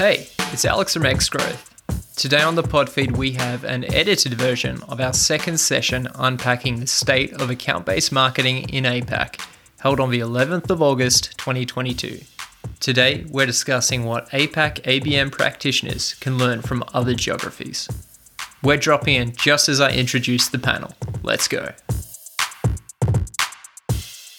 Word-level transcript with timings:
Hey, 0.00 0.28
it's 0.50 0.64
Alex 0.64 0.94
from 0.94 1.04
X 1.04 1.28
Growth. 1.28 2.16
Today 2.16 2.40
on 2.40 2.54
the 2.54 2.62
pod 2.62 2.88
feed, 2.88 3.18
we 3.18 3.32
have 3.32 3.64
an 3.64 3.84
edited 3.92 4.32
version 4.32 4.82
of 4.84 4.98
our 4.98 5.12
second 5.12 5.60
session 5.60 6.08
unpacking 6.14 6.80
the 6.80 6.86
state 6.86 7.34
of 7.34 7.50
account 7.50 7.84
based 7.84 8.10
marketing 8.10 8.66
in 8.70 8.84
APAC, 8.84 9.38
held 9.80 10.00
on 10.00 10.08
the 10.08 10.20
11th 10.20 10.70
of 10.70 10.80
August 10.80 11.36
2022. 11.36 12.18
Today, 12.80 13.26
we're 13.28 13.44
discussing 13.44 14.06
what 14.06 14.30
APAC 14.30 14.80
ABM 14.84 15.30
practitioners 15.32 16.14
can 16.14 16.38
learn 16.38 16.62
from 16.62 16.82
other 16.94 17.12
geographies. 17.12 17.86
We're 18.62 18.78
dropping 18.78 19.16
in 19.16 19.32
just 19.32 19.68
as 19.68 19.82
I 19.82 19.92
introduce 19.92 20.48
the 20.48 20.58
panel. 20.58 20.94
Let's 21.22 21.46
go. 21.46 21.74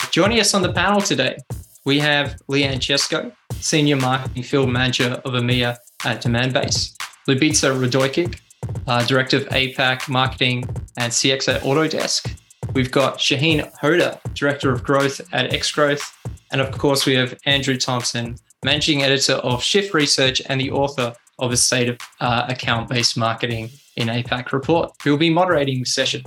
Joining 0.10 0.40
us 0.40 0.56
on 0.56 0.64
the 0.64 0.74
panel 0.74 1.02
today, 1.02 1.38
we 1.86 2.00
have 2.00 2.42
Leanne 2.50 2.78
Chesko, 2.80 3.32
Senior 3.62 3.98
Marketing 3.98 4.44
Field 4.44 4.70
Manager 4.70 5.22
of 5.24 5.34
EMEA 5.34 5.78
at 6.04 6.24
Demandbase, 6.24 6.96
Lubica 7.28 7.72
Radojcic, 7.72 8.40
uh, 8.88 9.06
Director 9.06 9.38
of 9.38 9.44
APAC 9.50 10.10
Marketing 10.10 10.64
and 10.98 11.14
CX 11.14 11.54
at 11.54 11.62
Autodesk. 11.62 12.36
We've 12.74 12.92
got 12.92 13.18
Shaheen 13.18 13.72
Hoda, 13.78 14.20
Director 14.34 14.72
of 14.72 14.84
Growth 14.84 15.22
at 15.32 15.52
Xgrowth. 15.52 16.12
And 16.52 16.60
of 16.60 16.78
course, 16.78 17.06
we 17.06 17.14
have 17.16 17.38
Andrew 17.46 17.78
Thompson, 17.78 18.36
Managing 18.64 19.04
Editor 19.04 19.34
of 19.34 19.64
Shift 19.64 19.94
Research 19.94 20.42
and 20.48 20.60
the 20.60 20.72
author 20.72 21.14
of 21.40 21.52
a 21.52 21.58
State 21.58 21.90
of 21.90 21.98
uh, 22.20 22.46
Account 22.50 22.90
Based 22.90 23.18
Marketing 23.18 23.70
in 23.96 24.08
APAC 24.08 24.52
report, 24.52 24.92
who 25.04 25.12
will 25.12 25.18
be 25.18 25.30
moderating 25.30 25.80
the 25.80 25.86
session. 25.86 26.24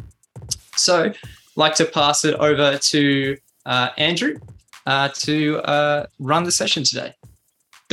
So, 0.77 1.05
I'd 1.05 1.17
like 1.57 1.75
to 1.77 1.85
pass 1.85 2.25
it 2.25 2.35
over 2.35 2.79
to 2.79 3.37
uh, 3.67 3.91
Andrew 3.97 4.39
uh, 4.87 5.09
to 5.15 5.59
uh, 5.59 6.07
run 6.19 6.45
the 6.45 6.53
session 6.53 6.85
today. 6.85 7.15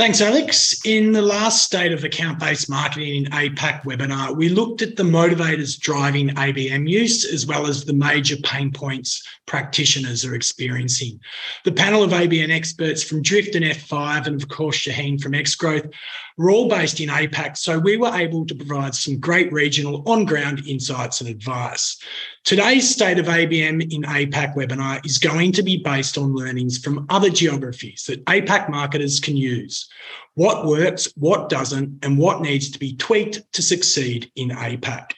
Thanks, 0.02 0.20
Alex. 0.20 0.84
In 0.84 1.12
the 1.12 1.22
last 1.22 1.64
State 1.64 1.92
of 1.92 2.02
Account 2.02 2.40
Based 2.40 2.68
Marketing 2.68 3.24
in 3.24 3.30
APAC 3.30 3.84
webinar, 3.84 4.34
we 4.34 4.48
looked 4.48 4.82
at 4.82 4.96
the 4.96 5.04
motivators 5.04 5.78
driving 5.78 6.30
ABM 6.30 6.90
use 6.90 7.24
as 7.24 7.46
well 7.46 7.68
as 7.68 7.84
the 7.84 7.92
major 7.92 8.34
pain 8.38 8.72
points 8.72 9.24
practitioners 9.46 10.24
are 10.24 10.34
experiencing. 10.34 11.20
The 11.64 11.70
panel 11.70 12.02
of 12.02 12.10
ABM 12.10 12.50
experts 12.50 13.04
from 13.04 13.22
Drift 13.22 13.54
and 13.54 13.64
F5, 13.64 14.26
and 14.26 14.42
of 14.42 14.48
course, 14.48 14.76
Shaheen 14.76 15.20
from 15.20 15.34
Xgrowth, 15.34 15.92
were 16.36 16.50
all 16.50 16.68
based 16.68 17.00
in 17.00 17.08
APAC, 17.08 17.56
so 17.56 17.78
we 17.78 17.96
were 17.96 18.14
able 18.14 18.46
to 18.46 18.54
provide 18.54 18.94
some 18.94 19.18
great 19.18 19.52
regional 19.52 20.02
on 20.08 20.24
ground 20.24 20.62
insights 20.66 21.20
and 21.20 21.28
advice. 21.28 21.98
Today's 22.44 22.88
State 22.88 23.18
of 23.18 23.26
ABM 23.26 23.92
in 23.92 24.02
APAC 24.02 24.54
webinar 24.54 25.04
is 25.04 25.18
going 25.18 25.52
to 25.52 25.62
be 25.62 25.78
based 25.78 26.18
on 26.18 26.34
learnings 26.34 26.78
from 26.78 27.06
other 27.08 27.30
geographies 27.30 28.04
that 28.08 28.24
APAC 28.26 28.68
marketers 28.68 29.20
can 29.20 29.36
use. 29.36 29.88
What 30.34 30.66
works, 30.66 31.12
what 31.16 31.48
doesn't, 31.48 32.04
and 32.04 32.18
what 32.18 32.40
needs 32.40 32.70
to 32.70 32.78
be 32.78 32.96
tweaked 32.96 33.40
to 33.52 33.62
succeed 33.62 34.30
in 34.34 34.48
APAC. 34.48 35.12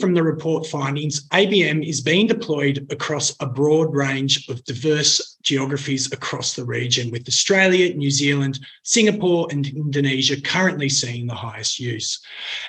From 0.00 0.12
the 0.12 0.22
report 0.22 0.66
findings, 0.66 1.26
ABM 1.30 1.86
is 1.86 2.02
being 2.02 2.26
deployed 2.26 2.86
across 2.90 3.34
a 3.40 3.46
broad 3.46 3.94
range 3.94 4.46
of 4.48 4.62
diverse 4.64 5.38
geographies 5.42 6.12
across 6.12 6.54
the 6.54 6.64
region, 6.64 7.10
with 7.10 7.26
Australia, 7.26 7.94
New 7.94 8.10
Zealand, 8.10 8.60
Singapore, 8.82 9.48
and 9.50 9.66
Indonesia 9.68 10.38
currently 10.38 10.90
seeing 10.90 11.26
the 11.26 11.34
highest 11.34 11.78
use. 11.78 12.20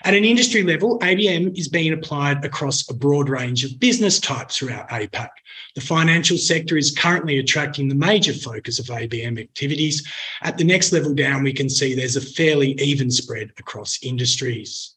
At 0.04 0.14
an 0.14 0.24
industry 0.24 0.64
level, 0.64 1.00
ABM 1.00 1.58
is 1.58 1.68
being 1.68 1.92
applied 1.92 2.46
across 2.46 2.90
a 2.90 2.94
broad 2.94 3.28
range 3.28 3.66
of 3.66 3.80
business 3.80 4.20
types 4.20 4.58
throughout 4.58 4.90
APAC. 4.90 5.30
The 5.76 5.82
financial 5.82 6.38
sector 6.38 6.78
is 6.78 6.96
currently 6.96 7.40
attracting 7.40 7.90
the 7.90 7.96
major 7.96 8.34
focus 8.34 8.80
of 8.80 8.86
ABM 8.86 9.40
activities. 9.40 10.08
At 10.44 10.58
the 10.58 10.64
next 10.64 10.94
level 10.94 11.14
down, 11.14 11.44
we 11.44 11.54
can 11.54 11.70
see 11.70 11.94
there's 11.94 12.16
a 12.16 12.22
fairly 12.22 12.72
even 12.82 13.12
spread 13.12 13.52
across 13.58 14.00
industries. 14.02 14.94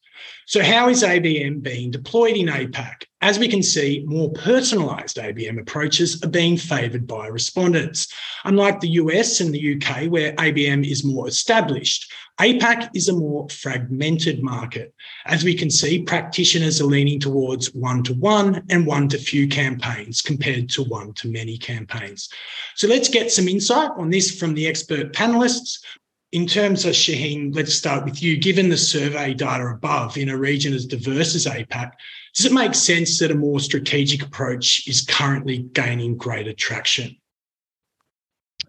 So, 0.47 0.63
how 0.63 0.89
is 0.89 1.03
ABM 1.03 1.61
being 1.61 1.91
deployed 1.91 2.35
in 2.35 2.47
APAC? 2.47 3.03
As 3.21 3.39
we 3.39 3.47
can 3.47 3.63
see, 3.63 4.03
more 4.05 4.31
personalised 4.33 5.21
ABM 5.21 5.59
approaches 5.59 6.21
are 6.23 6.29
being 6.29 6.57
favoured 6.57 7.07
by 7.07 7.27
respondents. 7.27 8.07
Unlike 8.43 8.79
the 8.79 8.89
US 8.89 9.39
and 9.39 9.53
the 9.53 9.75
UK, 9.75 10.07
where 10.11 10.33
ABM 10.33 10.89
is 10.89 11.05
more 11.05 11.27
established, 11.27 12.11
APAC 12.39 12.89
is 12.95 13.07
a 13.07 13.13
more 13.13 13.47
fragmented 13.49 14.41
market. 14.41 14.93
As 15.25 15.43
we 15.43 15.53
can 15.53 15.69
see, 15.69 16.01
practitioners 16.01 16.81
are 16.81 16.85
leaning 16.85 17.19
towards 17.19 17.73
one 17.75 18.01
to 18.03 18.15
one 18.15 18.63
and 18.69 18.87
one 18.87 19.07
to 19.09 19.19
few 19.19 19.47
campaigns 19.47 20.21
compared 20.21 20.67
to 20.69 20.83
one 20.83 21.13
to 21.13 21.31
many 21.31 21.57
campaigns. 21.57 22.29
So 22.75 22.87
let's 22.87 23.09
get 23.09 23.31
some 23.31 23.47
insight 23.47 23.91
on 23.95 24.09
this 24.09 24.39
from 24.39 24.55
the 24.55 24.67
expert 24.67 25.13
panelists 25.13 25.79
in 26.31 26.47
terms 26.47 26.85
of 26.85 26.93
Shaheen, 26.93 27.53
let's 27.53 27.73
start 27.73 28.05
with 28.05 28.23
you. 28.23 28.37
Given 28.37 28.69
the 28.69 28.77
survey 28.77 29.33
data 29.33 29.65
above 29.67 30.17
in 30.17 30.29
a 30.29 30.37
region 30.37 30.73
as 30.73 30.85
diverse 30.85 31.35
as 31.35 31.45
APAC, 31.45 31.91
does 32.33 32.45
it 32.45 32.53
make 32.53 32.73
sense 32.73 33.19
that 33.19 33.31
a 33.31 33.35
more 33.35 33.59
strategic 33.59 34.23
approach 34.23 34.87
is 34.87 35.01
currently 35.01 35.59
gaining 35.73 36.15
greater 36.15 36.53
traction? 36.53 37.15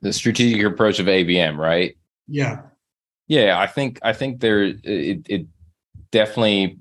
The 0.00 0.12
strategic 0.12 0.64
approach 0.64 0.98
of 0.98 1.06
ABM, 1.06 1.56
right? 1.56 1.96
Yeah. 2.26 2.62
Yeah, 3.28 3.58
I 3.58 3.68
think 3.68 4.00
I 4.02 4.12
think 4.12 4.40
there 4.40 4.62
it, 4.62 5.26
it 5.28 5.46
definitely 6.10 6.78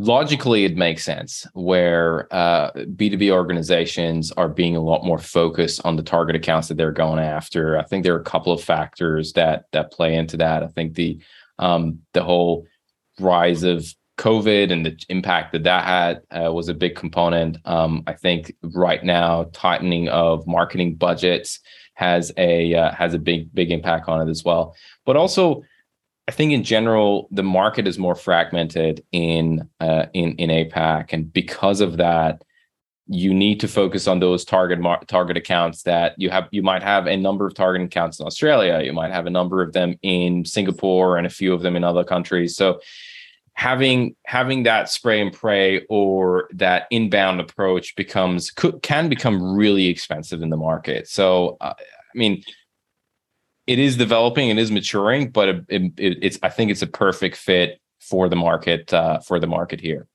logically 0.00 0.64
it 0.64 0.78
makes 0.78 1.04
sense 1.04 1.46
where 1.52 2.26
uh, 2.34 2.70
b2b 2.72 3.30
organizations 3.30 4.32
are 4.32 4.48
being 4.48 4.74
a 4.74 4.80
lot 4.80 5.04
more 5.04 5.18
focused 5.18 5.84
on 5.84 5.96
the 5.96 6.02
target 6.02 6.34
accounts 6.34 6.68
that 6.68 6.78
they're 6.78 6.90
going 6.90 7.18
after. 7.18 7.78
I 7.78 7.84
think 7.84 8.02
there 8.02 8.14
are 8.14 8.20
a 8.20 8.24
couple 8.24 8.50
of 8.50 8.64
factors 8.64 9.34
that 9.34 9.64
that 9.72 9.92
play 9.92 10.14
into 10.16 10.38
that. 10.38 10.62
I 10.62 10.68
think 10.68 10.94
the 10.94 11.20
um, 11.58 11.98
the 12.14 12.24
whole 12.24 12.66
rise 13.20 13.62
of 13.62 13.94
covid 14.16 14.72
and 14.72 14.84
the 14.84 14.98
impact 15.10 15.52
that 15.52 15.64
that 15.64 15.84
had 15.84 16.22
uh, 16.30 16.50
was 16.50 16.68
a 16.68 16.74
big 16.74 16.94
component. 16.94 17.58
Um, 17.66 18.02
i 18.06 18.14
think 18.14 18.54
right 18.62 19.04
now 19.04 19.50
tightening 19.52 20.08
of 20.08 20.46
marketing 20.46 20.94
budgets 20.94 21.60
has 22.00 22.32
a 22.38 22.74
uh, 22.74 22.92
has 22.92 23.12
a 23.12 23.18
big 23.18 23.54
big 23.54 23.70
impact 23.70 24.08
on 24.08 24.26
it 24.26 24.30
as 24.30 24.42
well. 24.42 24.74
But 25.04 25.16
also 25.16 25.62
I 26.28 26.32
think 26.32 26.52
in 26.52 26.62
general 26.62 27.28
the 27.30 27.42
market 27.42 27.86
is 27.88 27.98
more 27.98 28.14
fragmented 28.14 29.04
in 29.12 29.68
uh, 29.80 30.06
in 30.12 30.36
in 30.36 30.50
APAC, 30.50 31.12
and 31.12 31.32
because 31.32 31.80
of 31.80 31.96
that, 31.96 32.44
you 33.06 33.34
need 33.34 33.58
to 33.60 33.68
focus 33.68 34.06
on 34.06 34.20
those 34.20 34.44
target 34.44 34.78
mar- 34.78 35.02
target 35.08 35.36
accounts 35.36 35.82
that 35.82 36.14
you 36.16 36.30
have. 36.30 36.48
You 36.52 36.62
might 36.62 36.82
have 36.82 37.08
a 37.08 37.16
number 37.16 37.46
of 37.46 37.54
target 37.54 37.82
accounts 37.82 38.20
in 38.20 38.26
Australia. 38.26 38.80
You 38.84 38.92
might 38.92 39.10
have 39.10 39.26
a 39.26 39.30
number 39.30 39.62
of 39.62 39.72
them 39.72 39.96
in 40.02 40.44
Singapore 40.44 41.16
and 41.16 41.26
a 41.26 41.30
few 41.30 41.52
of 41.52 41.62
them 41.62 41.74
in 41.74 41.82
other 41.82 42.04
countries. 42.04 42.54
So 42.54 42.80
having 43.54 44.14
having 44.24 44.62
that 44.62 44.88
spray 44.88 45.20
and 45.20 45.32
pray 45.32 45.84
or 45.90 46.48
that 46.52 46.86
inbound 46.90 47.40
approach 47.40 47.96
becomes 47.96 48.50
could, 48.50 48.80
can 48.82 49.08
become 49.08 49.54
really 49.54 49.86
expensive 49.86 50.40
in 50.40 50.50
the 50.50 50.56
market. 50.56 51.08
So 51.08 51.56
uh, 51.60 51.74
I 51.76 52.18
mean 52.18 52.42
it 53.70 53.78
is 53.78 53.96
developing, 53.96 54.48
it 54.48 54.58
is 54.58 54.72
maturing, 54.72 55.30
but 55.30 55.48
it, 55.48 55.64
it, 55.68 56.18
it's 56.20 56.38
I 56.42 56.48
think 56.48 56.72
it's 56.72 56.82
a 56.82 56.88
perfect 56.88 57.36
fit 57.36 57.80
for 58.00 58.28
the 58.28 58.34
market 58.34 58.92
uh, 58.92 59.20
for 59.20 59.38
the 59.38 59.46
market 59.46 59.80
here. 59.80 60.08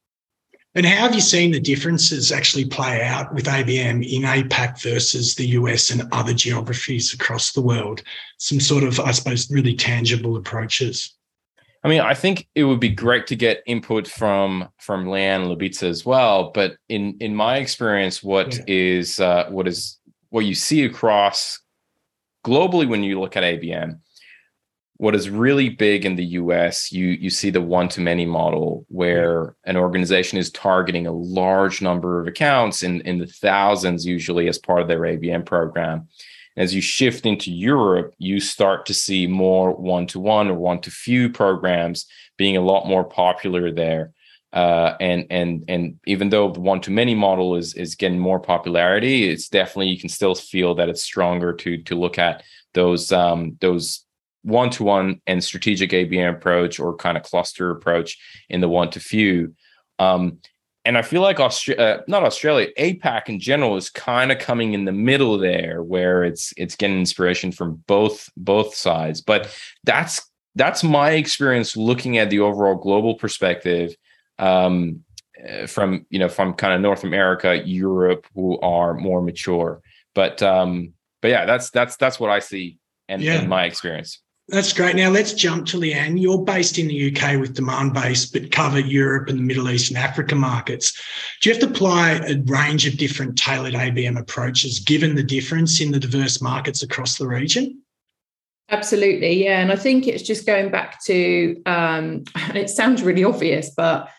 And 0.78 0.86
how 0.86 1.04
have 1.04 1.16
you 1.16 1.22
seen 1.22 1.52
the 1.52 1.60
differences 1.62 2.34
actually 2.34 2.66
play 2.66 3.02
out 3.02 3.34
with 3.34 3.46
ABM 3.46 4.06
in 4.06 4.24
APAC 4.24 4.82
versus 4.82 5.36
the 5.36 5.48
US 5.60 5.90
and 5.90 6.04
other 6.12 6.34
geographies 6.34 7.14
across 7.14 7.54
the 7.54 7.62
world? 7.62 8.04
Some 8.40 8.60
sort 8.60 8.84
of, 8.84 9.00
I 9.00 9.12
suppose, 9.12 9.50
really 9.50 9.74
tangible 9.74 10.36
approaches. 10.36 11.16
I 11.86 11.88
mean, 11.88 12.02
I 12.02 12.14
think 12.14 12.50
it 12.56 12.66
would 12.66 12.82
be 12.82 12.90
great 12.90 13.26
to 13.28 13.38
get 13.38 13.64
input 13.66 14.06
from 14.06 14.68
from 14.80 15.06
Leanne 15.06 15.48
Ljubica 15.48 15.84
as 15.84 16.06
well. 16.06 16.52
But 16.54 16.76
in 16.90 17.16
in 17.22 17.34
my 17.34 17.56
experience, 17.56 18.22
what 18.22 18.58
yeah. 18.58 18.64
is 18.68 19.22
uh, 19.22 19.46
what 19.50 19.66
is 19.66 19.98
what 20.28 20.44
you 20.44 20.56
see 20.56 20.84
across 20.84 21.62
globally, 22.46 22.88
when 22.88 23.04
you 23.04 23.20
look 23.20 23.36
at 23.36 23.44
ABM, 23.44 24.00
what 24.97 25.16
is 25.16 25.30
really 25.30 25.70
big 25.70 26.06
in 26.06 26.16
the 26.16 26.26
US, 26.42 26.92
you 26.92 27.08
you 27.08 27.30
see 27.30 27.50
the 27.50 27.62
one 27.62 27.90
to 27.90 28.02
many 28.02 28.26
model 28.26 28.86
where 28.88 29.56
an 29.66 29.76
organization 29.76 30.38
is 30.38 30.52
targeting 30.52 31.06
a 31.06 31.12
large 31.12 31.82
number 31.82 32.22
of 32.22 32.28
accounts 32.28 32.84
in, 32.84 33.02
in 33.02 33.18
the 33.18 33.28
thousands 33.28 34.06
usually 34.06 34.47
as 34.47 34.58
part 34.58 34.82
of 34.82 34.88
their 34.88 35.02
ABM 35.02 35.46
program. 35.46 36.08
As 36.56 36.74
you 36.74 36.80
shift 36.80 37.26
into 37.26 37.52
Europe, 37.52 38.14
you 38.18 38.40
start 38.40 38.86
to 38.86 38.94
see 38.94 39.28
more 39.28 39.76
one 39.76 40.08
to 40.08 40.20
one 40.20 40.48
or 40.48 40.53
one 40.53 40.80
to 40.82 40.91
few 40.91 41.30
programs 41.30 42.06
being 42.38 42.56
a 42.56 42.62
lot 42.62 42.88
more 42.88 43.03
popular 43.03 43.72
there. 43.72 44.14
Uh, 44.55 44.96
and 45.02 45.28
and 45.29 45.66
and 45.67 45.99
even 46.07 46.29
though 46.29 46.49
the 46.49 46.61
one 46.61 46.79
to 46.79 46.90
many 46.90 47.13
model 47.13 47.57
is 47.57 47.73
is 47.73 47.93
getting 47.93 48.17
more 48.17 48.40
popularity, 48.40 49.29
it's 49.29 49.49
definitely 49.49 49.90
you 49.90 49.99
can 49.99 50.07
still 50.07 50.34
feel 50.34 50.73
that 50.73 50.87
it's 50.87 51.03
stronger 51.03 51.52
to 51.52 51.78
to 51.84 51.99
look 51.99 52.17
at 52.17 52.41
those 52.73 53.11
um, 53.11 53.57
those 53.59 54.05
one 54.43 54.69
to 54.69 54.84
one 54.84 55.19
and 55.28 55.43
strategic 55.43 55.90
ABM 55.90 56.37
approach 56.37 56.79
or 56.79 56.96
kind 56.96 57.17
of 57.17 57.23
cluster 57.23 57.69
approach 57.69 58.17
in 58.47 58.61
the 58.61 58.69
one 58.69 58.90
to 58.91 58.99
few. 58.99 59.53
Um, 59.99 60.40
and 60.85 60.97
I 60.97 61.02
feel 61.02 61.22
like 61.22 61.40
Australia, 61.40 61.84
uh, 61.84 62.02
not 62.07 62.23
Australia, 62.23 62.67
APAC 62.78 63.28
in 63.28 63.40
general 63.41 63.75
is 63.75 63.90
kind 63.90 64.31
of 64.31 64.40
coming 64.40 64.73
in 64.73 64.85
the 64.85 64.91
middle 64.93 65.37
there, 65.37 65.84
where 65.84 66.23
it's 66.23 66.53
it's 66.55 66.78
getting 66.78 66.99
inspiration 66.99 67.52
from 67.52 67.84
both 67.87 68.29
both 68.37 68.73
sides. 68.73 69.19
But 69.19 69.53
that's 69.84 70.22
that's 70.53 70.81
my 70.81 71.11
experience 71.11 71.75
looking 71.75 72.19
at 72.19 72.29
the 72.29 72.40
overall 72.40 72.75
global 72.75 73.16
perspective 73.16 73.96
um, 74.40 75.03
eh, 75.40 75.66
from 75.66 76.05
you 76.09 76.20
know 76.20 76.29
from 76.29 76.53
kind 76.53 76.73
of 76.73 76.82
North 76.82 77.03
America, 77.03 77.61
Europe, 77.66 78.28
who 78.34 78.59
are 78.59 78.93
more 78.93 79.22
mature. 79.22 79.82
But 80.14 80.41
um, 80.41 80.93
but 81.22 81.29
yeah, 81.32 81.46
that's 81.46 81.70
that's 81.70 81.97
that's 81.97 82.20
what 82.20 82.29
I 82.29 82.40
see 82.40 82.78
and 83.08 83.22
Yeah. 83.22 83.41
in 83.41 83.49
my 83.49 83.66
experience. 83.66 84.22
That's 84.47 84.73
great. 84.73 84.96
Now 84.96 85.09
let's 85.09 85.34
jump 85.34 85.66
to 85.67 85.78
Leanne. 85.78 86.22
You're 86.22 86.43
based 86.43 86.78
in 86.78 86.87
the 86.87 87.08
UK 87.08 87.40
with 87.40 87.55
Demandbase, 87.55 88.32
but 88.32 88.52
cover 88.52 88.79
Europe 88.79 89.28
and 89.28 89.40
the 89.40 89.43
Middle 89.43 89.67
East 89.72 89.90
and 89.90 89.97
Africa 89.97 90.35
markets. 90.35 90.93
Do 91.41 91.49
you 91.49 91.55
have 91.55 91.64
to 91.64 91.70
apply 91.70 92.11
a 92.11 92.35
range 92.46 92.85
of 92.85 92.97
different 92.97 93.40
tailored 93.40 93.73
ABM 93.73 94.20
approaches 94.20 94.79
given 94.79 95.16
the 95.16 95.23
difference 95.23 95.81
in 95.81 95.91
the 95.91 95.99
diverse 95.99 96.43
markets 96.43 96.84
across 96.84 97.17
the 97.17 97.28
region? 97.28 97.81
Absolutely, 98.70 99.43
yeah. 99.43 99.61
And 99.61 99.72
I 99.72 99.76
think 99.78 100.08
it's 100.08 100.23
just 100.23 100.46
going 100.46 100.70
back 100.70 101.03
to, 101.05 101.59
um, 101.66 102.23
and 102.35 102.55
it 102.55 102.70
sounds 102.70 103.02
really 103.02 103.23
obvious, 103.23 103.72
but 103.76 104.09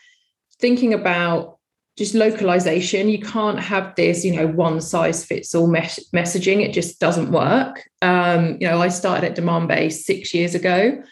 thinking 0.60 0.94
about 0.94 1.58
just 1.96 2.14
localization, 2.14 3.08
you 3.08 3.18
can't 3.18 3.58
have 3.58 3.94
this, 3.94 4.24
you 4.24 4.34
know, 4.34 4.46
one 4.46 4.80
size 4.80 5.24
fits 5.24 5.54
all 5.54 5.66
mes- 5.66 6.08
messaging. 6.14 6.62
It 6.62 6.72
just 6.72 7.00
doesn't 7.00 7.30
work. 7.30 7.88
Um, 8.02 8.58
you 8.60 8.68
know, 8.68 8.82
I 8.82 8.88
started 8.88 9.30
at 9.30 9.36
Demandbase 9.36 9.94
six 9.94 10.34
years 10.34 10.54
ago, 10.54 11.02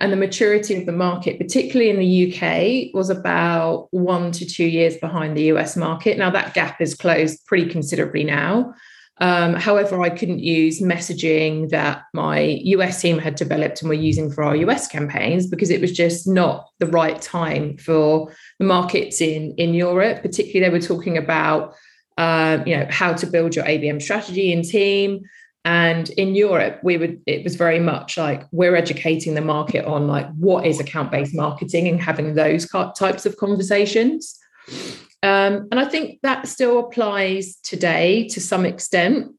and 0.00 0.12
the 0.12 0.16
maturity 0.16 0.76
of 0.76 0.84
the 0.84 0.92
market, 0.92 1.38
particularly 1.38 1.88
in 1.88 1.98
the 1.98 2.34
UK, 2.34 2.94
was 2.94 3.08
about 3.08 3.88
one 3.90 4.32
to 4.32 4.44
two 4.44 4.66
years 4.66 4.98
behind 4.98 5.36
the 5.36 5.44
US 5.44 5.76
market. 5.76 6.18
Now 6.18 6.30
that 6.30 6.52
gap 6.52 6.80
is 6.80 6.94
closed 6.94 7.46
pretty 7.46 7.70
considerably 7.70 8.24
now. 8.24 8.74
Um, 9.18 9.54
however, 9.54 10.02
I 10.02 10.10
couldn't 10.10 10.40
use 10.40 10.80
messaging 10.80 11.70
that 11.70 12.02
my 12.12 12.40
US 12.64 13.00
team 13.00 13.18
had 13.18 13.36
developed 13.36 13.80
and 13.80 13.88
were 13.88 13.94
using 13.94 14.30
for 14.30 14.42
our 14.42 14.56
US 14.56 14.88
campaigns 14.88 15.46
because 15.46 15.70
it 15.70 15.80
was 15.80 15.92
just 15.92 16.26
not 16.26 16.68
the 16.80 16.86
right 16.86 17.20
time 17.22 17.76
for 17.76 18.32
the 18.58 18.66
markets 18.66 19.20
in 19.20 19.54
in 19.56 19.72
Europe. 19.74 20.22
Particularly, 20.22 20.68
they 20.68 20.72
were 20.72 20.84
talking 20.84 21.16
about 21.16 21.74
um, 22.18 22.66
you 22.66 22.76
know 22.76 22.86
how 22.90 23.12
to 23.12 23.26
build 23.26 23.54
your 23.54 23.64
ABM 23.64 24.02
strategy 24.02 24.52
and 24.52 24.64
team. 24.64 25.22
And 25.66 26.10
in 26.10 26.34
Europe, 26.34 26.80
we 26.82 26.98
would 26.98 27.22
it 27.26 27.44
was 27.44 27.54
very 27.54 27.78
much 27.80 28.18
like 28.18 28.46
we're 28.50 28.76
educating 28.76 29.34
the 29.34 29.40
market 29.40 29.84
on 29.86 30.08
like 30.08 30.28
what 30.34 30.66
is 30.66 30.80
account 30.80 31.12
based 31.12 31.34
marketing 31.34 31.86
and 31.86 32.00
having 32.00 32.34
those 32.34 32.68
types 32.68 33.26
of 33.26 33.36
conversations. 33.36 34.38
Um, 35.24 35.68
and 35.70 35.80
I 35.80 35.86
think 35.86 36.20
that 36.22 36.46
still 36.46 36.78
applies 36.78 37.56
today 37.62 38.28
to 38.28 38.40
some 38.40 38.66
extent. 38.66 39.32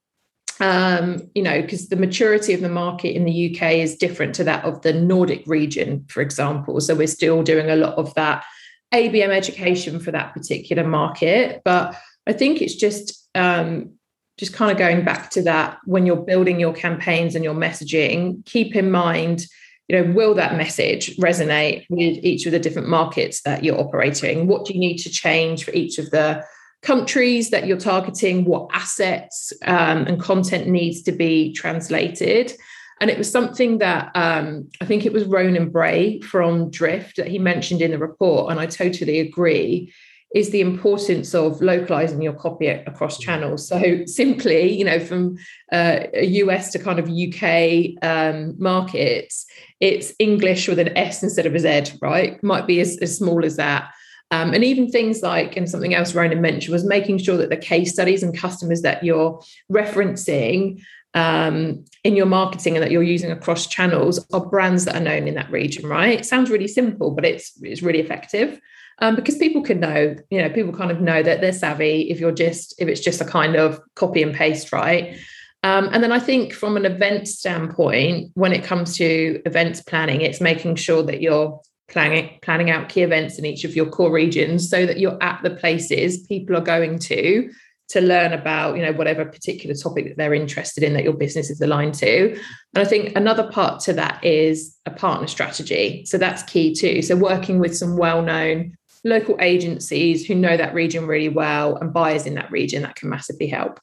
Um, 0.59 1.29
you 1.35 1.43
know, 1.43 1.61
because 1.61 1.89
the 1.89 1.97
maturity 1.97 2.53
of 2.53 2.61
the 2.61 2.69
market 2.69 3.13
in 3.13 3.25
the 3.25 3.53
UK 3.53 3.73
is 3.73 3.97
different 3.97 4.33
to 4.35 4.45
that 4.45 4.63
of 4.63 4.81
the 4.83 4.93
Nordic 4.93 5.43
region, 5.45 6.05
for 6.07 6.21
example. 6.21 6.79
So 6.79 6.95
we're 6.95 7.07
still 7.07 7.43
doing 7.43 7.69
a 7.69 7.75
lot 7.75 7.95
of 7.95 8.13
that 8.15 8.45
ABM 8.93 9.29
education 9.29 9.99
for 9.99 10.11
that 10.11 10.33
particular 10.33 10.87
market. 10.87 11.61
But 11.65 11.95
I 12.25 12.33
think 12.33 12.61
it's 12.61 12.75
just 12.75 13.27
um, 13.35 13.91
just 14.37 14.53
kind 14.53 14.71
of 14.71 14.77
going 14.77 15.03
back 15.03 15.29
to 15.31 15.43
that 15.43 15.79
when 15.85 16.05
you're 16.05 16.15
building 16.15 16.59
your 16.59 16.73
campaigns 16.73 17.35
and 17.35 17.43
your 17.43 17.53
messaging, 17.53 18.43
keep 18.45 18.75
in 18.75 18.89
mind 18.89 19.45
you 19.87 20.01
know 20.01 20.11
will 20.13 20.33
that 20.35 20.57
message 20.57 21.15
resonate 21.17 21.85
with 21.89 22.17
each 22.23 22.45
of 22.45 22.51
the 22.51 22.59
different 22.59 22.87
markets 22.87 23.41
that 23.43 23.63
you're 23.63 23.79
operating? 23.79 24.47
What 24.47 24.65
do 24.65 24.73
you 24.73 24.79
need 24.79 24.97
to 24.97 25.09
change 25.09 25.63
for 25.63 25.71
each 25.71 25.97
of 25.97 26.09
the 26.11 26.43
countries 26.81 27.49
that 27.49 27.67
you're 27.67 27.77
targeting? 27.77 28.45
What 28.45 28.69
assets 28.73 29.53
um, 29.63 30.05
and 30.07 30.19
content 30.19 30.67
needs 30.67 31.01
to 31.03 31.11
be 31.11 31.53
translated? 31.53 32.53
And 33.01 33.09
it 33.09 33.17
was 33.17 33.29
something 33.29 33.79
that 33.79 34.09
um, 34.15 34.69
i 34.79 34.85
think 34.85 35.05
it 35.05 35.11
was 35.11 35.25
ronan 35.25 35.69
bray 35.69 36.21
from 36.21 36.71
drift 36.71 37.17
that 37.17 37.27
he 37.27 37.37
mentioned 37.37 37.81
in 37.81 37.91
the 37.91 37.97
report 37.97 38.51
and 38.51 38.59
i 38.59 38.65
totally 38.65 39.19
agree 39.19 39.93
is 40.35 40.49
the 40.49 40.59
importance 40.59 41.33
of 41.33 41.61
localizing 41.61 42.21
your 42.21 42.33
copy 42.33 42.67
across 42.67 43.17
channels. 43.17 43.65
So 43.69 44.05
simply, 44.05 44.77
you 44.77 44.83
know, 44.83 44.99
from 44.99 45.37
uh, 45.71 46.01
a 46.13 46.25
US 46.43 46.73
to 46.73 46.79
kind 46.79 46.99
of 46.99 47.09
UK 47.09 48.03
um, 48.03 48.53
markets, 48.61 49.45
it's 49.79 50.11
English 50.19 50.67
with 50.67 50.77
an 50.77 50.95
S 50.97 51.23
instead 51.23 51.45
of 51.45 51.55
a 51.55 51.59
Z, 51.59 51.97
right? 52.01 52.43
Might 52.43 52.67
be 52.67 52.81
as, 52.81 52.97
as 52.97 53.17
small 53.17 53.45
as 53.45 53.55
that. 53.55 53.89
Um, 54.29 54.53
and 54.53 54.65
even 54.65 54.91
things 54.91 55.21
like, 55.21 55.55
and 55.55 55.69
something 55.69 55.93
else 55.93 56.13
Ronan 56.13 56.41
mentioned 56.41 56.73
was 56.73 56.83
making 56.83 57.19
sure 57.19 57.37
that 57.37 57.49
the 57.49 57.55
case 57.55 57.93
studies 57.93 58.21
and 58.21 58.37
customers 58.37 58.81
that 58.81 59.05
you're 59.05 59.41
referencing 59.71 60.81
um, 61.13 61.85
in 62.03 62.17
your 62.17 62.25
marketing 62.25 62.75
and 62.75 62.83
that 62.83 62.91
you're 62.91 63.03
using 63.03 63.31
across 63.31 63.67
channels 63.67 64.25
are 64.33 64.45
brands 64.45 64.83
that 64.83 64.95
are 64.95 64.99
known 64.99 65.29
in 65.29 65.35
that 65.35 65.49
region, 65.49 65.87
right? 65.87 66.19
It 66.19 66.25
sounds 66.25 66.49
really 66.49 66.67
simple, 66.67 67.11
but 67.11 67.23
it's 67.23 67.53
it's 67.61 67.81
really 67.81 68.01
effective. 68.01 68.59
Um, 68.99 69.15
because 69.15 69.37
people 69.37 69.61
can 69.61 69.79
know, 69.79 70.15
you 70.29 70.41
know, 70.41 70.49
people 70.49 70.71
kind 70.71 70.91
of 70.91 71.01
know 71.01 71.21
that 71.21 71.41
they're 71.41 71.51
savvy 71.51 72.09
if 72.09 72.19
you're 72.19 72.31
just 72.31 72.73
if 72.79 72.87
it's 72.87 73.01
just 73.01 73.21
a 73.21 73.25
kind 73.25 73.55
of 73.55 73.81
copy 73.95 74.23
and 74.23 74.33
paste, 74.33 74.71
right? 74.71 75.17
Um, 75.63 75.89
and 75.91 76.03
then 76.03 76.11
I 76.11 76.19
think 76.19 76.53
from 76.53 76.77
an 76.77 76.85
event 76.85 77.27
standpoint, 77.27 78.31
when 78.35 78.53
it 78.53 78.63
comes 78.63 78.95
to 78.97 79.41
events 79.45 79.81
planning, 79.81 80.21
it's 80.21 80.39
making 80.39 80.75
sure 80.75 81.03
that 81.03 81.21
you're 81.21 81.59
planning 81.87 82.39
planning 82.41 82.69
out 82.69 82.89
key 82.89 83.01
events 83.01 83.37
in 83.37 83.45
each 83.45 83.63
of 83.63 83.75
your 83.75 83.85
core 83.85 84.11
regions 84.11 84.69
so 84.69 84.85
that 84.85 84.99
you're 84.99 85.21
at 85.21 85.41
the 85.43 85.51
places 85.51 86.25
people 86.25 86.55
are 86.55 86.61
going 86.61 86.97
to 86.97 87.49
to 87.87 88.01
learn 88.01 88.33
about 88.33 88.75
you 88.75 88.81
know 88.81 88.91
whatever 88.93 89.23
particular 89.25 89.75
topic 89.75 90.05
that 90.07 90.17
they're 90.17 90.33
interested 90.33 90.83
in 90.83 90.93
that 90.93 91.03
your 91.03 91.13
business 91.13 91.49
is 91.49 91.61
aligned 91.61 91.93
to. 91.93 92.31
And 92.31 92.41
i 92.75 92.85
think 92.85 93.15
another 93.15 93.49
part 93.51 93.79
to 93.81 93.93
that 93.93 94.23
is 94.23 94.77
a 94.85 94.91
partner 94.91 95.27
strategy. 95.27 96.05
So 96.05 96.17
that's 96.17 96.43
key 96.43 96.73
too. 96.73 97.01
So 97.01 97.15
working 97.15 97.59
with 97.59 97.75
some 97.77 97.97
well-known 97.97 98.75
local 99.05 99.37
agencies 99.39 100.25
who 100.25 100.35
know 100.35 100.57
that 100.57 100.73
region 100.73 101.07
really 101.07 101.29
well 101.29 101.77
and 101.77 101.93
buyers 101.93 102.25
in 102.25 102.33
that 102.33 102.51
region 102.51 102.81
that 102.81 102.95
can 102.95 103.07
massively 103.07 103.47
help 103.47 103.79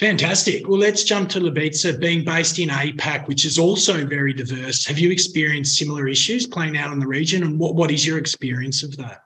Fantastic. 0.00 0.66
Well, 0.66 0.80
let's 0.80 1.04
jump 1.04 1.28
to 1.30 1.40
Lubica, 1.40 2.00
being 2.00 2.24
based 2.24 2.58
in 2.58 2.68
APAC, 2.68 3.28
which 3.28 3.44
is 3.44 3.60
also 3.60 4.04
very 4.04 4.32
diverse. 4.32 4.84
Have 4.86 4.98
you 4.98 5.12
experienced 5.12 5.78
similar 5.78 6.08
issues 6.08 6.48
playing 6.48 6.76
out 6.76 6.92
in 6.92 6.98
the 6.98 7.06
region, 7.06 7.44
and 7.44 7.60
what, 7.60 7.76
what 7.76 7.92
is 7.92 8.04
your 8.04 8.18
experience 8.18 8.82
of 8.82 8.96
that? 8.96 9.20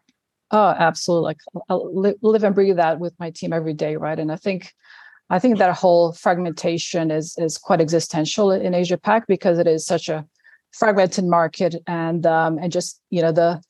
Oh, 0.50 0.74
absolutely. 0.78 1.24
Like 1.24 1.38
I 1.70 1.74
live 1.74 2.44
and 2.44 2.54
breathe 2.54 2.76
that 2.76 3.00
with 3.00 3.14
my 3.18 3.30
team 3.30 3.54
every 3.54 3.72
day, 3.72 3.96
right? 3.96 4.18
And 4.18 4.30
I 4.30 4.36
think, 4.36 4.70
I 5.30 5.38
think 5.38 5.56
that 5.56 5.74
whole 5.74 6.12
fragmentation 6.12 7.10
is 7.10 7.34
is 7.38 7.56
quite 7.56 7.80
existential 7.80 8.50
in 8.50 8.74
Asia 8.74 8.98
Pac 8.98 9.26
because 9.26 9.58
it 9.58 9.66
is 9.66 9.86
such 9.86 10.10
a 10.10 10.26
fragmented 10.72 11.24
market, 11.24 11.76
and 11.86 12.26
um, 12.26 12.58
and 12.58 12.70
just 12.70 13.00
you 13.08 13.22
know 13.22 13.32
the 13.32 13.62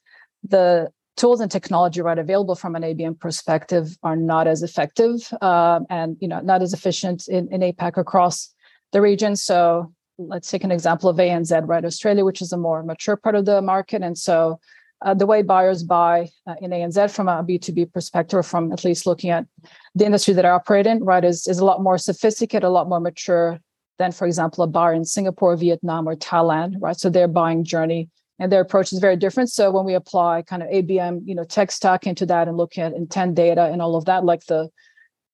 the 0.48 0.90
tools 1.18 1.40
and 1.40 1.50
technology 1.50 2.00
right 2.00 2.18
available 2.18 2.54
from 2.54 2.74
an 2.76 2.82
ABM 2.82 3.18
perspective 3.18 3.98
are 4.02 4.16
not 4.16 4.46
as 4.46 4.62
effective 4.62 5.20
um, 5.42 5.84
and 5.90 6.16
you 6.20 6.28
know 6.28 6.40
not 6.40 6.62
as 6.62 6.72
efficient 6.72 7.28
in, 7.28 7.52
in 7.52 7.60
APAC 7.60 7.98
across 7.98 8.54
the 8.92 9.00
region. 9.02 9.36
So 9.36 9.92
let's 10.16 10.50
take 10.50 10.64
an 10.64 10.70
example 10.70 11.10
of 11.10 11.16
ANZ, 11.16 11.68
right? 11.68 11.84
Australia, 11.84 12.24
which 12.24 12.40
is 12.40 12.52
a 12.52 12.56
more 12.56 12.82
mature 12.82 13.16
part 13.16 13.34
of 13.34 13.44
the 13.44 13.60
market, 13.60 14.02
and 14.02 14.16
so 14.16 14.58
uh, 15.04 15.14
the 15.14 15.26
way 15.26 15.42
buyers 15.42 15.82
buy 15.82 16.28
uh, 16.46 16.54
in 16.60 16.70
ANZ 16.70 17.14
from 17.14 17.28
a 17.28 17.44
B2B 17.44 17.92
perspective, 17.92 18.38
or 18.38 18.42
from 18.42 18.72
at 18.72 18.84
least 18.84 19.06
looking 19.06 19.30
at 19.30 19.46
the 19.94 20.04
industry 20.04 20.34
that 20.34 20.44
I 20.44 20.50
operate 20.50 20.86
in, 20.86 21.04
right, 21.04 21.24
is, 21.24 21.46
is 21.46 21.58
a 21.58 21.64
lot 21.64 21.82
more 21.82 21.98
sophisticated, 21.98 22.64
a 22.64 22.70
lot 22.70 22.88
more 22.88 22.98
mature 22.98 23.60
than, 23.98 24.10
for 24.10 24.26
example, 24.26 24.64
a 24.64 24.66
buyer 24.66 24.94
in 24.94 25.04
Singapore, 25.04 25.56
Vietnam, 25.56 26.08
or 26.08 26.16
Thailand, 26.16 26.74
right? 26.80 26.98
So 26.98 27.10
their 27.10 27.28
buying 27.28 27.62
journey 27.64 28.08
and 28.38 28.52
their 28.52 28.60
approach 28.60 28.92
is 28.92 28.98
very 28.98 29.16
different. 29.16 29.50
So 29.50 29.70
when 29.70 29.84
we 29.84 29.94
apply 29.94 30.42
kind 30.42 30.62
of 30.62 30.68
ABM, 30.68 31.22
you 31.24 31.34
know, 31.34 31.44
tech 31.44 31.70
stack 31.70 32.06
into 32.06 32.26
that 32.26 32.48
and 32.48 32.56
looking 32.56 32.82
at 32.82 32.92
intent 32.92 33.34
data 33.34 33.64
and 33.64 33.82
all 33.82 33.96
of 33.96 34.04
that, 34.04 34.24
like 34.24 34.44
the 34.46 34.70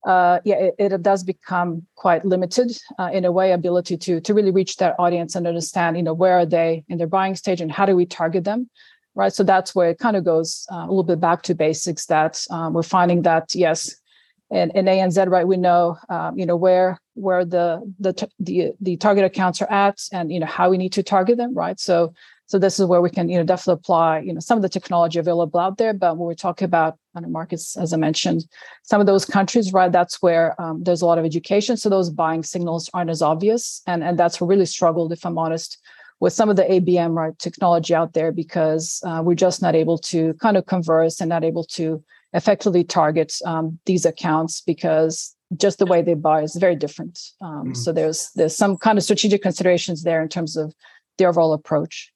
uh, 0.06 0.38
yeah, 0.44 0.56
it, 0.56 0.92
it, 0.92 1.02
does 1.02 1.24
become 1.24 1.86
quite 1.94 2.26
limited 2.26 2.76
uh, 2.98 3.08
in 3.10 3.24
a 3.24 3.32
way, 3.32 3.52
ability 3.52 3.96
to 3.96 4.20
to 4.20 4.34
really 4.34 4.50
reach 4.50 4.76
that 4.76 4.94
audience 4.98 5.34
and 5.34 5.46
understand, 5.46 5.96
you 5.96 6.02
know, 6.02 6.12
where 6.12 6.38
are 6.38 6.44
they 6.46 6.84
in 6.88 6.98
their 6.98 7.06
buying 7.06 7.34
stage 7.34 7.60
and 7.62 7.72
how 7.72 7.86
do 7.86 7.96
we 7.96 8.04
target 8.04 8.44
them, 8.44 8.68
right? 9.14 9.32
So 9.32 9.42
that's 9.42 9.74
where 9.74 9.88
it 9.88 9.98
kind 9.98 10.14
of 10.14 10.22
goes 10.22 10.66
uh, 10.70 10.84
a 10.84 10.88
little 10.88 11.04
bit 11.04 11.20
back 11.20 11.42
to 11.44 11.54
basics. 11.54 12.04
That 12.06 12.44
um, 12.50 12.74
we're 12.74 12.82
finding 12.82 13.22
that 13.22 13.54
yes, 13.54 13.94
in, 14.50 14.70
in 14.72 14.84
ANZ, 14.84 15.26
right, 15.30 15.48
we 15.48 15.56
know, 15.56 15.96
um, 16.10 16.38
you 16.38 16.44
know, 16.44 16.56
where 16.56 17.00
where 17.14 17.44
the 17.46 17.80
the 17.98 18.28
the 18.38 18.72
the 18.82 18.96
target 18.98 19.24
accounts 19.24 19.62
are 19.62 19.70
at, 19.70 20.02
and 20.12 20.30
you 20.30 20.38
know 20.38 20.46
how 20.46 20.68
we 20.68 20.76
need 20.76 20.92
to 20.92 21.02
target 21.02 21.38
them, 21.38 21.54
right? 21.54 21.80
So 21.80 22.12
so 22.46 22.58
this 22.58 22.78
is 22.78 22.86
where 22.86 23.00
we 23.00 23.10
can, 23.10 23.28
you 23.28 23.38
know, 23.38 23.44
definitely 23.44 23.80
apply, 23.80 24.18
you 24.20 24.32
know, 24.32 24.40
some 24.40 24.58
of 24.58 24.62
the 24.62 24.68
technology 24.68 25.18
available 25.18 25.58
out 25.58 25.78
there. 25.78 25.94
But 25.94 26.16
when 26.16 26.26
we're 26.26 26.34
talking 26.34 26.66
about 26.66 26.98
other 27.14 27.26
markets, 27.26 27.76
as 27.76 27.92
I 27.92 27.96
mentioned, 27.96 28.44
some 28.82 29.00
of 29.00 29.06
those 29.06 29.24
countries, 29.24 29.72
right, 29.72 29.90
that's 29.90 30.20
where 30.20 30.60
um, 30.60 30.82
there's 30.82 31.02
a 31.02 31.06
lot 31.06 31.18
of 31.18 31.24
education. 31.24 31.76
So 31.76 31.88
those 31.88 32.10
buying 32.10 32.42
signals 32.42 32.90
aren't 32.92 33.10
as 33.10 33.22
obvious, 33.22 33.82
and 33.86 34.04
and 34.04 34.18
that's 34.18 34.40
really 34.40 34.66
struggled, 34.66 35.12
if 35.12 35.24
I'm 35.24 35.38
honest, 35.38 35.78
with 36.20 36.32
some 36.32 36.50
of 36.50 36.56
the 36.56 36.64
ABM 36.64 37.14
right 37.14 37.38
technology 37.38 37.94
out 37.94 38.12
there 38.12 38.32
because 38.32 39.02
uh, 39.06 39.22
we're 39.24 39.34
just 39.34 39.62
not 39.62 39.74
able 39.74 39.98
to 39.98 40.34
kind 40.34 40.56
of 40.56 40.66
converse 40.66 41.20
and 41.20 41.28
not 41.28 41.44
able 41.44 41.64
to 41.64 42.02
effectively 42.34 42.84
target 42.84 43.34
um, 43.46 43.78
these 43.86 44.04
accounts 44.04 44.60
because 44.60 45.34
just 45.56 45.78
the 45.78 45.86
way 45.86 46.02
they 46.02 46.14
buy 46.14 46.42
is 46.42 46.56
very 46.56 46.76
different. 46.76 47.20
Um, 47.40 47.68
mm. 47.68 47.76
So 47.76 47.92
there's 47.92 48.30
there's 48.34 48.56
some 48.56 48.76
kind 48.76 48.98
of 48.98 49.04
strategic 49.04 49.42
considerations 49.42 50.02
there 50.02 50.22
in 50.22 50.28
terms 50.28 50.56
of 50.56 50.74
the 51.18 51.26
overall 51.26 51.52
approach. 51.52 52.12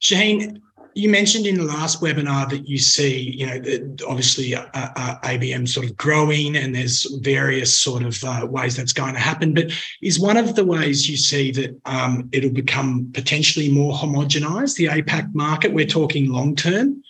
Shaheen, 0.00 0.60
you 0.94 1.08
mentioned 1.08 1.46
in 1.46 1.56
the 1.56 1.64
last 1.64 2.00
webinar 2.00 2.48
that 2.50 2.68
you 2.68 2.78
see, 2.78 3.30
you 3.30 3.46
know, 3.46 3.58
that 3.58 4.02
obviously 4.08 4.54
uh, 4.54 4.66
uh, 4.74 5.18
ABM 5.22 5.68
sort 5.68 5.86
of 5.86 5.96
growing 5.96 6.56
and 6.56 6.74
there's 6.74 7.04
various 7.20 7.78
sort 7.78 8.02
of 8.02 8.22
uh, 8.24 8.46
ways 8.48 8.76
that's 8.76 8.92
going 8.92 9.14
to 9.14 9.20
happen. 9.20 9.54
But 9.54 9.72
is 10.02 10.18
one 10.18 10.36
of 10.36 10.56
the 10.56 10.64
ways 10.64 11.08
you 11.08 11.16
see 11.16 11.52
that 11.52 11.78
um, 11.84 12.28
it'll 12.32 12.50
become 12.50 13.10
potentially 13.14 13.70
more 13.70 13.94
homogenized, 13.94 14.76
the 14.76 14.86
APAC 14.86 15.34
market? 15.34 15.72
We're 15.72 15.86
talking 15.86 16.30
long 16.30 16.56
term. 16.56 17.02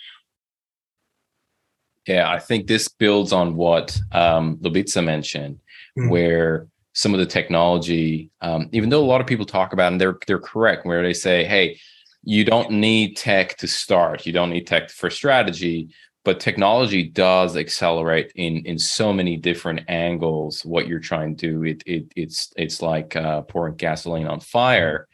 Yeah, 2.07 2.31
I 2.31 2.39
think 2.39 2.67
this 2.67 2.89
builds 2.89 3.33
on 3.33 3.57
what 3.57 3.99
um, 4.13 4.57
Lubica 4.57 5.05
mentioned, 5.05 5.61
mm. 5.99 6.11
where 6.11 6.67
some 6.93 7.15
of 7.15 7.21
the 7.21 7.27
technology, 7.27 8.31
um, 8.41 8.69
even 8.73 8.89
though 8.89 9.03
a 9.03 9.07
lot 9.07 9.21
of 9.21 9.27
people 9.27 9.47
talk 9.47 9.73
about, 9.73 9.93
and 9.93 10.01
they're 10.01 10.19
they're 10.27 10.41
correct, 10.41 10.87
where 10.87 11.03
they 11.03 11.13
say, 11.13 11.45
"Hey, 11.45 11.79
you 12.23 12.45
don't 12.45 12.71
need 12.71 13.17
tech 13.17 13.57
to 13.59 13.69
start. 13.69 14.27
You 14.27 14.33
don't 14.33 14.51
need 14.51 14.67
tech 14.67 14.91
for 14.91 15.11
strategy, 15.11 15.91
but 16.25 16.41
technology 16.41 17.05
does 17.05 17.57
accelerate 17.57 18.33
in 18.35 18.59
in 18.67 18.79
so 18.79 19.13
many 19.13 19.37
different 19.37 19.83
angles 19.89 20.65
what 20.65 20.87
you're 20.87 21.01
trying 21.01 21.37
to 21.37 21.51
do. 21.51 21.65
It 21.65 21.83
it 21.87 22.13
it's 22.17 22.53
it's 22.57 22.83
like 22.83 23.17
uh, 23.17 23.43
pouring 23.43 23.77
gasoline 23.77 24.27
on 24.27 24.41
fire, 24.41 25.09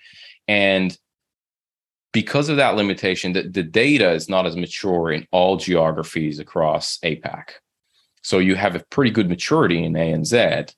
and 0.48 0.96
because 2.12 2.48
of 2.48 2.56
that 2.56 2.76
limitation, 2.76 3.34
the, 3.34 3.42
the 3.42 3.62
data 3.62 4.10
is 4.12 4.28
not 4.28 4.46
as 4.46 4.56
mature 4.56 5.12
in 5.12 5.26
all 5.32 5.58
geographies 5.58 6.38
across 6.38 6.98
APAC. 7.04 7.50
So 8.22 8.38
you 8.38 8.54
have 8.54 8.74
a 8.74 8.82
pretty 8.90 9.10
good 9.10 9.28
maturity 9.28 9.84
in 9.84 9.92
ANZ, 9.92 10.72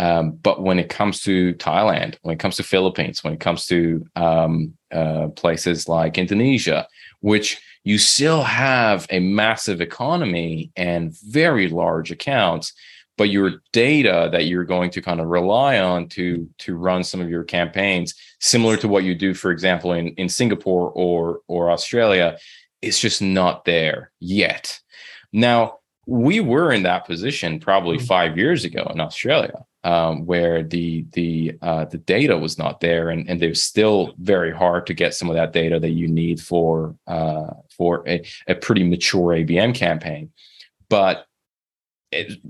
um, 0.00 0.30
but 0.30 0.62
when 0.62 0.78
it 0.78 0.88
comes 0.88 1.20
to 1.20 1.52
Thailand, 1.56 2.16
when 2.22 2.32
it 2.32 2.38
comes 2.40 2.56
to 2.56 2.62
Philippines, 2.62 3.22
when 3.22 3.34
it 3.34 3.40
comes 3.40 3.66
to 3.66 4.06
um, 4.16 4.72
uh, 4.90 5.28
places 5.36 5.88
like 5.90 6.16
Indonesia, 6.16 6.88
which 7.20 7.60
you 7.84 7.98
still 7.98 8.42
have 8.42 9.06
a 9.10 9.20
massive 9.20 9.82
economy 9.82 10.72
and 10.74 11.14
very 11.28 11.68
large 11.68 12.10
accounts, 12.10 12.72
but 13.18 13.28
your 13.28 13.60
data 13.74 14.30
that 14.32 14.46
you're 14.46 14.64
going 14.64 14.88
to 14.92 15.02
kind 15.02 15.20
of 15.20 15.26
rely 15.26 15.78
on 15.78 16.08
to 16.08 16.48
to 16.60 16.76
run 16.76 17.04
some 17.04 17.20
of 17.20 17.28
your 17.28 17.44
campaigns, 17.44 18.14
similar 18.40 18.78
to 18.78 18.88
what 18.88 19.04
you 19.04 19.14
do, 19.14 19.34
for 19.34 19.50
example, 19.50 19.92
in 19.92 20.08
in 20.14 20.30
Singapore 20.30 20.90
or 20.94 21.40
or 21.46 21.70
Australia, 21.70 22.38
is 22.80 22.98
just 22.98 23.20
not 23.20 23.66
there 23.66 24.12
yet. 24.18 24.80
Now 25.30 25.80
we 26.06 26.40
were 26.40 26.72
in 26.72 26.84
that 26.84 27.04
position 27.04 27.60
probably 27.60 27.98
mm-hmm. 27.98 28.06
five 28.06 28.38
years 28.38 28.64
ago 28.64 28.90
in 28.94 28.98
Australia 28.98 29.66
um, 29.84 30.26
where 30.26 30.62
the 30.62 31.06
the 31.12 31.56
uh, 31.62 31.84
the 31.86 31.98
data 31.98 32.36
was 32.36 32.58
not 32.58 32.80
there, 32.80 33.08
and 33.08 33.28
and 33.28 33.40
was 33.40 33.62
still 33.62 34.14
very 34.18 34.52
hard 34.52 34.86
to 34.86 34.94
get 34.94 35.14
some 35.14 35.30
of 35.30 35.36
that 35.36 35.52
data 35.52 35.80
that 35.80 35.90
you 35.90 36.08
need 36.08 36.40
for 36.40 36.94
uh, 37.06 37.50
for 37.76 38.06
a, 38.06 38.22
a 38.46 38.54
pretty 38.54 38.84
mature 38.84 39.34
ABM 39.34 39.74
campaign. 39.74 40.30
But 40.88 41.26
it, 42.12 42.40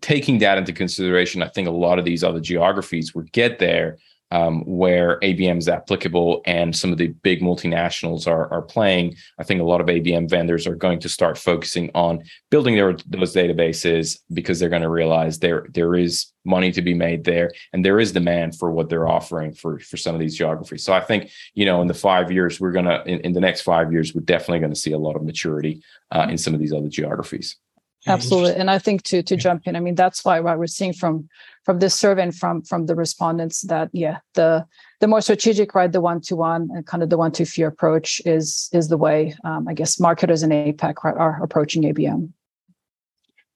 taking 0.00 0.38
that 0.38 0.58
into 0.58 0.72
consideration, 0.72 1.42
I 1.42 1.48
think 1.48 1.68
a 1.68 1.72
lot 1.72 1.98
of 1.98 2.04
these 2.04 2.22
other 2.22 2.40
geographies 2.40 3.14
would 3.14 3.32
get 3.32 3.58
there 3.58 3.98
um, 4.30 4.62
where 4.66 5.18
ABM 5.20 5.58
is 5.58 5.68
applicable 5.68 6.42
and 6.44 6.74
some 6.76 6.92
of 6.92 6.98
the 6.98 7.08
big 7.08 7.40
multinationals 7.40 8.26
are, 8.26 8.52
are 8.52 8.62
playing. 8.62 9.16
I 9.38 9.44
think 9.44 9.60
a 9.60 9.64
lot 9.64 9.80
of 9.80 9.86
ABM 9.86 10.28
vendors 10.28 10.66
are 10.66 10.74
going 10.74 11.00
to 11.00 11.08
start 11.08 11.38
focusing 11.38 11.90
on 11.94 12.22
building 12.50 12.74
their 12.74 12.96
those 13.06 13.34
databases 13.34 14.18
because 14.32 14.58
they're 14.58 14.68
going 14.68 14.82
to 14.82 14.88
realize 14.88 15.38
there 15.38 15.66
there 15.72 15.94
is 15.94 16.26
money 16.44 16.72
to 16.72 16.82
be 16.82 16.94
made 16.94 17.24
there 17.24 17.52
and 17.72 17.84
there 17.84 18.00
is 18.00 18.12
demand 18.12 18.56
for 18.56 18.70
what 18.70 18.88
they're 18.88 19.08
offering 19.08 19.52
for 19.52 19.78
for 19.78 19.96
some 19.96 20.14
of 20.14 20.20
these 20.20 20.36
geographies. 20.36 20.84
So 20.84 20.92
I 20.92 21.00
think 21.00 21.30
you 21.54 21.64
know 21.64 21.80
in 21.80 21.88
the 21.88 21.94
five 21.94 22.30
years 22.30 22.60
we're 22.60 22.72
gonna 22.72 23.02
in, 23.06 23.20
in 23.20 23.32
the 23.32 23.40
next 23.40 23.62
five 23.62 23.92
years 23.92 24.14
we're 24.14 24.22
definitely 24.22 24.60
going 24.60 24.72
to 24.72 24.80
see 24.80 24.92
a 24.92 24.98
lot 24.98 25.16
of 25.16 25.22
maturity 25.22 25.82
uh, 26.10 26.26
in 26.30 26.38
some 26.38 26.54
of 26.54 26.60
these 26.60 26.72
other 26.72 26.88
geographies. 26.88 27.56
Absolutely, 28.08 28.54
and 28.54 28.70
I 28.70 28.78
think 28.78 29.02
to 29.04 29.22
to 29.22 29.36
jump 29.36 29.66
in, 29.66 29.76
I 29.76 29.80
mean 29.80 29.94
that's 29.94 30.24
why 30.24 30.40
what 30.40 30.58
we're 30.58 30.66
seeing 30.66 30.92
from 30.92 31.28
from 31.64 31.78
this 31.78 31.94
survey 31.94 32.22
and 32.22 32.34
from 32.34 32.62
from 32.62 32.86
the 32.86 32.94
respondents 32.94 33.62
that 33.62 33.90
yeah 33.92 34.18
the 34.34 34.66
the 35.00 35.06
more 35.06 35.20
strategic 35.20 35.74
right 35.74 35.90
the 35.90 36.00
one 36.00 36.20
to 36.22 36.36
one 36.36 36.70
and 36.74 36.86
kind 36.86 37.02
of 37.02 37.10
the 37.10 37.18
one 37.18 37.32
to 37.32 37.44
few 37.44 37.66
approach 37.66 38.20
is 38.24 38.68
is 38.72 38.88
the 38.88 38.96
way 38.96 39.34
um, 39.44 39.68
I 39.68 39.74
guess 39.74 40.00
marketers 40.00 40.42
in 40.42 40.50
APAC 40.50 41.04
right, 41.04 41.16
are 41.16 41.42
approaching 41.42 41.82
ABM. 41.82 42.32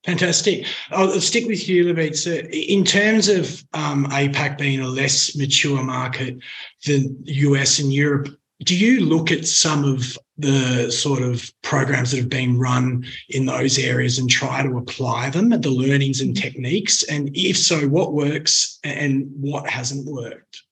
Fantastic. 0.04 0.66
I'll 0.90 1.20
stick 1.20 1.46
with 1.46 1.68
you, 1.68 1.84
Lubica. 1.84 2.48
In 2.50 2.84
terms 2.84 3.28
of 3.28 3.64
um, 3.72 4.06
APAC 4.06 4.58
being 4.58 4.80
a 4.80 4.88
less 4.88 5.36
mature 5.36 5.82
market 5.82 6.38
than 6.84 7.16
US 7.24 7.78
and 7.78 7.92
Europe, 7.92 8.28
do 8.64 8.76
you 8.76 9.00
look 9.00 9.30
at 9.30 9.46
some 9.46 9.84
of 9.84 10.18
the 10.42 10.90
sort 10.90 11.22
of 11.22 11.50
programs 11.62 12.10
that 12.10 12.18
have 12.18 12.28
been 12.28 12.58
run 12.58 13.04
in 13.30 13.46
those 13.46 13.78
areas 13.78 14.18
and 14.18 14.28
try 14.28 14.62
to 14.62 14.76
apply 14.76 15.30
them, 15.30 15.48
the 15.48 15.70
learnings 15.70 16.20
and 16.20 16.36
techniques? 16.36 17.02
And 17.04 17.30
if 17.34 17.56
so, 17.56 17.88
what 17.88 18.12
works 18.12 18.78
and 18.84 19.26
what 19.40 19.68
hasn't 19.68 20.06
worked? 20.06 20.62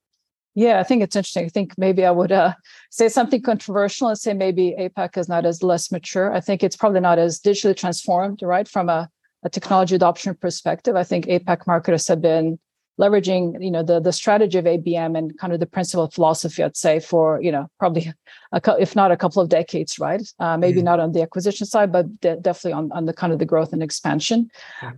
Yeah, 0.55 0.81
I 0.81 0.83
think 0.83 1.03
it's 1.03 1.17
interesting. 1.17 1.47
I 1.47 1.49
think 1.49 1.79
maybe 1.79 2.05
I 2.05 2.11
would 2.11 2.33
uh, 2.33 2.55
say 2.91 3.09
something 3.09 3.41
controversial 3.41 4.09
and 4.09 4.19
say 4.19 4.35
maybe 4.35 4.75
APAC 4.79 5.17
is 5.17 5.29
not 5.29 5.47
as 5.47 5.63
less 5.63 5.93
mature. 5.93 6.33
I 6.33 6.41
think 6.41 6.63
it's 6.63 6.77
probably 6.77 7.01
not 7.01 7.19
as 7.19 7.41
digitally 7.41 7.77
transformed, 7.77 8.43
right? 8.43 8.67
From 8.67 8.89
a, 8.89 9.09
a 9.45 9.49
technology 9.49 9.95
adoption 9.95 10.35
perspective, 10.35 10.97
I 10.97 11.05
think 11.05 11.27
APAC 11.27 11.67
marketers 11.67 12.09
have 12.09 12.21
been 12.21 12.59
leveraging 12.99 13.63
you 13.63 13.71
know 13.71 13.83
the 13.83 14.01
the 14.01 14.13
strategy 14.13 14.59
of 14.59 14.65
ABM 14.65 15.17
and 15.17 15.37
kind 15.39 15.53
of 15.53 15.61
the 15.61 15.67
principle 15.67 16.05
of 16.05 16.13
philosophy 16.13 16.63
I'd 16.63 16.77
say 16.77 17.01
for 17.01 17.41
you 17.43 17.53
know 17.53 17.69
probably 17.79 18.13
a, 18.53 18.61
if 18.79 18.95
not 18.95 19.11
a 19.11 19.17
couple 19.17 19.43
of 19.43 19.49
decades 19.49 19.99
right? 19.99 20.23
Uh, 20.39 20.57
maybe 20.57 20.79
mm-hmm. 20.79 20.87
not 20.87 21.01
on 21.01 21.13
the 21.13 21.23
acquisition 21.23 21.67
side 21.67 21.93
but 21.93 22.21
de- 22.21 22.37
definitely 22.37 22.73
on, 22.73 22.93
on 22.93 23.07
the 23.07 23.13
kind 23.13 23.33
of 23.33 23.39
the 23.39 23.47
growth 23.47 23.73
and 23.73 23.83
expansion. 23.83 24.51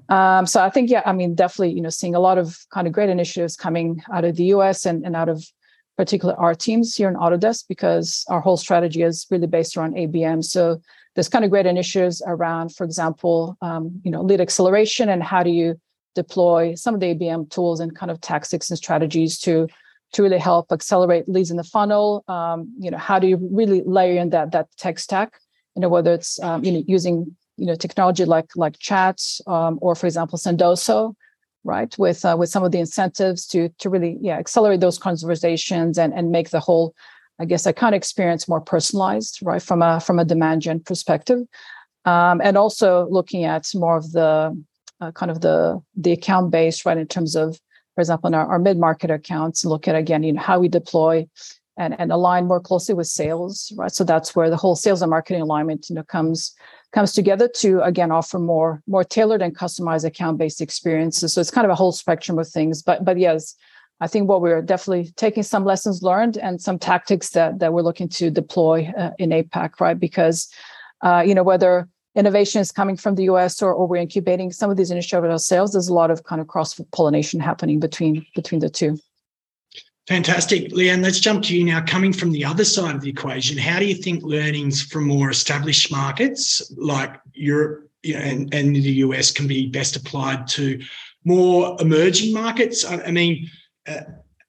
Um, 0.09 0.47
so 0.47 0.63
I 0.63 0.71
think 0.71 0.91
yeah 0.91 1.03
I 1.07 1.13
mean 1.13 1.35
definitely 1.35 1.75
you 1.75 1.83
know 1.83 1.91
seeing 1.91 2.15
a 2.15 2.21
lot 2.21 2.39
of 2.39 2.59
kind 2.71 2.87
of 2.87 2.93
great 2.93 3.11
initiatives 3.11 3.57
coming 3.57 4.03
out 4.13 4.25
of 4.25 4.37
the 4.37 4.45
US 4.57 4.87
and, 4.87 5.05
and 5.05 5.15
out 5.15 5.29
of 5.29 5.45
particularly 5.97 6.39
our 6.39 6.55
teams 6.55 6.97
here 6.97 7.09
in 7.09 7.15
Autodesk 7.15 7.65
because 7.69 8.25
our 8.29 8.41
whole 8.41 8.57
strategy 8.57 9.03
is 9.03 9.27
really 9.31 9.47
based 9.47 9.77
around 9.77 9.95
ABM 9.95 10.43
so 10.43 10.81
there's 11.15 11.29
kind 11.29 11.45
of 11.45 11.51
great 11.51 11.67
initiatives 11.67 12.23
around 12.27 12.75
for 12.75 12.85
example 12.85 13.57
um, 13.61 14.01
you 14.03 14.11
know 14.11 14.23
lead 14.23 14.41
acceleration 14.41 15.09
and 15.09 15.23
how 15.23 15.43
do 15.43 15.51
you 15.51 15.79
deploy 16.15 16.75
some 16.75 16.95
of 16.95 17.01
the 17.01 17.15
ABM 17.15 17.51
tools 17.51 17.81
and 17.81 17.95
kind 17.95 18.11
of 18.11 18.21
tactics 18.21 18.71
and 18.71 18.79
strategies 18.79 19.39
to 19.41 19.69
to 20.13 20.23
really 20.23 20.39
help 20.39 20.71
accelerate 20.71 21.29
leads 21.29 21.51
in 21.51 21.57
the 21.57 21.65
funnel. 21.65 22.23
Um, 22.29 22.75
you 22.79 22.91
know, 22.91 22.99
how 22.99 23.19
do 23.19 23.27
you 23.27 23.39
really 23.51 23.83
layer 23.85 24.21
in 24.21 24.31
that 24.31 24.53
that 24.53 24.69
tech 24.77 24.99
stack? 24.99 25.39
You 25.75 25.83
know, 25.83 25.89
whether 25.89 26.13
it's 26.13 26.41
um, 26.41 26.65
you 26.65 26.73
know 26.73 26.83
using 26.87 27.35
you 27.57 27.67
know 27.67 27.75
technology 27.75 28.25
like 28.25 28.51
like 28.57 28.79
chats 28.79 29.41
um, 29.47 29.79
or 29.81 29.95
for 29.95 30.07
example 30.07 30.39
Sendoso, 30.39 31.15
right? 31.65 31.97
With 31.99 32.25
uh, 32.25 32.37
with 32.39 32.51
some 32.51 32.65
of 32.65 32.73
the 32.73 32.79
incentives 32.79 33.47
to 33.49 33.69
to 33.79 33.89
really 33.89 34.19
yeah 34.21 34.39
accelerate 34.39 34.81
those 34.81 34.99
conversations 34.99 35.99
and 35.99 36.13
and 36.13 36.31
make 36.31 36.51
the 36.51 36.61
whole 36.61 36.95
I 37.39 37.45
guess 37.45 37.67
account 37.67 37.95
experience 37.95 38.49
more 38.49 38.61
personalized, 38.61 39.41
right? 39.43 39.63
From 39.63 39.83
a 39.83 40.01
from 40.01 40.19
a 40.19 40.25
demand 40.25 40.63
gen 40.63 40.81
perspective. 40.81 41.41
Um, 42.05 42.41
and 42.43 42.57
also 42.59 43.07
looking 43.11 43.45
at 43.45 43.69
more 43.75 43.97
of 43.97 44.11
the 44.13 44.61
uh, 45.03 45.11
kind 45.13 45.31
of 45.31 45.41
the 45.41 45.83
the 45.97 46.13
account 46.13 46.51
base, 46.51 46.87
right? 46.87 46.97
In 46.97 47.09
terms 47.09 47.35
of, 47.35 47.61
for 47.95 48.01
example, 48.01 48.29
in 48.29 48.35
our, 48.35 48.47
our 48.47 48.59
mid 48.59 48.79
market 48.79 49.11
accounts, 49.11 49.65
look 49.65 49.89
at 49.89 49.97
again, 49.97 50.23
you 50.23 50.33
know, 50.33 50.41
how 50.41 50.61
we 50.61 50.69
deploy 50.69 51.27
and 51.77 51.99
and 51.99 52.13
align 52.13 52.47
more 52.47 52.61
closely 52.61 52.95
with 52.95 53.09
sales, 53.09 53.73
right? 53.77 53.93
So 53.93 54.05
that's 54.05 54.37
where 54.37 54.49
the 54.49 54.57
whole 54.57 54.77
sales 54.77 55.03
and 55.03 55.11
marketing 55.11 55.43
alignment, 55.43 55.89
you 55.89 55.97
know, 55.97 56.05
comes 56.05 56.55
comes 56.93 57.13
together 57.13 57.49
to 57.49 57.81
again 57.81 58.13
offer 58.13 58.39
more 58.39 58.81
more 58.87 59.03
tailored 59.03 59.43
and 59.43 59.57
customized 59.57 60.05
account 60.05 60.39
based 60.39 60.61
experiences. 60.61 61.33
So 61.33 61.41
it's 61.41 61.51
kind 61.51 61.65
of 61.65 61.73
a 61.73 61.81
whole 61.81 61.93
spectrum 61.93 62.39
of 62.39 62.49
things. 62.49 62.81
But 62.83 63.05
but 63.05 63.19
yes, 63.19 63.57
I 64.01 64.07
think 64.07 64.29
what 64.29 64.41
we're 64.41 64.63
definitely 64.63 65.13
taking 65.17 65.43
some 65.43 65.65
lessons 65.65 66.03
learned 66.03 66.37
and 66.37 66.61
some 66.61 66.79
tactics 66.79 67.31
that 67.31 67.59
that 67.59 67.73
we're 67.73 67.83
looking 67.83 68.09
to 68.11 68.31
deploy 68.31 68.93
uh, 68.97 69.11
in 69.19 69.31
APAC, 69.31 69.81
right? 69.81 69.99
Because 69.99 70.49
uh, 71.01 71.25
you 71.27 71.35
know 71.35 71.43
whether 71.43 71.89
innovation 72.15 72.61
is 72.61 72.73
coming 72.73 72.97
from 72.97 73.15
the 73.15 73.25
US 73.25 73.63
or, 73.63 73.73
or 73.73 73.87
we're 73.87 73.97
incubating 73.97 74.53
some 74.53 74.71
of 74.71 74.77
these 74.77 74.91
initiatives 74.91 75.31
ourselves, 75.31 75.73
there's 75.73 75.89
a 75.89 75.95
lot 75.95 76.11
of 76.11 76.25
kind 76.25 76.41
of 76.41 76.47
cross 76.47 76.79
pollination 76.93 77.41
happening 77.41 77.81
between 77.81 78.27
between 78.35 78.61
the 78.61 78.71
two. 78.71 78.99
Fantastic. 80.09 80.73
Leanne, 80.73 81.03
let's 81.03 81.21
jump 81.21 81.45
to 81.45 81.57
you 81.57 81.65
now. 81.65 81.81
Coming 81.81 82.13
from 82.13 82.33
the 82.33 82.45
other 82.45 82.65
side 82.65 82.97
of 82.97 83.03
the 83.03 83.11
equation, 83.11 83.57
how 83.57 83.79
do 83.79 83.87
you 83.87 83.95
think 83.95 84.25
learnings 84.25 84.83
from 84.83 85.07
more 85.07 85.31
established 85.31 85.93
markets 85.93 86.73
like 86.77 87.21
Europe 87.35 87.89
and, 88.05 88.53
and 88.53 88.75
the 88.75 88.81
US 88.81 89.31
can 89.31 89.47
be 89.47 89.69
best 89.69 89.95
applied 89.95 90.49
to 90.49 90.81
more 91.25 91.77
emerging 91.81 92.35
markets? 92.35 92.85
I, 92.85 93.01
I 93.03 93.11
mean, 93.13 93.49
uh, 93.87 94.01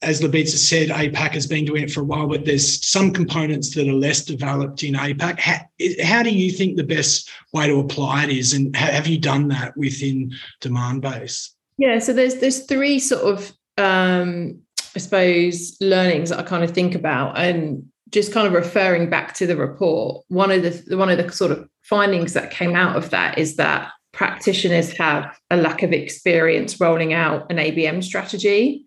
as 0.04 0.22
Lubica 0.22 0.48
said, 0.48 0.90
APAC 0.90 1.32
has 1.32 1.48
been 1.48 1.66
doing 1.66 1.84
it 1.84 1.92
for 1.92 2.02
a 2.02 2.04
while, 2.04 2.28
but 2.28 2.46
there's 2.46 2.86
some 2.86 3.12
components 3.12 3.74
that 3.76 3.88
are 3.88 3.94
less 3.94 4.24
developed 4.24 4.84
in 4.84 4.94
APAC. 4.94 5.40
How, 5.40 5.60
how 6.04 6.24
do 6.24 6.30
you 6.30 6.52
think 6.52 6.78
the 6.78 6.84
best 6.84 7.30
way 7.54 7.68
to 7.68 7.80
apply 7.80 8.26
it 8.26 8.30
is, 8.30 8.54
and 8.54 8.76
have 8.76 9.08
you 9.08 9.18
done 9.18 9.48
that 9.50 9.76
within 9.78 10.34
Demandbase? 10.62 11.50
Yeah, 11.78 12.00
so 12.00 12.14
there's 12.14 12.36
there's 12.36 12.66
three 12.66 13.00
sort 13.00 13.24
of 13.24 13.52
um, 13.78 14.60
I 14.96 15.00
suppose 15.00 15.78
learnings 15.82 16.30
that 16.30 16.40
I 16.40 16.44
kind 16.44 16.64
of 16.64 16.72
think 16.72 16.96
about, 16.96 17.38
and 17.38 17.90
just 18.10 18.32
kind 18.32 18.46
of 18.46 18.54
referring 18.54 19.10
back 19.10 19.34
to 19.36 19.48
the 19.48 19.58
report, 19.58 20.24
one 20.28 20.52
of 20.52 20.62
the 20.62 20.98
one 20.98 21.10
of 21.10 21.18
the 21.18 21.32
sort 21.32 21.52
of 21.52 21.68
findings 21.82 22.34
that 22.34 22.52
came 22.52 22.76
out 22.76 22.96
of 22.96 23.10
that 23.10 23.38
is 23.38 23.56
that 23.56 23.92
practitioners 24.12 24.96
have 24.98 25.38
a 25.50 25.58
lack 25.58 25.82
of 25.82 25.92
experience 25.92 26.80
rolling 26.80 27.14
out 27.14 27.50
an 27.52 27.58
ABM 27.58 28.04
strategy. 28.04 28.86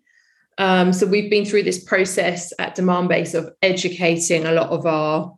Um, 0.57 0.91
so 0.93 1.05
we've 1.05 1.29
been 1.29 1.45
through 1.45 1.63
this 1.63 1.83
process 1.83 2.51
at 2.59 2.75
Demandbase 2.75 3.35
of 3.35 3.53
educating 3.61 4.45
a 4.45 4.51
lot 4.51 4.69
of 4.69 4.85
our 4.85 5.35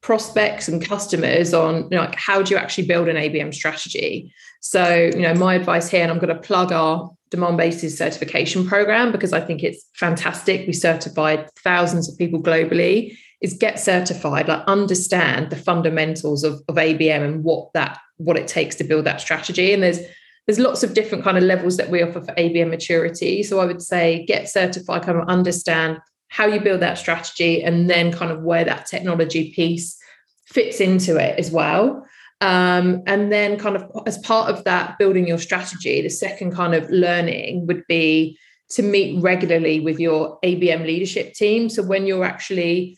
prospects 0.00 0.68
and 0.68 0.84
customers 0.84 1.52
on 1.52 1.82
you 1.84 1.96
know, 1.96 2.00
like 2.00 2.14
how 2.14 2.42
do 2.42 2.54
you 2.54 2.58
actually 2.58 2.86
build 2.86 3.08
an 3.08 3.16
ABM 3.16 3.52
strategy. 3.52 4.32
So 4.60 5.10
you 5.14 5.22
know 5.22 5.34
my 5.34 5.54
advice 5.54 5.88
here, 5.88 6.02
and 6.02 6.10
I'm 6.10 6.18
going 6.18 6.34
to 6.34 6.40
plug 6.40 6.72
our 6.72 7.10
demand 7.30 7.58
Demandbase's 7.58 7.96
certification 7.96 8.66
program 8.66 9.12
because 9.12 9.32
I 9.32 9.40
think 9.40 9.62
it's 9.62 9.84
fantastic. 9.94 10.66
We 10.66 10.72
certified 10.72 11.50
thousands 11.62 12.08
of 12.10 12.18
people 12.18 12.40
globally. 12.40 13.16
Is 13.40 13.52
get 13.52 13.78
certified, 13.78 14.48
like 14.48 14.64
understand 14.66 15.50
the 15.50 15.56
fundamentals 15.56 16.42
of, 16.42 16.60
of 16.66 16.74
ABM 16.74 17.24
and 17.24 17.44
what 17.44 17.72
that 17.72 17.98
what 18.16 18.36
it 18.36 18.48
takes 18.48 18.74
to 18.76 18.84
build 18.84 19.06
that 19.06 19.20
strategy. 19.20 19.72
And 19.72 19.80
there's 19.80 20.00
there's 20.48 20.58
lots 20.58 20.82
of 20.82 20.94
different 20.94 21.22
kind 21.22 21.36
of 21.36 21.44
levels 21.44 21.76
that 21.76 21.90
we 21.90 22.02
offer 22.02 22.22
for 22.22 22.32
ABM 22.32 22.70
maturity. 22.70 23.42
So 23.42 23.60
I 23.60 23.66
would 23.66 23.82
say 23.82 24.24
get 24.24 24.48
certified, 24.48 25.02
kind 25.02 25.18
of 25.18 25.28
understand 25.28 25.98
how 26.28 26.46
you 26.46 26.58
build 26.58 26.80
that 26.80 26.96
strategy, 26.96 27.62
and 27.62 27.88
then 27.88 28.10
kind 28.10 28.32
of 28.32 28.42
where 28.42 28.64
that 28.64 28.86
technology 28.86 29.52
piece 29.52 29.98
fits 30.46 30.80
into 30.80 31.18
it 31.18 31.38
as 31.38 31.50
well. 31.50 32.02
Um, 32.40 33.02
and 33.06 33.30
then, 33.30 33.58
kind 33.58 33.76
of 33.76 33.90
as 34.06 34.16
part 34.18 34.48
of 34.48 34.64
that, 34.64 34.98
building 34.98 35.28
your 35.28 35.38
strategy, 35.38 36.00
the 36.00 36.08
second 36.08 36.52
kind 36.52 36.74
of 36.74 36.88
learning 36.88 37.66
would 37.66 37.86
be 37.86 38.38
to 38.70 38.82
meet 38.82 39.22
regularly 39.22 39.80
with 39.80 40.00
your 40.00 40.38
ABM 40.42 40.86
leadership 40.86 41.34
team. 41.34 41.68
So, 41.68 41.82
when 41.82 42.06
you're 42.06 42.24
actually 42.24 42.96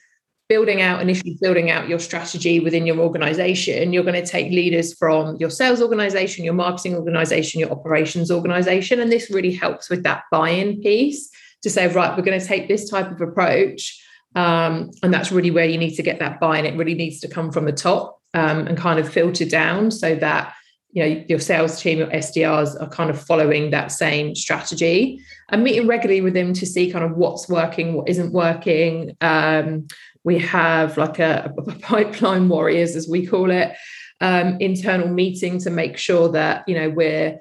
building 0.51 0.83
out, 0.83 1.01
initially 1.01 1.39
building 1.41 1.71
out 1.71 1.89
your 1.89 2.01
strategy 2.01 2.59
within 2.59 2.85
your 2.85 2.99
organization, 2.99 3.93
you're 3.93 4.03
going 4.03 4.21
to 4.21 4.29
take 4.29 4.51
leaders 4.51 4.93
from 4.93 5.37
your 5.37 5.49
sales 5.49 5.81
organization, 5.81 6.45
your 6.45 6.55
marketing 6.55 6.97
organization, 6.97 7.61
your 7.61 7.71
operations 7.71 8.33
organization. 8.33 8.99
And 8.99 9.13
this 9.13 9.31
really 9.31 9.53
helps 9.53 9.89
with 9.89 10.03
that 10.03 10.25
buy 10.33 10.51
in 10.51 10.83
piece 10.83 11.31
to 11.63 11.71
say, 11.71 11.87
right, 11.87 12.17
we're 12.17 12.25
going 12.25 12.41
to 12.41 12.45
take 12.45 12.67
this 12.67 12.91
type 12.91 13.13
of 13.13 13.21
approach. 13.21 14.05
Um, 14.35 14.91
and 15.05 15.15
that's 15.15 15.31
really 15.31 15.53
where 15.53 15.67
you 15.67 15.79
need 15.79 15.95
to 15.95 16.03
get 16.03 16.19
that 16.19 16.41
buy 16.41 16.59
in. 16.59 16.67
It 16.67 16.77
really 16.77 16.95
needs 16.95 17.21
to 17.21 17.29
come 17.29 17.53
from 17.53 17.65
the 17.65 17.73
top 17.73 18.21
um, 18.35 18.67
and 18.67 18.77
kind 18.77 18.99
of 18.99 19.09
filter 19.09 19.45
down 19.45 19.93
so 19.93 20.17
that 20.17 20.53
you 20.93 21.03
know 21.05 21.25
your 21.29 21.39
sales 21.39 21.81
team 21.81 21.99
your 21.99 22.09
sdrs 22.09 22.81
are 22.83 22.89
kind 22.89 23.11
of 23.11 23.23
following 23.23 23.71
that 23.71 23.93
same 23.93 24.35
strategy 24.35 25.21
and 25.51 25.63
meeting 25.63 25.87
regularly 25.87 26.21
with 26.21 26.35
them 26.35 26.53
to 26.53 26.67
see 26.67 26.91
kind 26.91 27.05
of 27.05 27.17
what's 27.17 27.49
working 27.49 27.95
what 27.95 28.09
isn't 28.09 28.33
working 28.33 29.17
um, 29.21 29.87
we 30.25 30.39
have 30.39 30.97
like 30.97 31.19
a, 31.19 31.53
a, 31.57 31.63
pipeline 31.81 32.49
warriors 32.49 32.97
as 32.97 33.09
we 33.09 33.27
call 33.27 33.51
it 33.51 33.77
um, 34.21 34.57
internal 34.61 35.09
meeting 35.09 35.59
to 35.59 35.71
make 35.71 35.97
sure 35.97 36.29
that 36.29 36.65
you 36.69 36.75
know 36.75 36.91
we're 36.91 37.39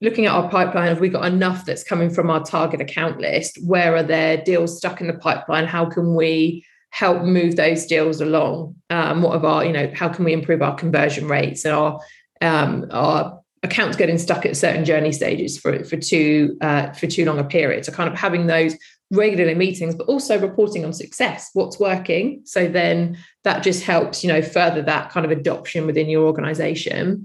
looking 0.00 0.26
at 0.26 0.32
our 0.32 0.50
pipeline 0.50 0.88
have 0.88 1.00
we 1.00 1.08
got 1.08 1.24
enough 1.24 1.64
that's 1.64 1.84
coming 1.84 2.10
from 2.10 2.30
our 2.30 2.44
target 2.44 2.80
account 2.80 3.18
list 3.18 3.58
where 3.64 3.96
are 3.96 4.02
there 4.02 4.36
deals 4.36 4.76
stuck 4.76 5.00
in 5.00 5.06
the 5.06 5.14
pipeline 5.14 5.66
how 5.66 5.86
can 5.86 6.14
we 6.14 6.64
help 6.96 7.22
move 7.22 7.56
those 7.56 7.84
deals 7.84 8.22
along? 8.22 8.74
Um, 8.88 9.20
what 9.20 9.34
of 9.34 9.44
our, 9.44 9.66
you 9.66 9.72
know, 9.72 9.92
how 9.94 10.08
can 10.08 10.24
we 10.24 10.32
improve 10.32 10.62
our 10.62 10.74
conversion 10.74 11.28
rates 11.28 11.64
and 11.66 11.74
our 11.74 12.00
um, 12.40 12.86
our 12.90 13.40
accounts 13.62 13.96
getting 13.96 14.18
stuck 14.18 14.46
at 14.46 14.56
certain 14.56 14.84
journey 14.86 15.12
stages 15.12 15.58
for 15.58 15.84
for 15.84 15.98
too 15.98 16.56
uh, 16.62 16.92
for 16.92 17.06
too 17.06 17.26
long 17.26 17.38
a 17.38 17.44
period? 17.44 17.84
So 17.84 17.92
kind 17.92 18.10
of 18.10 18.18
having 18.18 18.46
those 18.46 18.76
regular 19.10 19.54
meetings, 19.54 19.94
but 19.94 20.08
also 20.08 20.38
reporting 20.38 20.84
on 20.84 20.92
success, 20.92 21.50
what's 21.52 21.78
working. 21.78 22.42
So 22.44 22.66
then 22.66 23.18
that 23.44 23.62
just 23.62 23.84
helps, 23.84 24.24
you 24.24 24.28
know, 24.28 24.42
further 24.42 24.82
that 24.82 25.10
kind 25.10 25.24
of 25.24 25.30
adoption 25.30 25.86
within 25.86 26.08
your 26.08 26.24
organization. 26.24 27.24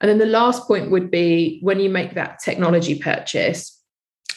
And 0.00 0.10
then 0.10 0.18
the 0.18 0.26
last 0.26 0.66
point 0.66 0.90
would 0.90 1.10
be 1.10 1.60
when 1.62 1.80
you 1.80 1.88
make 1.88 2.14
that 2.14 2.40
technology 2.40 2.98
purchase, 2.98 3.80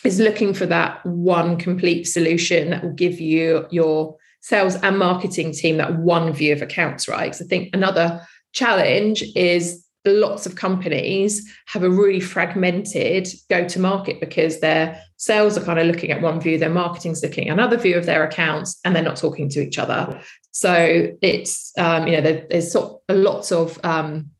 is 0.03 0.19
looking 0.19 0.53
for 0.53 0.65
that 0.67 1.05
one 1.05 1.57
complete 1.57 2.05
solution 2.05 2.69
that 2.69 2.83
will 2.83 2.93
give 2.93 3.19
you 3.19 3.65
your 3.71 4.15
sales 4.41 4.75
and 4.75 4.97
marketing 4.97 5.51
team 5.51 5.77
that 5.77 5.97
one 5.97 6.31
view 6.31 6.53
of 6.53 6.61
accounts, 6.61 7.07
right? 7.07 7.25
Because 7.25 7.41
I 7.41 7.45
think 7.45 7.69
another 7.73 8.21
challenge 8.53 9.23
is 9.35 9.83
lots 10.07 10.45
of 10.45 10.55
companies 10.55 11.51
have 11.67 11.83
a 11.83 11.89
really 11.89 12.19
fragmented 12.19 13.27
go 13.49 13.67
to 13.67 13.79
market 13.79 14.19
because 14.19 14.59
their 14.59 15.01
sales 15.17 15.57
are 15.57 15.63
kind 15.63 15.79
of 15.79 15.87
looking 15.87 16.11
at 16.11 16.21
one 16.21 16.39
view, 16.39 16.57
their 16.57 16.69
marketing's 16.69 17.23
looking 17.23 17.49
at 17.49 17.53
another 17.53 17.77
view 17.77 17.97
of 17.97 18.05
their 18.05 18.23
accounts, 18.23 18.79
and 18.83 18.95
they're 18.95 19.03
not 19.03 19.17
talking 19.17 19.49
to 19.49 19.61
each 19.61 19.77
other. 19.77 20.21
So 20.51 21.11
it's, 21.21 21.71
um, 21.77 22.07
you 22.07 22.13
know, 22.13 22.21
there, 22.21 22.45
there's 22.49 22.71
sort 22.71 23.01
of 23.09 23.17
lots 23.17 23.51
of 23.51 23.79
um, 23.83 24.31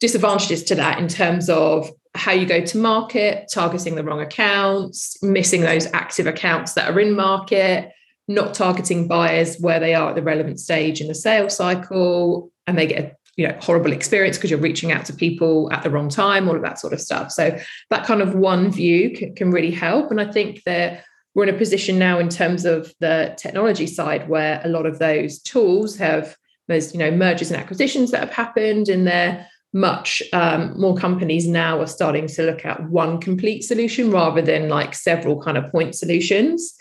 disadvantages 0.00 0.64
to 0.64 0.74
that 0.76 0.98
in 0.98 1.08
terms 1.08 1.48
of 1.48 1.90
how 2.14 2.32
you 2.32 2.46
go 2.46 2.64
to 2.64 2.78
market, 2.78 3.50
targeting 3.52 3.96
the 3.96 4.04
wrong 4.04 4.20
accounts, 4.20 5.20
missing 5.22 5.62
those 5.62 5.86
active 5.92 6.26
accounts 6.26 6.74
that 6.74 6.88
are 6.90 7.00
in 7.00 7.14
market 7.16 7.90
not 8.28 8.54
targeting 8.54 9.06
buyers 9.06 9.58
where 9.58 9.80
they 9.80 9.94
are 9.94 10.10
at 10.10 10.14
the 10.14 10.22
relevant 10.22 10.58
stage 10.58 11.00
in 11.00 11.08
the 11.08 11.14
sales 11.14 11.56
cycle 11.56 12.50
and 12.66 12.78
they 12.78 12.86
get 12.86 13.04
a 13.04 13.16
you 13.36 13.46
know 13.46 13.56
horrible 13.60 13.92
experience 13.92 14.36
because 14.36 14.50
you're 14.50 14.60
reaching 14.60 14.92
out 14.92 15.04
to 15.06 15.12
people 15.12 15.72
at 15.72 15.82
the 15.82 15.90
wrong 15.90 16.08
time 16.08 16.48
all 16.48 16.56
of 16.56 16.62
that 16.62 16.78
sort 16.78 16.92
of 16.92 17.00
stuff. 17.00 17.32
So 17.32 17.58
that 17.90 18.06
kind 18.06 18.22
of 18.22 18.34
one 18.34 18.70
view 18.70 19.16
can, 19.16 19.34
can 19.34 19.50
really 19.50 19.72
help. 19.72 20.10
And 20.10 20.20
i 20.20 20.30
think 20.30 20.62
that 20.64 21.04
we're 21.34 21.48
in 21.48 21.54
a 21.54 21.58
position 21.58 21.98
now 21.98 22.18
in 22.20 22.28
terms 22.28 22.64
of 22.64 22.92
the 23.00 23.34
technology 23.36 23.88
side 23.88 24.28
where 24.28 24.60
a 24.64 24.68
lot 24.68 24.86
of 24.86 24.98
those 24.98 25.40
tools 25.40 25.96
have 25.96 26.36
there's 26.68 26.92
you 26.92 26.98
know 26.98 27.10
mergers 27.10 27.50
and 27.50 27.60
acquisitions 27.60 28.10
that 28.10 28.20
have 28.20 28.32
happened 28.32 28.88
and 28.88 29.06
they're 29.06 29.46
much 29.74 30.22
um, 30.32 30.72
more 30.80 30.96
companies 30.96 31.48
now 31.48 31.80
are 31.80 31.86
starting 31.86 32.28
to 32.28 32.44
look 32.44 32.64
at 32.64 32.88
one 32.88 33.20
complete 33.20 33.62
solution 33.62 34.10
rather 34.10 34.40
than 34.40 34.68
like 34.68 34.94
several 34.94 35.42
kind 35.42 35.58
of 35.58 35.70
point 35.72 35.96
solutions. 35.96 36.74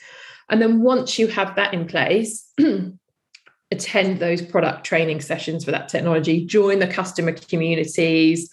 And 0.49 0.61
then 0.61 0.81
once 0.81 1.17
you 1.17 1.25
have 1.27 1.55
that 1.55 1.73
in 1.73 1.87
place, 1.87 2.47
attend 3.73 4.19
those 4.19 4.41
product 4.41 4.85
training 4.85 5.19
sessions 5.19 5.65
for 5.65 5.71
that 5.71 5.89
technology, 5.89 6.45
join 6.45 6.79
the 6.79 6.87
customer 6.87 7.33
communities, 7.33 8.49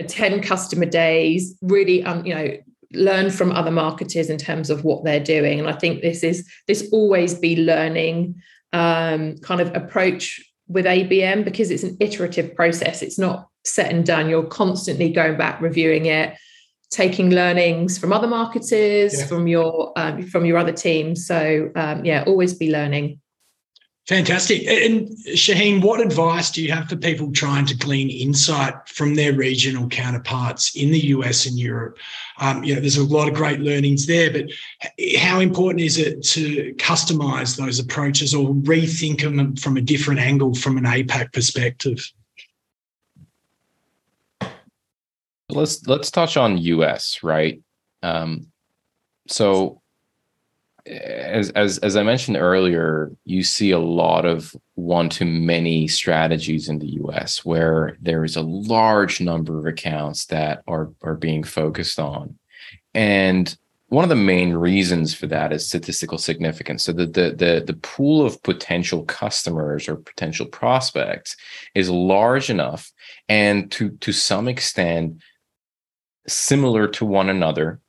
attend 0.00 0.42
customer 0.42 0.84
days, 0.84 1.56
really, 1.62 2.02
um, 2.04 2.26
you 2.26 2.34
know, 2.34 2.56
learn 2.92 3.30
from 3.30 3.52
other 3.52 3.70
marketers 3.70 4.28
in 4.28 4.38
terms 4.38 4.70
of 4.70 4.84
what 4.84 5.04
they're 5.04 5.22
doing. 5.22 5.58
And 5.58 5.68
I 5.68 5.72
think 5.72 6.02
this 6.02 6.22
is 6.22 6.46
this 6.68 6.88
always 6.92 7.34
be 7.34 7.56
learning 7.64 8.42
um, 8.72 9.38
kind 9.38 9.60
of 9.60 9.74
approach 9.74 10.40
with 10.68 10.84
ABM 10.84 11.44
because 11.44 11.70
it's 11.70 11.82
an 11.82 11.96
iterative 12.00 12.54
process. 12.54 13.02
It's 13.02 13.18
not 13.18 13.48
set 13.64 13.90
and 13.90 14.04
done. 14.04 14.28
You're 14.28 14.46
constantly 14.46 15.10
going 15.10 15.36
back, 15.36 15.60
reviewing 15.60 16.06
it, 16.06 16.36
taking 16.90 17.30
learnings 17.30 17.98
from 17.98 18.12
other 18.12 18.26
marketers, 18.26 19.18
yeah. 19.18 19.26
from 19.26 19.46
your 19.46 19.92
um, 19.96 20.22
from 20.22 20.44
your 20.44 20.58
other 20.58 20.72
teams. 20.72 21.26
So 21.26 21.70
um, 21.76 22.04
yeah, 22.04 22.24
always 22.26 22.54
be 22.54 22.70
learning. 22.70 23.20
Fantastic. 24.06 24.66
And 24.66 25.08
Shaheen, 25.28 25.82
what 25.82 25.98
advice 25.98 26.50
do 26.50 26.62
you 26.62 26.70
have 26.72 26.90
for 26.90 26.96
people 26.96 27.32
trying 27.32 27.64
to 27.66 27.74
glean 27.74 28.10
insight 28.10 28.86
from 28.86 29.14
their 29.14 29.32
regional 29.32 29.88
counterparts 29.88 30.76
in 30.76 30.90
the 30.90 31.06
US 31.06 31.46
and 31.46 31.58
Europe? 31.58 31.96
Um, 32.38 32.62
you 32.62 32.74
know, 32.74 32.80
there's 32.82 32.98
a 32.98 33.04
lot 33.04 33.28
of 33.28 33.34
great 33.34 33.60
learnings 33.60 34.06
there, 34.06 34.30
but 34.30 34.50
how 35.18 35.40
important 35.40 35.80
is 35.80 35.96
it 35.96 36.22
to 36.24 36.74
customize 36.74 37.56
those 37.56 37.78
approaches 37.78 38.34
or 38.34 38.52
rethink 38.54 39.22
them 39.22 39.56
from 39.56 39.78
a 39.78 39.80
different 39.80 40.20
angle 40.20 40.54
from 40.54 40.76
an 40.76 40.84
APAC 40.84 41.32
perspective? 41.32 42.12
let's 45.50 45.86
let's 45.86 46.10
touch 46.10 46.36
on 46.36 46.56
us 46.58 47.20
right 47.22 47.62
um, 48.02 48.46
so 49.28 49.80
as 50.86 51.50
as 51.50 51.78
as 51.78 51.96
i 51.96 52.02
mentioned 52.02 52.36
earlier 52.36 53.10
you 53.24 53.42
see 53.42 53.70
a 53.70 53.78
lot 53.78 54.26
of 54.26 54.54
one 54.74 55.08
to 55.08 55.24
many 55.24 55.88
strategies 55.88 56.68
in 56.68 56.78
the 56.78 56.86
us 56.86 57.44
where 57.44 57.96
there 58.02 58.22
is 58.22 58.36
a 58.36 58.42
large 58.42 59.20
number 59.20 59.58
of 59.58 59.66
accounts 59.66 60.26
that 60.26 60.62
are 60.66 60.90
are 61.02 61.14
being 61.14 61.42
focused 61.42 61.98
on 61.98 62.38
and 62.92 63.56
one 63.88 64.04
of 64.04 64.08
the 64.08 64.16
main 64.16 64.52
reasons 64.52 65.14
for 65.14 65.26
that 65.28 65.52
is 65.52 65.66
statistical 65.66 66.18
significance. 66.18 66.82
So 66.84 66.92
the, 66.92 67.06
the 67.06 67.30
the 67.30 67.64
the 67.64 67.78
pool 67.80 68.26
of 68.26 68.42
potential 68.42 69.04
customers 69.04 69.88
or 69.88 69.96
potential 69.96 70.46
prospects 70.46 71.36
is 71.74 71.88
large 71.88 72.50
enough, 72.50 72.90
and 73.28 73.70
to 73.72 73.90
to 73.90 74.12
some 74.12 74.48
extent, 74.48 75.22
similar 76.26 76.88
to 76.88 77.04
one 77.04 77.28
another 77.28 77.80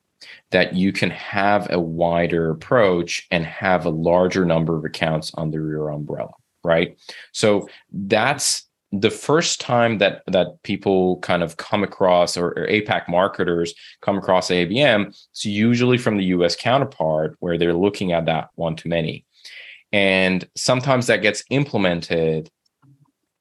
that 0.56 0.74
you 0.74 0.91
can 0.91 1.12
have 1.12 1.68
a 1.70 1.80
wider 1.80 2.50
approach 2.50 3.28
and 3.30 3.46
have 3.46 3.86
a 3.86 3.89
larger 3.89 4.46
number 4.46 4.78
of 4.78 4.86
accounts 4.86 5.32
under 5.38 5.60
your 5.68 5.89
umbrella 5.89 6.32
right? 6.65 6.98
So 7.32 7.70
that's 7.94 8.68
the 8.91 9.12
first 9.12 9.62
time 9.62 10.00
that 10.00 10.24
that 10.28 10.48
people 10.63 11.20
kind 11.20 11.44
of 11.44 11.58
come 11.58 11.84
across 11.84 12.38
or, 12.38 12.50
or 12.50 12.68
apac 12.68 13.08
marketers 13.10 13.74
come 14.02 14.18
across 14.18 14.50
abm 14.50 15.08
it's 15.08 15.44
usually 15.44 15.98
from 15.98 16.18
the 16.18 16.24
us 16.26 16.56
counterpart 16.56 17.36
where 17.39 17.58
they're 17.58 17.74
looking 17.74 18.13
at 18.13 18.26
that 18.26 18.50
one 18.56 18.76
to 18.78 18.88
many. 18.88 19.26
And 19.91 20.48
sometimes 20.56 21.08
that 21.08 21.22
gets 21.22 21.44
implemented 21.50 22.50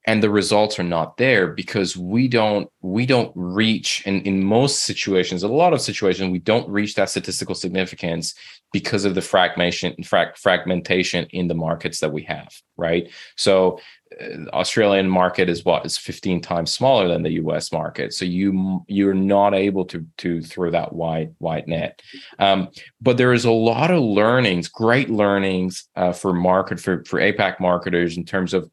and 0.07 0.23
the 0.23 0.31
results 0.31 0.79
are 0.79 0.85
not 0.85 1.17
there 1.17 1.49
because 1.49 1.97
we 1.97 2.29
don't 2.29 2.69
we 2.81 3.07
don't 3.07 3.33
reach 3.35 4.03
and 4.07 4.27
in 4.27 4.45
most 4.45 4.83
situations 4.83 5.43
a 5.43 5.49
lot 5.49 5.73
of 5.73 5.81
situations 5.81 6.31
we 6.31 6.38
don't 6.38 6.69
reach 6.69 6.95
that 6.95 7.11
statistical 7.11 7.55
significance 7.55 8.35
because 8.73 9.05
of 9.05 9.14
the 9.14 9.23
fragmentation 9.23 9.95
fragmentation 10.37 11.27
in 11.31 11.49
the 11.49 11.55
markets 11.55 12.01
that 12.01 12.12
we 12.12 12.23
have 12.23 12.49
right? 12.77 13.11
So 13.37 13.81
uh, 14.21 14.49
australian 14.53 15.09
market 15.09 15.49
is 15.49 15.64
what 15.64 15.85
is 15.87 15.99
15 15.99 16.40
times 16.40 16.73
smaller 16.73 17.09
than 17.09 17.23
the 17.23 17.31
us 17.33 17.73
market. 17.73 18.12
So 18.12 18.25
you 18.25 18.85
you're 18.88 19.14
not 19.14 19.55
able 19.55 19.85
to 19.87 20.07
to 20.19 20.43
throw 20.43 20.71
that 20.71 20.93
wide 20.93 21.35
wide 21.38 21.67
net. 21.67 22.03
Um, 22.38 22.69
but 23.01 23.17
there 23.17 23.33
is 23.33 23.45
a 23.45 23.51
lot 23.51 23.90
of 23.90 24.03
learnings 24.03 24.69
great 24.69 25.11
learnings 25.11 25.88
uh, 25.97 26.12
for 26.12 26.33
market 26.33 26.81
for 26.81 27.05
for 27.05 27.21
apac 27.21 27.61
marketers 27.61 28.17
in 28.17 28.25
terms 28.25 28.55
of 28.55 28.71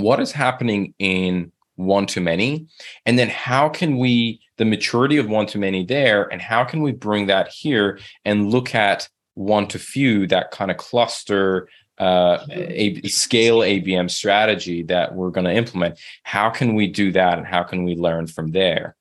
what 0.00 0.20
is 0.20 0.32
happening 0.32 0.94
in 0.98 1.52
one 1.76 2.06
to 2.06 2.20
many? 2.20 2.66
And 3.06 3.18
then 3.18 3.28
how 3.28 3.68
can 3.68 3.98
we 3.98 4.40
the 4.56 4.64
maturity 4.64 5.16
of 5.16 5.28
one 5.28 5.46
to 5.46 5.58
many 5.58 5.84
there 5.84 6.24
and 6.32 6.42
how 6.42 6.64
can 6.64 6.82
we 6.82 6.92
bring 6.92 7.26
that 7.26 7.48
here 7.48 7.98
and 8.24 8.50
look 8.50 8.74
at 8.74 9.08
one 9.34 9.68
to 9.68 9.78
few 9.78 10.26
that 10.26 10.50
kind 10.50 10.70
of 10.70 10.76
cluster 10.76 11.68
uh, 11.98 12.44
a 12.50 13.00
scale 13.08 13.58
abm 13.58 14.10
strategy 14.10 14.82
that 14.84 15.14
we're 15.14 15.30
going 15.30 15.46
to 15.46 15.54
implement? 15.54 15.98
How 16.24 16.50
can 16.50 16.74
we 16.74 16.88
do 16.88 17.12
that 17.12 17.38
and 17.38 17.46
how 17.46 17.62
can 17.62 17.84
we 17.84 17.94
learn 17.94 18.26
from 18.26 18.50
there? 18.50 18.96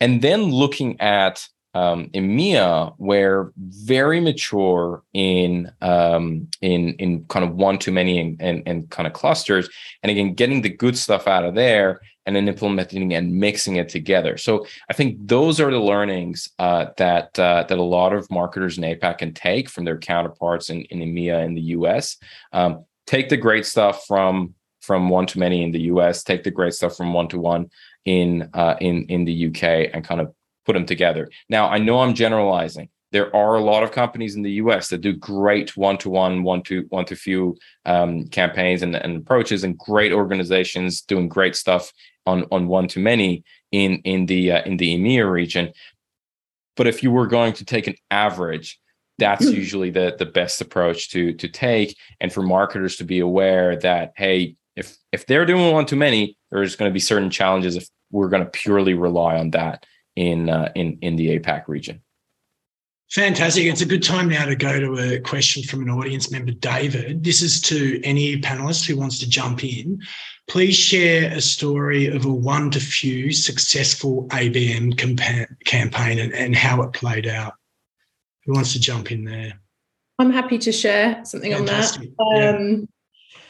And 0.00 0.22
then 0.22 0.44
looking 0.44 1.00
at 1.00 1.46
um, 1.76 2.08
EMEA, 2.14 2.94
where 2.96 3.52
very 3.58 4.18
mature 4.18 5.02
in 5.12 5.70
um, 5.82 6.48
in 6.62 6.94
in 6.94 7.24
kind 7.26 7.44
of 7.44 7.54
one 7.54 7.76
to 7.80 7.92
many 7.92 8.18
and, 8.18 8.40
and, 8.40 8.62
and 8.64 8.88
kind 8.88 9.06
of 9.06 9.12
clusters, 9.12 9.68
and 10.02 10.10
again 10.10 10.32
getting 10.32 10.62
the 10.62 10.70
good 10.70 10.96
stuff 10.96 11.28
out 11.28 11.44
of 11.44 11.54
there 11.54 12.00
and 12.24 12.34
then 12.34 12.48
implementing 12.48 13.12
and 13.12 13.32
mixing 13.34 13.76
it 13.76 13.90
together. 13.90 14.38
So 14.38 14.66
I 14.90 14.94
think 14.94 15.18
those 15.28 15.60
are 15.60 15.70
the 15.70 15.78
learnings 15.78 16.48
uh, 16.58 16.86
that 16.96 17.38
uh, 17.38 17.64
that 17.68 17.78
a 17.78 17.82
lot 17.82 18.14
of 18.14 18.30
marketers 18.30 18.78
in 18.78 18.84
APAC 18.84 19.18
can 19.18 19.34
take 19.34 19.68
from 19.68 19.84
their 19.84 19.98
counterparts 19.98 20.70
in, 20.70 20.82
in 20.84 21.00
EMEA 21.00 21.44
and 21.44 21.54
the 21.54 21.76
US. 21.76 22.16
Um, 22.54 22.86
take 23.06 23.28
the 23.28 23.36
great 23.36 23.66
stuff 23.66 24.06
from 24.06 24.54
from 24.80 25.10
one 25.10 25.26
to 25.26 25.38
many 25.38 25.62
in 25.62 25.72
the 25.72 25.82
US. 25.92 26.24
Take 26.24 26.42
the 26.42 26.50
great 26.50 26.72
stuff 26.72 26.96
from 26.96 27.12
one 27.12 27.28
to 27.28 27.38
one 27.38 27.70
in 28.06 28.48
uh, 28.54 28.76
in 28.80 29.04
in 29.08 29.26
the 29.26 29.48
UK 29.48 29.90
and 29.92 30.02
kind 30.02 30.22
of 30.22 30.34
put 30.66 30.74
them 30.74 30.84
together. 30.84 31.30
Now, 31.48 31.68
I 31.68 31.78
know 31.78 32.00
I'm 32.00 32.14
generalizing. 32.14 32.88
There 33.12 33.34
are 33.34 33.54
a 33.54 33.62
lot 33.62 33.84
of 33.84 33.92
companies 33.92 34.34
in 34.34 34.42
the 34.42 34.52
US 34.52 34.88
that 34.88 35.00
do 35.00 35.12
great 35.14 35.76
one 35.76 35.96
to 35.98 36.10
one, 36.10 36.42
one 36.42 36.62
to 36.64 36.84
one 36.88 37.04
to 37.06 37.16
few 37.16 37.56
um, 37.86 38.26
campaigns 38.28 38.82
and, 38.82 38.94
and 38.94 39.16
approaches, 39.16 39.64
and 39.64 39.78
great 39.78 40.12
organizations 40.12 41.02
doing 41.02 41.28
great 41.28 41.56
stuff 41.56 41.92
on 42.26 42.44
on 42.50 42.66
one 42.66 42.88
to 42.88 43.00
many 43.00 43.44
in 43.70 44.00
in 44.04 44.26
the 44.26 44.52
uh, 44.52 44.62
in 44.64 44.76
the 44.76 44.96
EMEA 44.96 45.30
region. 45.30 45.72
But 46.76 46.88
if 46.88 47.02
you 47.02 47.10
were 47.10 47.28
going 47.28 47.54
to 47.54 47.64
take 47.64 47.86
an 47.86 47.94
average, 48.10 48.78
that's 49.18 49.44
usually 49.50 49.90
the 49.90 50.16
the 50.18 50.26
best 50.26 50.60
approach 50.60 51.10
to 51.10 51.32
to 51.34 51.48
take, 51.48 51.96
and 52.20 52.32
for 52.32 52.42
marketers 52.42 52.96
to 52.96 53.04
be 53.04 53.20
aware 53.20 53.76
that 53.76 54.12
hey, 54.16 54.56
if 54.74 54.96
if 55.12 55.26
they're 55.26 55.46
doing 55.46 55.72
one 55.72 55.86
too 55.86 55.96
many, 55.96 56.36
there's 56.50 56.74
going 56.74 56.90
to 56.90 56.94
be 56.94 57.00
certain 57.00 57.30
challenges 57.30 57.76
if 57.76 57.88
we're 58.10 58.28
going 58.28 58.44
to 58.44 58.50
purely 58.50 58.94
rely 58.94 59.38
on 59.38 59.50
that 59.50 59.86
in 60.16 60.48
uh, 60.48 60.72
in 60.74 60.98
in 61.02 61.16
the 61.16 61.38
APAC 61.38 61.68
region. 61.68 62.02
Fantastic. 63.12 63.66
It's 63.66 63.82
a 63.82 63.86
good 63.86 64.02
time 64.02 64.28
now 64.28 64.46
to 64.46 64.56
go 64.56 64.80
to 64.80 65.14
a 65.14 65.20
question 65.20 65.62
from 65.62 65.82
an 65.82 65.90
audience 65.90 66.32
member, 66.32 66.50
David. 66.50 67.22
This 67.22 67.40
is 67.40 67.60
to 67.62 68.00
any 68.02 68.40
panelist 68.40 68.84
who 68.86 68.96
wants 68.96 69.20
to 69.20 69.28
jump 69.28 69.62
in. 69.62 70.02
Please 70.48 70.76
share 70.76 71.32
a 71.32 71.40
story 71.40 72.06
of 72.08 72.24
a 72.24 72.32
one 72.32 72.70
to 72.72 72.80
few 72.80 73.32
successful 73.32 74.26
ABM 74.30 74.96
campaign 75.64 76.18
and, 76.18 76.32
and 76.32 76.56
how 76.56 76.82
it 76.82 76.92
played 76.92 77.28
out. 77.28 77.54
Who 78.44 78.54
wants 78.54 78.72
to 78.72 78.80
jump 78.80 79.12
in 79.12 79.24
there? 79.24 79.60
I'm 80.18 80.32
happy 80.32 80.58
to 80.58 80.72
share 80.72 81.24
something 81.24 81.52
Fantastic. 81.52 82.10
on 82.18 82.40
that. 82.40 82.54
Um, 82.56 82.70
yeah. 82.70 82.84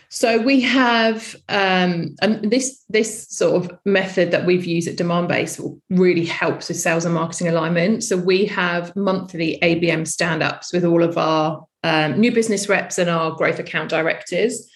So 0.09 0.41
we 0.41 0.61
have, 0.61 1.35
um, 1.49 2.15
and 2.23 2.51
this 2.51 2.85
this 2.89 3.29
sort 3.29 3.65
of 3.65 3.79
method 3.85 4.31
that 4.31 4.47
we've 4.47 4.65
used 4.65 4.89
at 4.89 4.97
Demandbase 4.97 5.81
really 5.91 6.25
helps 6.25 6.69
with 6.69 6.79
sales 6.79 7.05
and 7.05 7.15
marketing 7.15 7.49
alignment. 7.49 8.05
So 8.05 8.17
we 8.17 8.47
have 8.47 8.95
monthly 8.95 9.59
ABM 9.63 10.07
stand-ups 10.07 10.73
with 10.73 10.85
all 10.85 11.03
of 11.03 11.19
our 11.19 11.67
um, 11.83 12.21
new 12.21 12.33
business 12.33 12.69
reps 12.69 12.99
and 12.99 13.11
our 13.11 13.33
growth 13.33 13.59
account 13.59 13.91
directors. 13.91 14.71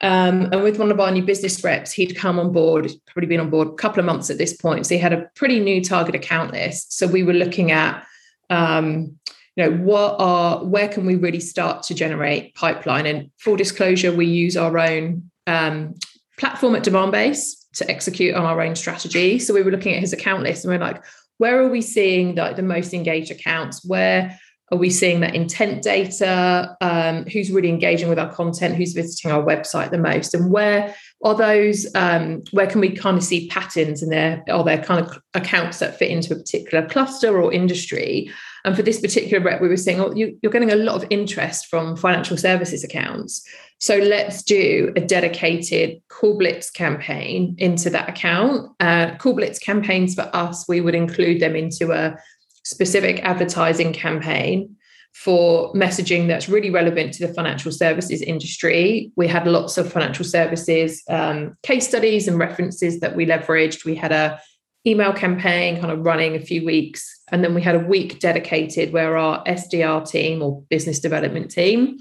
Um, 0.00 0.52
and 0.52 0.62
with 0.62 0.78
one 0.78 0.90
of 0.90 1.00
our 1.00 1.10
new 1.10 1.22
business 1.22 1.62
reps, 1.64 1.92
he'd 1.92 2.16
come 2.16 2.38
on 2.38 2.52
board, 2.52 2.90
probably 3.06 3.28
been 3.28 3.40
on 3.40 3.50
board 3.50 3.68
a 3.68 3.74
couple 3.74 4.00
of 4.00 4.06
months 4.06 4.28
at 4.28 4.38
this 4.38 4.54
point. 4.54 4.86
So 4.86 4.94
he 4.94 5.00
had 5.00 5.12
a 5.12 5.30
pretty 5.34 5.60
new 5.60 5.82
target 5.82 6.14
account 6.14 6.52
list. 6.52 6.98
So 6.98 7.06
we 7.06 7.22
were 7.22 7.32
looking 7.32 7.70
at 7.70 8.04
um, 8.50 9.18
you 9.56 9.64
know 9.64 9.76
what 9.78 10.16
are 10.18 10.64
where 10.64 10.88
can 10.88 11.06
we 11.06 11.14
really 11.14 11.40
start 11.40 11.82
to 11.84 11.94
generate 11.94 12.54
pipeline? 12.54 13.06
And 13.06 13.30
full 13.38 13.56
disclosure 13.56 14.12
we 14.12 14.26
use 14.26 14.56
our 14.56 14.76
own 14.78 15.30
um, 15.46 15.94
platform 16.38 16.74
at 16.74 16.84
demandbase 16.84 17.52
to 17.74 17.90
execute 17.90 18.34
on 18.34 18.44
our 18.44 18.60
own 18.60 18.74
strategy. 18.74 19.38
So 19.38 19.54
we 19.54 19.62
were 19.62 19.70
looking 19.70 19.94
at 19.94 20.00
his 20.00 20.12
account 20.12 20.42
list 20.42 20.64
and 20.64 20.72
we're 20.72 20.84
like 20.84 21.02
where 21.38 21.60
are 21.60 21.68
we 21.68 21.82
seeing 21.82 22.36
the, 22.36 22.52
the 22.54 22.62
most 22.62 22.94
engaged 22.94 23.30
accounts? 23.30 23.84
Where 23.84 24.38
are 24.72 24.78
we 24.78 24.88
seeing 24.88 25.20
that 25.20 25.34
intent 25.34 25.82
data? 25.82 26.76
Um, 26.80 27.26
who's 27.26 27.50
really 27.50 27.68
engaging 27.68 28.08
with 28.08 28.18
our 28.18 28.32
content? 28.32 28.76
Who's 28.76 28.92
visiting 28.92 29.30
our 29.30 29.42
website 29.42 29.90
the 29.90 29.98
most? 29.98 30.34
And 30.34 30.50
where 30.50 30.94
are 31.22 31.34
those 31.34 31.86
um, 31.94 32.42
where 32.52 32.66
can 32.66 32.80
we 32.80 32.90
kind 32.90 33.16
of 33.16 33.24
see 33.24 33.48
patterns 33.48 34.02
in 34.02 34.10
there? 34.10 34.44
Are 34.48 34.64
there 34.64 34.82
kind 34.82 35.04
of 35.04 35.18
accounts 35.34 35.80
that 35.80 35.98
fit 35.98 36.10
into 36.10 36.32
a 36.32 36.36
particular 36.36 36.86
cluster 36.88 37.40
or 37.40 37.52
industry 37.52 38.30
and 38.64 38.74
for 38.74 38.82
this 38.82 39.00
particular 39.00 39.44
rep, 39.44 39.60
we 39.60 39.68
were 39.68 39.76
saying, 39.76 40.00
oh, 40.00 40.12
you, 40.14 40.38
are 40.44 40.50
getting 40.50 40.72
a 40.72 40.76
lot 40.76 40.96
of 40.96 41.06
interest 41.10 41.66
from 41.66 41.96
financial 41.96 42.36
services 42.36 42.82
accounts. 42.82 43.46
So 43.78 43.98
let's 43.98 44.42
do 44.42 44.92
a 44.96 45.00
dedicated 45.00 46.00
Call 46.08 46.38
Blitz 46.38 46.70
campaign 46.70 47.56
into 47.58 47.90
that 47.90 48.08
account. 48.08 48.70
Uh, 48.80 49.16
Call 49.16 49.34
Blitz 49.34 49.58
campaigns 49.58 50.14
for 50.14 50.30
us, 50.34 50.66
we 50.66 50.80
would 50.80 50.94
include 50.94 51.40
them 51.40 51.54
into 51.54 51.92
a 51.92 52.16
specific 52.64 53.20
advertising 53.22 53.92
campaign 53.92 54.76
for 55.12 55.72
messaging 55.74 56.26
that's 56.26 56.48
really 56.48 56.70
relevant 56.70 57.12
to 57.14 57.26
the 57.26 57.34
financial 57.34 57.70
services 57.70 58.22
industry. 58.22 59.12
We 59.14 59.28
had 59.28 59.46
lots 59.46 59.78
of 59.78 59.92
financial 59.92 60.24
services 60.24 61.02
um, 61.08 61.56
case 61.62 61.86
studies 61.86 62.26
and 62.26 62.38
references 62.38 63.00
that 63.00 63.14
we 63.14 63.26
leveraged. 63.26 63.84
We 63.84 63.94
had 63.94 64.10
a 64.10 64.40
email 64.86 65.12
campaign 65.12 65.80
kind 65.80 65.92
of 65.92 66.04
running 66.04 66.34
a 66.34 66.40
few 66.40 66.64
weeks. 66.64 67.20
And 67.32 67.42
then 67.42 67.54
we 67.54 67.62
had 67.62 67.74
a 67.74 67.80
week 67.80 68.20
dedicated 68.20 68.92
where 68.92 69.16
our 69.16 69.42
SDR 69.44 70.08
team 70.08 70.42
or 70.42 70.62
business 70.68 71.00
development 71.00 71.50
team 71.50 71.98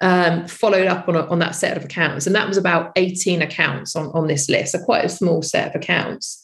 um, 0.00 0.46
followed 0.46 0.86
up 0.86 1.08
on, 1.08 1.16
a, 1.16 1.26
on 1.26 1.40
that 1.40 1.54
set 1.54 1.76
of 1.76 1.84
accounts. 1.84 2.26
And 2.26 2.34
that 2.34 2.48
was 2.48 2.56
about 2.56 2.92
18 2.96 3.42
accounts 3.42 3.96
on, 3.96 4.06
on 4.14 4.28
this 4.28 4.48
list, 4.48 4.72
so 4.72 4.78
quite 4.78 5.04
a 5.04 5.08
small 5.08 5.42
set 5.42 5.68
of 5.68 5.74
accounts. 5.74 6.42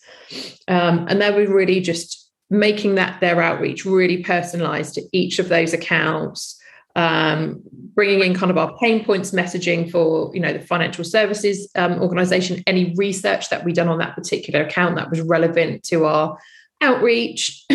Um, 0.69 1.07
and 1.09 1.23
they 1.23 1.31
were 1.31 1.53
really 1.53 1.81
just 1.81 2.31
making 2.51 2.97
that 2.97 3.21
their 3.21 3.41
outreach 3.41 3.85
really 3.85 4.23
personalized 4.23 4.95
to 4.95 5.03
each 5.13 5.39
of 5.39 5.49
those 5.49 5.73
accounts 5.73 6.61
um, 6.97 7.63
bringing 7.95 8.21
in 8.21 8.35
kind 8.35 8.51
of 8.51 8.59
our 8.59 8.77
pain 8.79 9.05
points 9.05 9.31
messaging 9.31 9.91
for 9.91 10.31
you 10.35 10.41
know 10.41 10.53
the 10.53 10.61
financial 10.61 11.05
services 11.05 11.71
um, 11.77 12.01
organization. 12.03 12.63
Any 12.67 12.95
research 12.97 13.51
that 13.51 13.65
we 13.65 13.73
done 13.73 13.89
on 13.89 13.99
that 13.99 14.17
particular 14.17 14.65
account 14.65 14.97
that 14.97 15.11
was 15.11 15.21
relevant 15.21 15.85
to 15.85 16.07
our 16.07 16.37
outreach. 16.83 17.65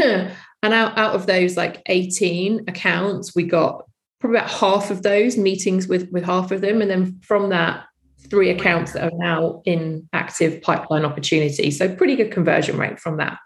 And 0.63 0.75
out, 0.75 0.95
out 0.95 1.15
of 1.15 1.25
those 1.25 1.57
like 1.57 1.81
18 1.87 2.65
accounts 2.67 3.33
we 3.33 3.41
got 3.41 3.83
probably 4.19 4.37
about 4.37 4.51
half 4.51 4.91
of 4.91 5.01
those 5.01 5.35
meetings 5.35 5.87
with 5.87 6.07
with 6.11 6.23
half 6.23 6.51
of 6.51 6.61
them. 6.61 6.83
And 6.83 6.91
then 6.91 7.19
from 7.23 7.49
that 7.49 7.85
three 8.29 8.51
accounts 8.51 8.91
that 8.91 9.11
are 9.11 9.17
now 9.17 9.63
in 9.65 10.07
active 10.13 10.61
pipeline 10.61 11.03
opportunity 11.03 11.71
so 11.71 11.95
pretty 11.95 12.15
good 12.15 12.31
conversion 12.31 12.77
rate 12.77 12.99
from 12.99 13.17
that. 13.17 13.39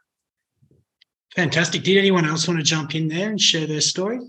Fantastic. 1.38 1.84
Did 1.84 1.98
anyone 1.98 2.26
else 2.26 2.50
want 2.50 2.60
to 2.60 2.66
jump 2.66 2.96
in 2.96 3.08
there 3.08 3.30
and 3.30 3.40
share 3.40 3.66
their 3.66 3.80
story 3.80 4.20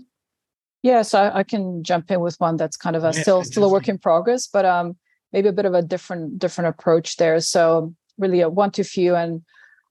Yes, 0.87 1.13
I, 1.13 1.29
I 1.39 1.43
can 1.43 1.83
jump 1.83 2.09
in 2.11 2.21
with 2.21 2.39
one 2.39 2.55
that's 2.55 2.77
kind 2.77 2.95
of 2.95 3.03
a 3.03 3.11
yeah, 3.13 3.21
still 3.21 3.43
still 3.43 3.65
a 3.65 3.69
work 3.69 3.89
in 3.89 3.97
progress, 3.97 4.47
but 4.47 4.63
um, 4.63 4.95
maybe 5.33 5.49
a 5.49 5.51
bit 5.51 5.65
of 5.65 5.73
a 5.73 5.81
different 5.81 6.39
different 6.39 6.69
approach 6.69 7.17
there. 7.17 7.41
So 7.41 7.93
really 8.17 8.39
a 8.39 8.47
one 8.47 8.71
to 8.71 8.85
few 8.85 9.13
and 9.13 9.41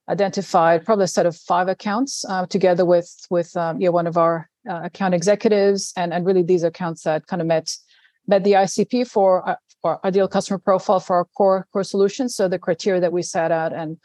identified 0.09 0.85
probably 0.85 1.03
a 1.03 1.07
set 1.07 1.27
of 1.27 1.35
five 1.35 1.67
accounts 1.67 2.25
uh, 2.27 2.47
together 2.47 2.83
with 2.83 3.09
with 3.29 3.55
um, 3.55 3.79
yeah 3.79 3.89
one 3.89 4.07
of 4.07 4.17
our 4.17 4.49
uh, 4.67 4.81
account 4.85 5.13
executives 5.13 5.93
and 5.95 6.15
and 6.15 6.25
really 6.25 6.41
these 6.41 6.63
accounts 6.63 7.03
that 7.03 7.27
kind 7.27 7.43
of 7.43 7.47
met 7.47 7.69
met 8.25 8.43
the 8.43 8.53
ICP 8.53 9.07
for, 9.07 9.47
uh, 9.47 9.55
for 9.83 10.03
ideal 10.03 10.27
customer 10.27 10.57
profile 10.57 10.99
for 10.99 11.17
our 11.17 11.25
core 11.25 11.67
core 11.71 11.83
solutions. 11.83 12.33
So 12.33 12.47
the 12.47 12.57
criteria 12.57 13.01
that 13.01 13.13
we 13.13 13.21
set 13.21 13.51
out 13.51 13.71
and 13.71 13.97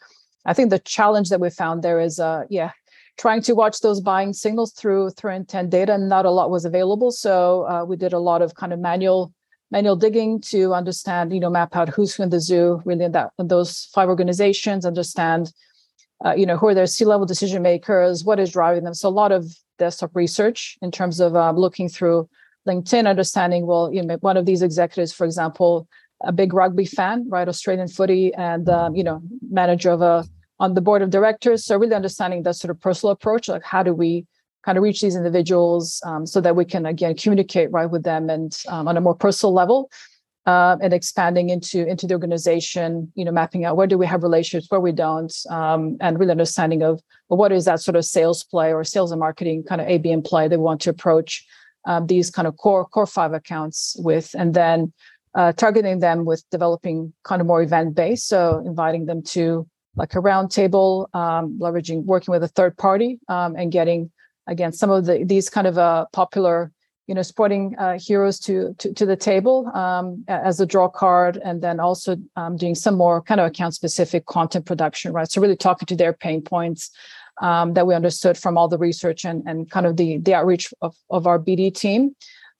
I 0.44 0.52
think 0.52 0.68
the 0.68 0.78
challenge 0.78 1.30
that 1.30 1.40
we 1.40 1.48
found 1.48 1.82
there 1.82 2.00
is 2.00 2.20
uh 2.20 2.42
yeah 2.50 2.72
trying 3.18 3.42
to 3.42 3.54
watch 3.54 3.80
those 3.80 4.00
buying 4.00 4.32
signals 4.32 4.72
through 4.72 5.10
through 5.10 5.32
intent 5.32 5.70
data 5.70 5.96
not 5.98 6.24
a 6.24 6.30
lot 6.30 6.50
was 6.50 6.64
available 6.64 7.10
so 7.10 7.66
uh, 7.68 7.84
we 7.84 7.96
did 7.96 8.12
a 8.12 8.18
lot 8.18 8.42
of 8.42 8.54
kind 8.54 8.72
of 8.72 8.78
manual 8.78 9.32
manual 9.72 9.96
digging 9.96 10.38
to 10.38 10.74
understand, 10.74 11.32
you 11.32 11.40
know, 11.40 11.50
map 11.50 11.74
out 11.74 11.88
who's 11.88 12.14
who 12.14 12.22
in 12.22 12.28
the 12.28 12.38
zoo, 12.38 12.80
really 12.84 13.06
in 13.06 13.12
that 13.12 13.30
in 13.38 13.48
those 13.48 13.88
five 13.94 14.08
organizations, 14.08 14.84
understand, 14.84 15.50
uh, 16.24 16.34
you 16.34 16.46
know, 16.46 16.58
who 16.58 16.68
are 16.68 16.74
their 16.74 16.86
C-level 16.86 17.26
decision 17.26 17.62
makers, 17.62 18.22
what 18.22 18.38
is 18.38 18.52
driving 18.52 18.84
them. 18.84 18.94
So 18.94 19.08
a 19.08 19.20
lot 19.22 19.32
of 19.32 19.46
desktop 19.78 20.14
research 20.14 20.76
in 20.82 20.90
terms 20.90 21.18
of 21.20 21.34
um, 21.34 21.56
looking 21.56 21.88
through 21.88 22.28
LinkedIn, 22.68 23.08
understanding, 23.08 23.66
well, 23.66 23.90
you 23.92 24.02
know, 24.02 24.16
one 24.16 24.36
of 24.36 24.44
these 24.44 24.62
executives, 24.62 25.12
for 25.12 25.24
example, 25.24 25.88
a 26.20 26.32
big 26.32 26.52
rugby 26.52 26.84
fan, 26.84 27.26
right, 27.28 27.48
Australian 27.48 27.88
footy, 27.88 28.32
and 28.34 28.68
um, 28.68 28.94
you 28.94 29.02
know, 29.02 29.22
manager 29.50 29.90
of 29.90 30.02
a 30.02 30.24
on 30.62 30.74
the 30.74 30.80
board 30.80 31.02
of 31.02 31.10
directors. 31.10 31.64
So 31.64 31.76
really 31.76 31.96
understanding 31.96 32.44
that 32.44 32.54
sort 32.54 32.70
of 32.70 32.80
personal 32.80 33.10
approach, 33.10 33.48
like 33.48 33.64
how 33.64 33.82
do 33.82 33.92
we 33.92 34.26
kind 34.62 34.78
of 34.78 34.84
reach 34.84 35.00
these 35.00 35.16
individuals 35.16 36.00
um, 36.06 36.24
so 36.24 36.40
that 36.40 36.54
we 36.54 36.64
can 36.64 36.86
again 36.86 37.16
communicate 37.16 37.68
right 37.72 37.90
with 37.90 38.04
them 38.04 38.30
and 38.30 38.56
um, 38.68 38.86
on 38.86 38.96
a 38.96 39.00
more 39.00 39.16
personal 39.16 39.52
level 39.52 39.90
uh, 40.46 40.76
and 40.80 40.92
expanding 40.92 41.50
into 41.50 41.84
into 41.84 42.06
the 42.06 42.14
organization 42.14 43.10
you 43.16 43.24
know 43.24 43.32
mapping 43.32 43.64
out 43.64 43.76
where 43.76 43.88
do 43.88 43.98
we 43.98 44.06
have 44.06 44.22
relationships 44.22 44.70
where 44.70 44.80
we 44.80 44.92
don't 44.92 45.34
um, 45.50 45.96
and 46.00 46.20
really 46.20 46.30
understanding 46.30 46.82
of 46.84 47.00
well, 47.28 47.38
what 47.38 47.50
is 47.50 47.64
that 47.64 47.80
sort 47.80 47.96
of 47.96 48.04
sales 48.04 48.44
play 48.44 48.72
or 48.72 48.84
sales 48.84 49.10
and 49.10 49.18
marketing 49.18 49.64
kind 49.64 49.80
of 49.80 49.88
abm 49.88 50.24
play 50.24 50.46
that 50.46 50.58
we 50.58 50.64
want 50.64 50.80
to 50.80 50.90
approach 50.90 51.44
um, 51.86 52.06
these 52.06 52.30
kind 52.30 52.46
of 52.46 52.56
core 52.56 52.86
core 52.86 53.06
five 53.06 53.32
accounts 53.32 53.96
with 53.98 54.32
and 54.38 54.54
then 54.54 54.92
uh, 55.34 55.50
targeting 55.50 55.98
them 55.98 56.24
with 56.24 56.44
developing 56.50 57.12
kind 57.24 57.40
of 57.40 57.48
more 57.48 57.62
event 57.62 57.96
based 57.96 58.28
so 58.28 58.62
inviting 58.64 59.06
them 59.06 59.22
to 59.24 59.66
like 59.96 60.14
a 60.14 60.18
roundtable 60.18 61.14
um, 61.14 61.58
leveraging 61.58 62.04
working 62.04 62.32
with 62.32 62.42
a 62.42 62.48
third 62.48 62.76
party 62.76 63.18
um, 63.28 63.54
and 63.56 63.72
getting 63.72 64.10
again 64.46 64.72
some 64.72 64.90
of 64.90 65.06
the 65.06 65.24
these 65.24 65.48
kind 65.50 65.66
of 65.66 65.78
uh, 65.78 66.06
popular 66.12 66.72
you 67.06 67.14
know 67.14 67.22
sporting 67.22 67.76
uh, 67.78 67.98
heroes 67.98 68.38
to, 68.38 68.74
to, 68.78 68.92
to 68.94 69.04
the 69.04 69.16
table 69.16 69.70
um, 69.74 70.24
as 70.28 70.60
a 70.60 70.66
draw 70.66 70.88
card 70.88 71.38
and 71.44 71.62
then 71.62 71.80
also 71.80 72.16
um, 72.36 72.56
doing 72.56 72.74
some 72.74 72.96
more 72.96 73.20
kind 73.20 73.40
of 73.40 73.46
account 73.46 73.74
specific 73.74 74.26
content 74.26 74.66
production 74.66 75.12
right? 75.12 75.30
So 75.30 75.40
really 75.40 75.56
talking 75.56 75.86
to 75.86 75.96
their 75.96 76.12
pain 76.12 76.42
points 76.42 76.90
um, 77.40 77.74
that 77.74 77.86
we 77.86 77.94
understood 77.94 78.36
from 78.38 78.56
all 78.56 78.68
the 78.68 78.78
research 78.78 79.24
and, 79.24 79.42
and 79.46 79.70
kind 79.70 79.86
of 79.86 79.96
the, 79.96 80.18
the 80.18 80.34
outreach 80.34 80.72
of, 80.80 80.94
of 81.10 81.26
our 81.26 81.38
bd 81.38 81.74
team 81.74 82.14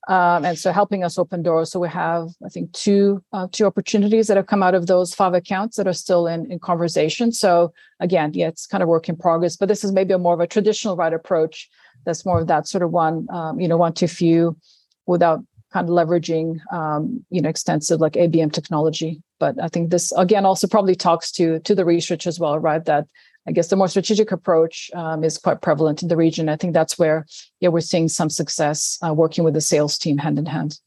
um, 0.07 0.43
and 0.43 0.59
so 0.59 0.71
helping 0.71 1.03
us 1.03 1.17
open 1.17 1.43
doors. 1.43 1.71
So 1.71 1.79
we 1.79 1.87
have, 1.87 2.29
I 2.45 2.49
think, 2.49 2.73
two 2.73 3.23
uh, 3.31 3.47
two 3.51 3.65
opportunities 3.65 4.27
that 4.27 4.37
have 4.37 4.47
come 4.47 4.61
out 4.61 4.75
of 4.75 4.87
those 4.87 5.13
five 5.13 5.33
accounts 5.33 5.77
that 5.77 5.87
are 5.87 5.93
still 5.93 6.27
in 6.27 6.51
in 6.51 6.59
conversation. 6.59 7.31
So 7.31 7.73
again, 7.99 8.31
yeah, 8.33 8.49
it's 8.49 8.67
kind 8.67 8.83
of 8.83 8.89
work 8.89 9.07
in 9.07 9.15
progress. 9.15 9.55
But 9.55 9.69
this 9.69 9.83
is 9.83 9.91
maybe 9.91 10.13
a 10.13 10.17
more 10.17 10.33
of 10.33 10.41
a 10.41 10.47
traditional 10.47 10.97
right 10.97 11.13
approach. 11.13 11.69
That's 12.05 12.25
more 12.25 12.41
of 12.41 12.47
that 12.47 12.67
sort 12.67 12.83
of 12.83 12.91
one, 12.91 13.27
um, 13.31 13.61
you 13.61 13.67
know, 13.67 13.77
one 13.77 13.93
to 13.93 14.07
few, 14.07 14.57
without 15.05 15.39
kind 15.71 15.87
of 15.87 15.95
leveraging, 15.95 16.59
um, 16.73 17.25
you 17.29 17.41
know, 17.41 17.49
extensive 17.49 18.01
like 18.01 18.13
ABM 18.13 18.51
technology. 18.51 19.21
But 19.39 19.55
I 19.61 19.69
think 19.69 19.89
this 19.89 20.11
again 20.11 20.45
also 20.45 20.67
probably 20.67 20.95
talks 20.95 21.31
to 21.33 21.59
to 21.59 21.75
the 21.75 21.85
research 21.85 22.27
as 22.27 22.39
well, 22.39 22.59
right? 22.59 22.83
That 22.83 23.07
I 23.47 23.51
guess 23.51 23.67
the 23.67 23.75
more 23.75 23.87
strategic 23.87 24.31
approach 24.31 24.89
um, 24.93 25.23
is 25.23 25.37
quite 25.37 25.61
prevalent 25.61 26.01
in 26.01 26.07
the 26.07 26.15
region. 26.15 26.49
I 26.49 26.55
think 26.55 26.73
that's 26.73 26.97
where 26.97 27.25
yeah 27.59 27.69
we're 27.69 27.81
seeing 27.81 28.07
some 28.07 28.29
success 28.29 28.97
uh, 29.05 29.13
working 29.13 29.43
with 29.43 29.53
the 29.53 29.61
sales 29.61 29.97
team 29.97 30.17
hand 30.17 30.39
in 30.39 30.45
hand. 30.45 30.79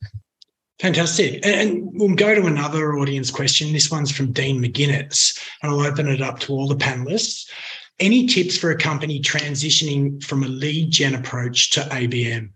Fantastic. 0.81 1.45
And 1.45 1.89
we'll 1.95 2.15
go 2.15 2.35
to 2.35 2.47
another 2.47 2.97
audience 2.99 3.31
question. 3.31 3.73
This 3.73 3.91
one's 3.91 4.11
from 4.11 4.33
Dean 4.33 4.63
McGuinness, 4.63 5.39
and 5.63 5.73
I'll 5.73 5.81
open 5.81 6.07
it 6.07 6.21
up 6.21 6.39
to 6.41 6.53
all 6.53 6.69
the 6.69 6.77
panelists. 6.77 7.49
Any 7.99 8.27
tips 8.27 8.59
for 8.59 8.71
a 8.71 8.77
company 8.77 9.21
transitioning 9.21 10.23
from 10.23 10.43
a 10.43 10.49
lead 10.49 10.91
gen 10.91 11.15
approach 11.15 11.71
to 11.73 11.81
ABM? 11.81 12.51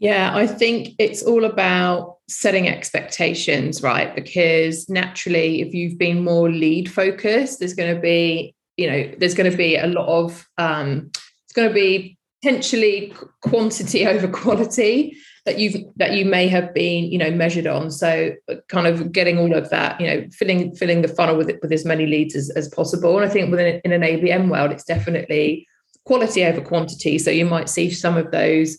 Yeah, 0.00 0.34
I 0.34 0.48
think 0.48 0.96
it's 0.98 1.22
all 1.22 1.44
about 1.44 2.13
setting 2.28 2.68
expectations 2.68 3.82
right? 3.82 4.14
Because 4.14 4.88
naturally 4.88 5.60
if 5.60 5.74
you've 5.74 5.98
been 5.98 6.24
more 6.24 6.50
lead 6.50 6.90
focused 6.90 7.58
there's 7.58 7.74
going 7.74 7.94
to 7.94 8.00
be 8.00 8.54
you 8.76 8.90
know 8.90 9.10
there's 9.18 9.34
going 9.34 9.50
to 9.50 9.56
be 9.56 9.76
a 9.76 9.86
lot 9.86 10.06
of 10.08 10.48
um 10.58 11.10
it's 11.44 11.52
going 11.54 11.68
to 11.68 11.74
be 11.74 12.16
potentially 12.42 13.12
quantity 13.42 14.06
over 14.12 14.28
quality 14.28 15.16
that 15.44 15.58
you've 15.58 15.76
that 15.96 16.12
you 16.12 16.24
may 16.24 16.48
have 16.48 16.72
been 16.74 17.04
you 17.04 17.18
know 17.18 17.30
measured 17.30 17.66
on. 17.66 17.90
So 17.90 18.34
kind 18.68 18.86
of 18.86 19.12
getting 19.12 19.38
all 19.38 19.54
of 19.54 19.70
that 19.70 20.00
you 20.00 20.06
know 20.06 20.26
filling 20.32 20.74
filling 20.74 21.02
the 21.02 21.08
funnel 21.08 21.36
with 21.36 21.50
with 21.60 21.72
as 21.72 21.84
many 21.84 22.06
leads 22.06 22.34
as, 22.34 22.50
as 22.50 22.68
possible. 22.68 23.16
And 23.16 23.26
i 23.26 23.28
think 23.28 23.50
within 23.50 23.80
in 23.84 23.92
an 23.92 24.02
abm 24.02 24.50
world 24.50 24.72
it's 24.72 24.84
definitely 24.84 25.66
quality 26.04 26.44
over 26.44 26.60
quantity. 26.60 27.18
So 27.18 27.30
you 27.30 27.46
might 27.46 27.68
see 27.68 27.90
some 27.90 28.16
of 28.16 28.30
those 28.30 28.78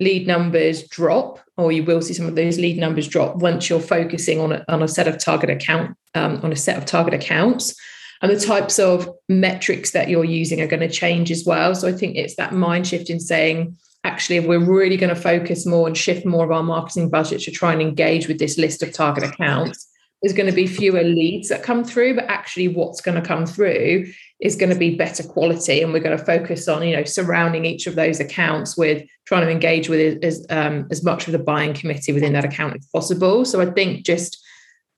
lead 0.00 0.26
numbers 0.26 0.86
drop, 0.88 1.40
or 1.56 1.72
you 1.72 1.84
will 1.84 2.02
see 2.02 2.14
some 2.14 2.26
of 2.26 2.36
those 2.36 2.58
lead 2.58 2.78
numbers 2.78 3.08
drop 3.08 3.36
once 3.36 3.68
you're 3.68 3.80
focusing 3.80 4.40
on 4.40 4.52
a, 4.52 4.64
on 4.68 4.82
a 4.82 4.88
set 4.88 5.08
of 5.08 5.18
target 5.18 5.50
account 5.50 5.96
um, 6.14 6.40
on 6.42 6.52
a 6.52 6.56
set 6.56 6.76
of 6.76 6.84
target 6.84 7.14
accounts. 7.14 7.74
And 8.22 8.30
the 8.30 8.40
types 8.40 8.78
of 8.78 9.08
metrics 9.28 9.90
that 9.90 10.08
you're 10.08 10.24
using 10.24 10.60
are 10.60 10.66
going 10.66 10.80
to 10.80 10.88
change 10.88 11.30
as 11.30 11.44
well. 11.44 11.74
So 11.74 11.88
I 11.88 11.92
think 11.92 12.16
it's 12.16 12.36
that 12.36 12.54
mind 12.54 12.86
shift 12.86 13.10
in 13.10 13.20
saying, 13.20 13.76
actually, 14.04 14.36
if 14.36 14.46
we're 14.46 14.58
really 14.58 14.96
going 14.96 15.14
to 15.14 15.20
focus 15.20 15.66
more 15.66 15.86
and 15.86 15.96
shift 15.96 16.24
more 16.24 16.44
of 16.44 16.50
our 16.50 16.62
marketing 16.62 17.10
budget 17.10 17.42
to 17.42 17.50
try 17.50 17.72
and 17.72 17.82
engage 17.82 18.26
with 18.26 18.38
this 18.38 18.56
list 18.56 18.82
of 18.82 18.92
target 18.92 19.24
accounts, 19.24 19.86
there's 20.22 20.32
going 20.32 20.48
to 20.48 20.54
be 20.54 20.66
fewer 20.66 21.02
leads 21.02 21.50
that 21.50 21.62
come 21.62 21.84
through, 21.84 22.14
but 22.14 22.24
actually, 22.24 22.68
what's 22.68 23.02
going 23.02 23.20
to 23.20 23.26
come 23.26 23.44
through 23.44 24.06
is 24.40 24.56
going 24.56 24.72
to 24.72 24.78
be 24.78 24.94
better 24.94 25.22
quality 25.22 25.80
and 25.80 25.92
we're 25.92 26.00
going 26.00 26.16
to 26.16 26.24
focus 26.24 26.68
on 26.68 26.86
you 26.86 26.94
know 26.94 27.04
surrounding 27.04 27.64
each 27.64 27.86
of 27.86 27.94
those 27.94 28.20
accounts 28.20 28.76
with 28.76 29.02
trying 29.26 29.44
to 29.44 29.50
engage 29.50 29.88
with 29.88 30.22
as 30.22 30.46
um, 30.50 30.86
as 30.90 31.02
much 31.02 31.26
of 31.26 31.32
the 31.32 31.38
buying 31.38 31.72
committee 31.72 32.12
within 32.12 32.32
that 32.34 32.44
account 32.44 32.76
as 32.76 32.86
possible. 32.86 33.44
So 33.44 33.60
i 33.60 33.66
think 33.66 34.04
just 34.04 34.42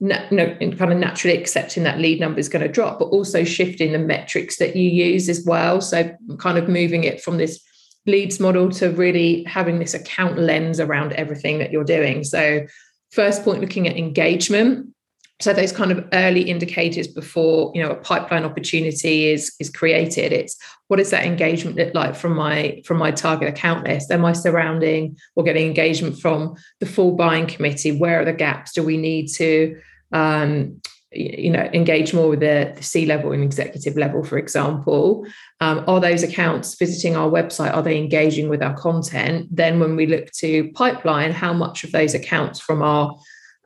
know, 0.01 0.27
kind 0.31 0.93
of 0.93 0.99
naturally 0.99 1.37
accepting 1.37 1.83
that 1.83 1.99
lead 1.99 2.21
number 2.21 2.39
is 2.39 2.49
going 2.49 2.65
to 2.65 2.73
drop 2.73 3.01
but 3.01 3.07
also 3.07 3.43
shifting 3.43 3.93
the 3.93 3.99
metrics 3.99 4.59
that 4.59 4.77
you 4.77 4.89
use 4.89 5.29
as 5.29 5.45
well. 5.45 5.81
So 5.81 6.15
kind 6.39 6.59
of 6.59 6.69
moving 6.69 7.05
it 7.05 7.21
from 7.21 7.37
this 7.37 7.61
leads 8.07 8.41
model 8.41 8.71
to 8.71 8.91
really 8.91 9.45
having 9.45 9.79
this 9.79 9.95
account 9.95 10.39
lens 10.39 10.81
around 10.81 11.13
everything 11.13 11.59
that 11.59 11.73
you're 11.73 11.85
doing. 11.85 12.25
So 12.25 12.67
first 13.11 13.43
point 13.43 13.61
looking 13.61 13.89
at 13.89 13.97
engagement 13.97 14.95
so 15.41 15.53
those 15.53 15.73
kind 15.73 15.93
of 15.93 16.05
early 16.13 16.43
indicators 16.43 17.07
before 17.07 17.71
you 17.75 17.83
know 17.83 17.91
a 17.91 17.97
pipeline 17.97 18.45
opportunity 18.45 19.31
is 19.31 19.55
is 19.61 19.71
created 19.71 20.33
it's 20.33 20.57
what 20.89 20.97
does 20.97 21.11
that 21.11 21.25
engagement 21.25 21.77
look 21.77 21.95
like 21.95 22.17
from 22.17 22.35
my 22.35 22.83
from 22.85 22.97
my 22.97 23.11
target 23.11 23.49
account 23.49 23.87
list? 23.87 24.11
Am 24.11 24.25
i 24.25 24.33
surrounding 24.33 25.17
or 25.37 25.45
getting 25.45 25.67
engagement 25.67 26.19
from 26.19 26.57
the 26.81 26.87
full 26.87 27.13
buying 27.13 27.47
committee? 27.47 27.93
Where 27.93 28.21
are 28.21 28.25
the 28.25 28.33
gaps? 28.33 28.73
Do 28.73 28.83
we 28.83 28.97
need 28.97 29.29
to 29.35 29.81
um, 30.13 30.81
you 31.13 31.51
know 31.51 31.71
engage 31.73 32.13
more 32.13 32.29
with 32.29 32.41
the, 32.41 32.73
the 32.77 32.83
c 32.83 33.07
level 33.07 33.33
and 33.33 33.45
executive 33.45 33.99
level 33.99 34.25
for 34.25 34.39
example? 34.39 35.27
Um, 35.61 35.85
are 35.87 36.01
those 36.01 36.23
accounts 36.23 36.75
visiting 36.79 37.17
our 37.17 37.29
website? 37.29 37.75
Are 37.75 37.83
they 37.83 37.99
engaging 37.99 38.49
with 38.49 38.63
our 38.63 38.75
content? 38.75 39.55
Then 39.55 39.81
when 39.81 39.95
we 39.95 40.07
look 40.07 40.33
to 40.39 40.73
pipeline 40.73 41.33
how 41.33 41.53
much 41.53 41.85
of 41.85 41.93
those 41.93 42.15
accounts 42.15 42.61
from 42.61 42.83
our 42.83 43.15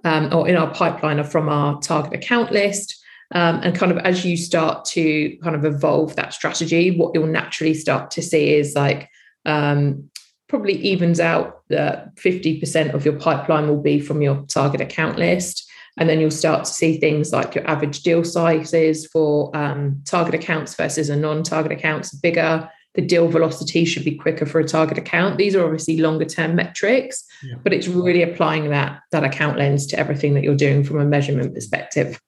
um, 0.04 0.32
or 0.32 0.48
in 0.48 0.56
our 0.56 0.72
pipeline 0.72 1.18
or 1.20 1.24
from 1.24 1.48
our 1.48 1.80
target 1.80 2.14
account 2.14 2.52
list. 2.52 2.98
Um, 3.34 3.60
and 3.62 3.74
kind 3.74 3.90
of 3.90 3.98
as 3.98 4.24
you 4.24 4.36
start 4.36 4.84
to 4.86 5.36
kind 5.38 5.56
of 5.56 5.64
evolve 5.64 6.16
that 6.16 6.34
strategy, 6.34 6.96
what 6.96 7.14
you'll 7.14 7.26
naturally 7.26 7.72
start 7.72 8.10
to 8.12 8.22
see 8.22 8.54
is 8.54 8.74
like 8.74 9.08
um, 9.46 10.10
probably 10.48 10.74
evens 10.74 11.18
out 11.18 11.62
that 11.70 12.14
50% 12.16 12.92
of 12.92 13.06
your 13.06 13.18
pipeline 13.18 13.68
will 13.68 13.80
be 13.80 14.00
from 14.00 14.20
your 14.20 14.44
target 14.48 14.82
account 14.82 15.18
list. 15.18 15.66
And 15.96 16.08
then 16.08 16.20
you'll 16.20 16.30
start 16.30 16.64
to 16.64 16.70
see 16.70 16.98
things 16.98 17.32
like 17.32 17.54
your 17.54 17.68
average 17.68 18.02
deal 18.02 18.24
sizes 18.24 19.06
for 19.06 19.54
um, 19.56 20.02
target 20.04 20.34
accounts 20.34 20.74
versus 20.74 21.08
a 21.08 21.16
non 21.16 21.42
target 21.42 21.72
accounts 21.72 22.14
bigger 22.14 22.68
the 22.94 23.02
deal 23.02 23.28
velocity 23.28 23.84
should 23.84 24.04
be 24.04 24.14
quicker 24.14 24.44
for 24.44 24.60
a 24.60 24.66
target 24.66 24.98
account. 24.98 25.38
These 25.38 25.56
are 25.56 25.64
obviously 25.64 25.98
longer 25.98 26.26
term 26.26 26.54
metrics, 26.54 27.24
yeah. 27.42 27.54
but 27.62 27.72
it's 27.72 27.88
really 27.88 28.22
applying 28.22 28.70
that 28.70 29.00
that 29.12 29.24
account 29.24 29.58
lens 29.58 29.86
to 29.88 29.98
everything 29.98 30.34
that 30.34 30.42
you're 30.42 30.54
doing 30.54 30.84
from 30.84 31.00
a 31.00 31.04
measurement 31.04 31.54
perspective. 31.54 32.20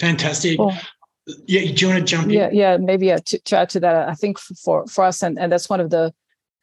Fantastic. 0.00 0.56
Cool. 0.56 0.74
Yeah, 1.46 1.72
do 1.72 1.86
you 1.86 1.88
want 1.92 2.00
to 2.00 2.04
jump 2.04 2.32
yeah, 2.32 2.48
in? 2.48 2.54
Yeah, 2.56 2.76
maybe 2.78 3.06
yeah, 3.06 3.18
to, 3.26 3.38
to, 3.38 3.56
add 3.56 3.70
to 3.70 3.80
that, 3.80 4.08
I 4.08 4.14
think 4.14 4.40
for 4.40 4.84
for 4.88 5.04
us, 5.04 5.22
and, 5.22 5.38
and 5.38 5.52
that's 5.52 5.70
one 5.70 5.78
of 5.78 5.90
the 5.90 6.12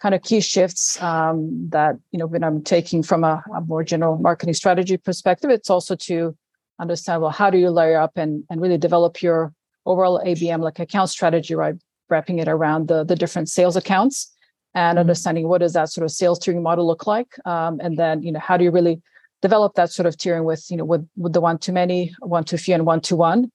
kind 0.01 0.13
of 0.13 0.21
key 0.21 0.41
shifts 0.41 1.01
um, 1.01 1.69
that 1.69 1.95
you 2.11 2.19
know 2.19 2.27
when 2.27 2.43
I'm 2.43 2.61
taking 2.61 3.01
from 3.01 3.23
a, 3.23 3.41
a 3.55 3.61
more 3.61 3.85
general 3.85 4.17
marketing 4.17 4.53
strategy 4.53 4.97
perspective, 4.97 5.49
it's 5.49 5.69
also 5.69 5.95
to 5.95 6.35
understand 6.79 7.21
well 7.21 7.31
how 7.31 7.49
do 7.49 7.57
you 7.57 7.69
layer 7.69 7.99
up 7.99 8.11
and 8.17 8.43
and 8.49 8.59
really 8.59 8.77
develop 8.77 9.21
your 9.21 9.53
overall 9.85 10.21
ABM 10.25 10.61
like 10.61 10.79
account 10.79 11.09
strategy, 11.09 11.55
right? 11.55 11.75
Wrapping 12.09 12.39
it 12.39 12.47
around 12.47 12.87
the, 12.87 13.03
the 13.03 13.15
different 13.15 13.49
sales 13.49 13.75
accounts 13.75 14.33
and 14.73 14.95
mm-hmm. 14.95 14.99
understanding 14.99 15.47
what 15.47 15.59
does 15.59 15.73
that 15.73 15.89
sort 15.89 16.05
of 16.05 16.11
sales 16.11 16.39
tiering 16.39 16.61
model 16.61 16.85
look 16.85 17.07
like 17.07 17.35
um, 17.45 17.79
and 17.81 17.97
then 17.97 18.21
you 18.21 18.31
know 18.31 18.39
how 18.39 18.57
do 18.57 18.63
you 18.63 18.71
really 18.71 19.01
develop 19.41 19.73
that 19.75 19.91
sort 19.91 20.05
of 20.05 20.15
tiering 20.15 20.43
with 20.43 20.65
you 20.69 20.77
know 20.77 20.85
with 20.85 21.07
with 21.17 21.33
the 21.33 21.41
one 21.41 21.57
to 21.57 21.71
many 21.71 22.13
one 22.19 22.43
to 22.43 22.57
few 22.57 22.73
and 22.73 22.85
one 22.85 23.01
to 23.01 23.15
one 23.15 23.51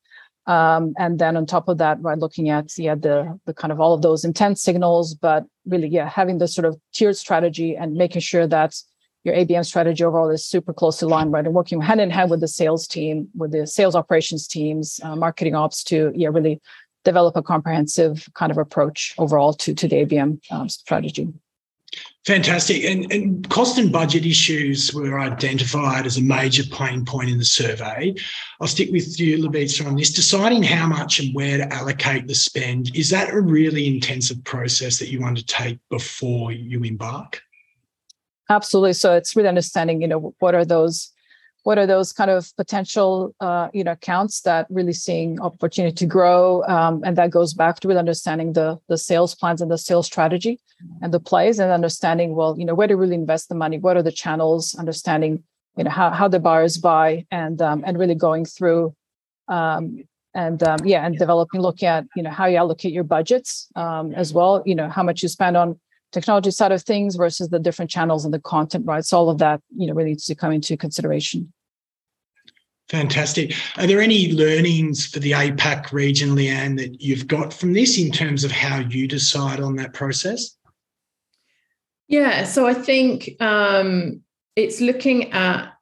Um, 0.47 0.93
and 0.99 1.19
then 1.19 1.37
on 1.39 1.47
top 1.47 1.69
of 1.69 1.79
that, 1.79 1.97
right, 2.03 2.19
looking 2.19 2.51
at 2.51 2.77
yeah 2.77 2.95
the 2.95 3.39
the 3.47 3.55
kind 3.55 3.73
of 3.73 3.81
all 3.81 3.95
of 3.95 4.03
those 4.03 4.25
intent 4.25 4.59
signals, 4.59 5.15
but 5.15 5.45
really 5.65 5.89
yeah 5.89 6.09
having 6.09 6.39
the 6.39 6.49
sort 6.49 6.67
of 6.67 6.77
tiered 6.93 7.17
strategy 7.17 7.77
and 7.77 7.95
making 7.95 8.21
sure 8.21 8.47
that 8.47 8.75
your 9.25 9.35
ABM 9.35 9.65
strategy 9.65 10.05
overall 10.05 10.29
is 10.29 10.45
super 10.45 10.75
closely 10.75 11.07
aligned, 11.07 11.33
right, 11.33 11.47
and 11.47 11.55
working 11.55 11.81
hand 11.81 12.01
in 12.01 12.11
hand 12.11 12.31
with 12.31 12.41
the 12.41 12.49
sales 12.49 12.87
team, 12.87 13.29
with 13.35 13.53
the 13.53 13.67
sales 13.67 13.97
operations 13.97 14.47
teams, 14.47 15.01
uh, 15.03 15.17
marketing 15.17 15.55
ops 15.55 15.83
to 15.85 16.13
yeah 16.15 16.29
really 16.29 16.61
develop 17.05 17.37
a 17.37 17.43
comprehensive 17.43 18.29
kind 18.35 18.51
of 18.51 18.59
approach 18.59 19.15
overall 19.19 19.53
to 19.53 19.75
to 19.75 19.89
the 19.89 20.05
ABM 20.05 20.41
um, 20.51 20.69
strategy. 20.69 21.33
Fantastic. 22.27 22.85
And, 22.85 23.13
and 23.13 23.49
cost 23.51 23.79
and 23.79 23.93
budget 23.93 24.25
issues 24.25 24.95
were 24.95 25.21
identified 25.21 26.07
as 26.07 26.17
a 26.17 26.23
major 26.23 26.65
pain 26.65 27.05
point 27.05 27.29
in 27.29 27.39
the 27.39 27.45
survey. 27.45 28.15
I'll 28.61 28.67
stick 28.67 28.91
with 28.91 29.21
you, 29.21 29.37
Lubica, 29.39 29.87
on 29.87 29.95
this. 29.95 30.11
Deciding 30.11 30.63
how 30.63 30.87
much 30.87 31.21
and 31.21 31.35
where 31.35 31.59
to 31.59 31.73
allocate 31.73 32.27
the 32.27 32.35
spend, 32.35 32.97
is 32.97 33.11
that 33.11 33.33
a 33.33 33.41
really 33.41 33.87
intensive 33.87 34.43
process 34.45 34.99
that 34.99 35.11
you 35.11 35.23
undertake 35.23 35.79
before 35.91 36.51
you 36.51 36.83
embark? 36.83 37.43
Absolutely. 38.49 38.95
So 38.95 39.15
it's 39.15 39.37
really 39.37 39.49
understanding, 39.49 40.01
you 40.01 40.09
know, 40.09 40.35
what 40.39 40.55
are 40.55 40.65
those 40.65 41.13
what 41.65 41.79
are 41.79 41.87
those 41.87 42.13
kind 42.13 42.31
of 42.31 42.55
potential 42.57 43.35
uh, 43.41 43.69
you 43.73 43.83
know 43.83 43.93
accounts 43.93 44.43
that 44.43 44.67
really 44.71 44.93
seeing 44.93 45.41
opportunity 45.41 45.95
to 45.95 46.07
grow 46.07 46.63
um, 46.65 47.03
and 47.05 47.17
that 47.19 47.31
goes 47.31 47.53
back 47.53 47.81
to 47.81 47.91
understanding 47.99 48.53
the 48.53 48.79
the 48.89 48.97
sales 48.97 49.35
plans 49.35 49.61
and 49.61 49.71
the 49.71 49.79
sales 49.79 50.07
strategy 50.07 50.61
and 51.03 51.13
the 51.13 51.21
plays 51.21 51.59
and 51.59 51.73
understanding 51.73 52.35
well 52.35 52.57
you 52.59 52.65
know 52.65 52.75
where 52.75 52.87
to 52.87 52.97
really 52.97 53.15
invest 53.15 53.49
the 53.49 53.55
money 53.55 53.79
what 53.79 53.97
are 53.97 54.03
the 54.03 54.13
channels 54.13 54.75
understanding 54.77 55.43
you 55.77 55.85
know 55.85 55.91
how, 55.91 56.11
how 56.11 56.29
the 56.29 56.39
buyers 56.39 56.77
buy 56.79 57.27
and 57.31 57.61
um, 57.61 57.83
and 57.87 57.99
really 57.99 58.15
going 58.15 58.45
through 58.45 58.95
um, 59.49 60.05
and 60.35 60.63
um, 60.63 60.79
yeah 60.85 61.05
and 61.05 61.19
developing 61.19 61.61
looking 61.61 61.89
at 61.89 62.05
you 62.15 62.23
know 62.23 62.31
how 62.31 62.47
you 62.47 62.57
allocate 62.57 62.93
your 62.93 63.05
budgets 63.05 63.69
um, 63.77 64.13
as 64.15 64.33
well 64.33 64.63
you 64.67 64.75
know 64.75 64.89
how 64.89 65.03
much 65.03 65.23
you 65.23 65.29
spend 65.29 65.57
on 65.57 65.81
technology 66.15 66.51
side 66.51 66.73
of 66.73 66.83
things 66.83 67.17
versus 67.17 67.49
the 67.49 67.59
different 67.59 67.91
channels 67.91 68.25
and 68.25 68.33
the 68.33 68.41
content 68.41 68.87
rights 68.87 69.13
all 69.13 69.29
of 69.29 69.39
that 69.39 69.61
you 69.77 69.87
know 69.87 69.95
really 69.95 70.11
needs 70.11 70.25
to 70.25 70.35
come 70.35 70.53
into 70.53 70.77
consideration 70.77 71.53
Fantastic. 72.91 73.55
Are 73.79 73.87
there 73.87 74.03
any 74.03 74.33
learnings 74.33 75.07
for 75.07 75.19
the 75.19 75.33
APAC 75.33 75.91
region, 75.91 76.31
Leanne, 76.31 76.77
that 76.77 77.01
you've 77.01 77.27
got 77.27 77.53
from 77.53 77.73
this 77.73 77.99
in 77.99 78.11
terms 78.13 78.45
of 78.45 78.53
how 78.53 78.81
you 78.81 79.09
decide 79.09 79.59
on 79.59 79.77
that 79.77 79.95
process? 79.95 80.57
Yeah, 82.09 82.45
so 82.45 82.67
I 82.67 82.75
think 82.75 83.41
um, 83.41 84.21
it's 84.55 84.83
looking 84.83 85.33
at, 85.33 85.73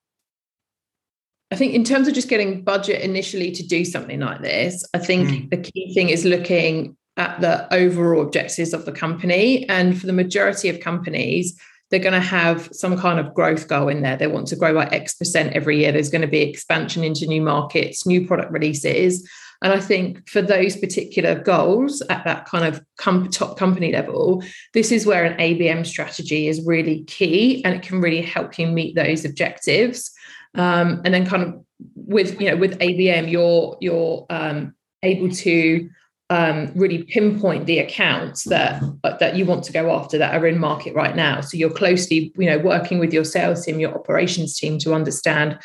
I 1.50 1.56
think 1.56 1.74
in 1.74 1.82
terms 1.82 2.06
of 2.06 2.14
just 2.14 2.28
getting 2.28 2.62
budget 2.62 3.02
initially 3.02 3.50
to 3.50 3.66
do 3.66 3.84
something 3.84 4.20
like 4.20 4.40
this, 4.40 4.84
I 4.94 4.98
think 4.98 5.28
mm. 5.28 5.50
the 5.50 5.56
key 5.56 5.92
thing 5.92 6.08
is 6.08 6.24
looking 6.24 6.96
at 7.16 7.40
the 7.40 7.72
overall 7.74 8.22
objectives 8.22 8.72
of 8.72 8.84
the 8.84 8.92
company. 8.92 9.68
And 9.68 10.00
for 10.00 10.06
the 10.06 10.12
majority 10.12 10.68
of 10.68 10.80
companies, 10.80 11.58
they're 11.90 12.00
going 12.00 12.14
to 12.14 12.20
have 12.20 12.70
some 12.72 12.96
kind 12.98 13.20
of 13.20 13.34
growth 13.34 13.68
goal 13.68 13.88
in 13.88 14.00
there. 14.00 14.16
They 14.16 14.26
want 14.26 14.46
to 14.48 14.56
grow 14.56 14.72
by 14.72 14.86
X 14.86 15.14
percent 15.14 15.52
every 15.52 15.80
year. 15.80 15.92
There's 15.92 16.08
going 16.08 16.22
to 16.22 16.26
be 16.26 16.40
expansion 16.40 17.04
into 17.04 17.26
new 17.26 17.42
markets, 17.42 18.06
new 18.06 18.26
product 18.26 18.50
releases. 18.50 19.28
And 19.62 19.72
I 19.72 19.78
think 19.78 20.28
for 20.28 20.42
those 20.42 20.76
particular 20.76 21.38
goals 21.38 22.02
at 22.08 22.24
that 22.24 22.46
kind 22.46 22.64
of 22.64 22.84
top 23.30 23.58
company 23.58 23.92
level, 23.92 24.42
this 24.72 24.90
is 24.90 25.06
where 25.06 25.24
an 25.24 25.38
ABM 25.38 25.86
strategy 25.86 26.48
is 26.48 26.64
really 26.66 27.04
key 27.04 27.62
and 27.64 27.74
it 27.74 27.82
can 27.82 28.00
really 28.00 28.22
help 28.22 28.58
you 28.58 28.66
meet 28.66 28.96
those 28.96 29.24
objectives. 29.24 30.10
Um, 30.54 31.02
and 31.04 31.14
then 31.14 31.26
kind 31.26 31.42
of 31.42 31.64
with, 31.94 32.40
you 32.40 32.50
know, 32.50 32.56
with 32.56 32.78
ABM, 32.80 33.30
you're, 33.30 33.76
you're 33.80 34.26
um, 34.30 34.74
able 35.02 35.30
to 35.30 35.88
um, 36.34 36.72
really 36.82 37.02
pinpoint 37.14 37.66
the 37.66 37.78
accounts 37.86 38.44
that 38.44 38.82
that 39.20 39.36
you 39.36 39.44
want 39.44 39.62
to 39.64 39.72
go 39.72 39.84
after 39.98 40.16
that 40.18 40.34
are 40.34 40.46
in 40.46 40.58
market 40.58 40.94
right 40.94 41.16
now. 41.26 41.34
So 41.42 41.56
you're 41.58 41.78
closely, 41.82 42.32
you 42.40 42.48
know, 42.50 42.58
working 42.58 42.98
with 43.00 43.12
your 43.12 43.24
sales 43.24 43.64
team, 43.64 43.80
your 43.80 43.94
operations 44.00 44.58
team 44.58 44.78
to 44.78 44.94
understand 44.94 45.58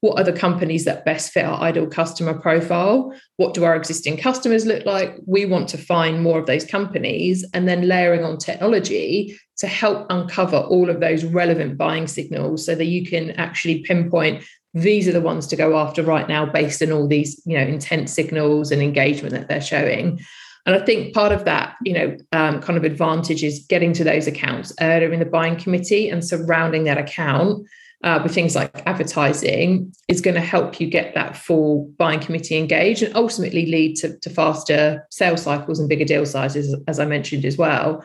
what 0.00 0.18
are 0.18 0.24
the 0.24 0.38
companies 0.46 0.84
that 0.84 1.04
best 1.04 1.32
fit 1.32 1.44
our 1.44 1.58
ideal 1.68 1.86
customer 1.86 2.34
profile. 2.46 3.12
What 3.36 3.54
do 3.54 3.64
our 3.64 3.76
existing 3.76 4.16
customers 4.18 4.64
look 4.66 4.84
like? 4.84 5.10
We 5.26 5.46
want 5.46 5.68
to 5.70 5.78
find 5.78 6.22
more 6.22 6.38
of 6.38 6.46
those 6.46 6.64
companies, 6.76 7.44
and 7.54 7.66
then 7.68 7.88
layering 7.88 8.24
on 8.24 8.38
technology 8.38 9.38
to 9.58 9.66
help 9.66 10.06
uncover 10.10 10.58
all 10.72 10.88
of 10.90 11.00
those 11.00 11.24
relevant 11.24 11.76
buying 11.76 12.06
signals, 12.06 12.66
so 12.66 12.74
that 12.74 12.86
you 12.94 13.02
can 13.06 13.30
actually 13.32 13.82
pinpoint 13.88 14.44
these 14.74 15.06
are 15.06 15.12
the 15.12 15.20
ones 15.20 15.46
to 15.46 15.56
go 15.56 15.78
after 15.78 16.02
right 16.02 16.28
now 16.28 16.44
based 16.44 16.82
on 16.82 16.92
all 16.92 17.06
these 17.06 17.40
you 17.46 17.56
know 17.56 17.64
intent 17.64 18.10
signals 18.10 18.70
and 18.72 18.82
engagement 18.82 19.32
that 19.32 19.48
they're 19.48 19.60
showing. 19.60 20.20
And 20.66 20.74
i 20.74 20.84
think 20.84 21.14
part 21.14 21.30
of 21.30 21.44
that 21.44 21.76
you 21.82 21.92
know 21.92 22.16
um, 22.32 22.60
kind 22.60 22.76
of 22.76 22.84
advantage 22.84 23.44
is 23.44 23.64
getting 23.68 23.92
to 23.94 24.04
those 24.04 24.26
accounts 24.26 24.72
earlier 24.80 25.12
in 25.12 25.20
the 25.20 25.26
buying 25.26 25.56
committee 25.56 26.08
and 26.08 26.24
surrounding 26.24 26.84
that 26.84 26.98
account 26.98 27.66
uh, 28.02 28.20
with 28.22 28.34
things 28.34 28.54
like 28.54 28.82
advertising 28.86 29.94
is 30.08 30.20
going 30.20 30.34
to 30.34 30.40
help 30.40 30.80
you 30.80 30.86
get 30.86 31.14
that 31.14 31.36
full 31.36 31.90
buying 31.98 32.20
committee 32.20 32.56
engaged 32.56 33.02
and 33.02 33.14
ultimately 33.14 33.66
lead 33.66 33.96
to, 33.96 34.18
to 34.18 34.28
faster 34.28 35.06
sales 35.10 35.42
cycles 35.42 35.78
and 35.78 35.88
bigger 35.88 36.04
deal 36.04 36.26
sizes 36.26 36.74
as 36.88 36.98
i 36.98 37.04
mentioned 37.04 37.44
as 37.44 37.56
well. 37.56 38.04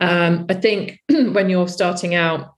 Um, 0.00 0.46
i 0.48 0.54
think 0.54 1.00
when 1.08 1.50
you're 1.50 1.68
starting 1.68 2.14
out 2.14 2.55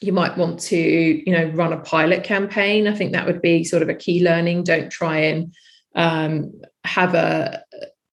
you 0.00 0.12
might 0.12 0.36
want 0.36 0.58
to 0.60 0.78
you 0.78 1.32
know 1.32 1.46
run 1.54 1.72
a 1.72 1.78
pilot 1.78 2.24
campaign. 2.24 2.86
I 2.86 2.94
think 2.94 3.12
that 3.12 3.26
would 3.26 3.42
be 3.42 3.64
sort 3.64 3.82
of 3.82 3.88
a 3.88 3.94
key 3.94 4.24
learning. 4.24 4.64
Don't 4.64 4.90
try 4.90 5.18
and 5.18 5.54
um, 5.94 6.60
have 6.84 7.14
a 7.14 7.62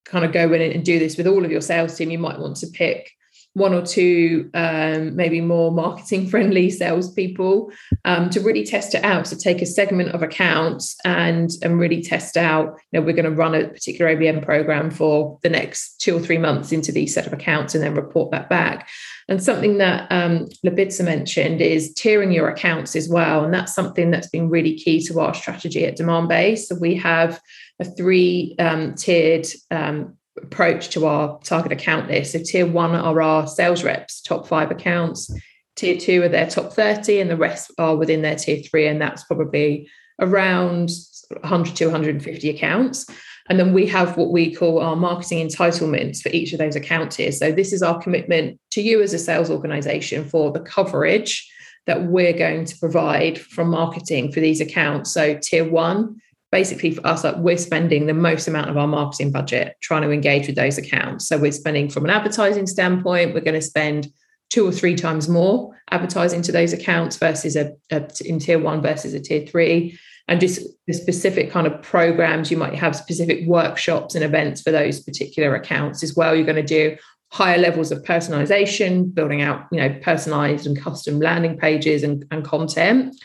kind 0.05 0.25
of 0.25 0.31
go 0.31 0.51
in 0.53 0.61
and 0.71 0.85
do 0.85 0.99
this 0.99 1.17
with 1.17 1.27
all 1.27 1.45
of 1.45 1.51
your 1.51 1.61
sales 1.61 1.95
team. 1.95 2.11
You 2.11 2.19
might 2.19 2.39
want 2.39 2.57
to 2.57 2.67
pick 2.67 3.11
one 3.57 3.73
or 3.73 3.85
two 3.85 4.49
um, 4.53 5.15
maybe 5.15 5.41
more 5.41 5.71
marketing 5.71 6.27
friendly 6.29 6.69
salespeople 6.69 7.71
um, 8.05 8.29
to 8.29 8.39
really 8.39 8.65
test 8.65 8.93
it 8.93 9.03
out. 9.03 9.27
So 9.27 9.35
take 9.35 9.61
a 9.61 9.65
segment 9.65 10.09
of 10.09 10.21
accounts 10.21 10.95
and 11.05 11.49
and 11.61 11.79
really 11.79 12.01
test 12.01 12.37
out. 12.37 12.79
You 12.91 12.99
know, 12.99 13.05
we're 13.05 13.13
going 13.13 13.25
to 13.25 13.31
run 13.31 13.55
a 13.55 13.67
particular 13.67 14.15
ABM 14.15 14.43
program 14.43 14.91
for 14.91 15.39
the 15.41 15.49
next 15.49 15.99
two 15.99 16.15
or 16.15 16.19
three 16.19 16.37
months 16.37 16.71
into 16.71 16.91
these 16.91 17.13
set 17.13 17.25
of 17.25 17.33
accounts 17.33 17.73
and 17.73 17.83
then 17.83 17.95
report 17.95 18.31
that 18.31 18.49
back. 18.49 18.89
And 19.29 19.43
something 19.43 19.77
that 19.79 20.09
um, 20.09 20.47
mentioned 20.63 21.59
is 21.59 21.93
tiering 21.95 22.33
your 22.33 22.47
accounts 22.47 22.95
as 22.95 23.09
well. 23.09 23.43
And 23.43 23.53
that's 23.53 23.73
something 23.73 24.09
that's 24.09 24.29
been 24.29 24.49
really 24.49 24.75
key 24.75 25.01
to 25.07 25.19
our 25.19 25.33
strategy 25.33 25.85
at 25.85 25.97
Demand 25.97 26.17
Demandbase. 26.17 26.59
So 26.59 26.75
we 26.75 26.95
have 26.95 27.41
a 27.79 27.85
three 27.85 28.55
um, 28.59 28.95
tiered 28.95 29.47
um, 29.71 30.16
approach 30.41 30.89
to 30.89 31.05
our 31.05 31.39
target 31.39 31.71
account 31.71 32.07
list. 32.09 32.33
So 32.33 32.39
tier 32.43 32.65
one 32.65 32.95
are 32.95 33.21
our 33.21 33.47
sales 33.47 33.83
reps, 33.83 34.21
top 34.21 34.47
five 34.47 34.71
accounts. 34.71 35.31
Tier 35.75 35.97
two 35.97 36.23
are 36.23 36.29
their 36.29 36.47
top 36.47 36.73
30, 36.73 37.19
and 37.19 37.29
the 37.29 37.37
rest 37.37 37.71
are 37.77 37.95
within 37.95 38.21
their 38.21 38.35
tier 38.35 38.61
three. 38.63 38.87
And 38.87 39.01
that's 39.01 39.23
probably 39.23 39.89
around 40.19 40.89
100 41.29 41.75
to 41.75 41.85
150 41.85 42.49
accounts. 42.49 43.05
And 43.49 43.59
then 43.59 43.73
we 43.73 43.85
have 43.87 44.17
what 44.17 44.31
we 44.31 44.53
call 44.53 44.79
our 44.79 44.95
marketing 44.95 45.47
entitlements 45.47 46.21
for 46.21 46.29
each 46.29 46.51
of 46.53 46.59
those 46.59 46.75
account 46.75 47.11
tiers. 47.11 47.39
So 47.39 47.51
this 47.51 47.71
is 47.71 47.81
our 47.81 47.99
commitment 47.99 48.59
to 48.71 48.81
you 48.81 49.01
as 49.01 49.13
a 49.13 49.19
sales 49.19 49.49
organization 49.49 50.25
for 50.27 50.51
the 50.51 50.59
coverage 50.59 51.49
that 51.85 52.03
we're 52.03 52.37
going 52.37 52.65
to 52.65 52.77
provide 52.77 53.39
from 53.39 53.69
marketing 53.69 54.31
for 54.31 54.41
these 54.41 54.59
accounts. 54.59 55.13
So 55.13 55.39
tier 55.41 55.69
one 55.69 56.21
basically 56.51 56.91
for 56.91 57.05
us, 57.05 57.23
like 57.23 57.35
we're 57.37 57.57
spending 57.57 58.05
the 58.05 58.13
most 58.13 58.47
amount 58.47 58.69
of 58.69 58.77
our 58.77 58.87
marketing 58.87 59.31
budget 59.31 59.75
trying 59.81 60.01
to 60.03 60.11
engage 60.11 60.47
with 60.47 60.55
those 60.55 60.77
accounts. 60.77 61.27
So 61.27 61.37
we're 61.37 61.51
spending 61.51 61.89
from 61.89 62.05
an 62.05 62.09
advertising 62.09 62.67
standpoint, 62.67 63.33
we're 63.33 63.41
going 63.41 63.53
to 63.53 63.61
spend 63.61 64.07
two 64.49 64.65
or 64.65 64.71
three 64.71 64.95
times 64.95 65.27
more 65.27 65.75
advertising 65.91 66.41
to 66.41 66.51
those 66.51 66.73
accounts 66.73 67.17
versus 67.17 67.55
a, 67.55 67.73
a 67.91 68.07
in 68.25 68.39
tier 68.39 68.59
one 68.59 68.81
versus 68.81 69.13
a 69.13 69.19
tier 69.19 69.45
three. 69.45 69.99
And 70.29 70.39
just 70.41 70.61
the 70.87 70.93
specific 70.93 71.51
kind 71.51 71.67
of 71.67 71.81
programs, 71.81 72.51
you 72.51 72.57
might 72.57 72.75
have 72.75 72.95
specific 72.95 73.47
workshops 73.47 74.15
and 74.15 74.23
events 74.23 74.61
for 74.61 74.71
those 74.71 74.99
particular 74.99 75.55
accounts 75.55 76.03
as 76.03 76.15
well. 76.15 76.35
You're 76.35 76.45
going 76.45 76.57
to 76.57 76.63
do 76.63 76.97
higher 77.31 77.57
levels 77.57 77.91
of 77.91 78.03
personalization, 78.03 79.13
building 79.13 79.41
out, 79.41 79.65
you 79.71 79.79
know, 79.79 79.97
personalized 80.01 80.65
and 80.65 80.79
custom 80.79 81.19
landing 81.19 81.57
pages 81.57 82.03
and, 82.03 82.25
and 82.31 82.43
content. 82.43 83.15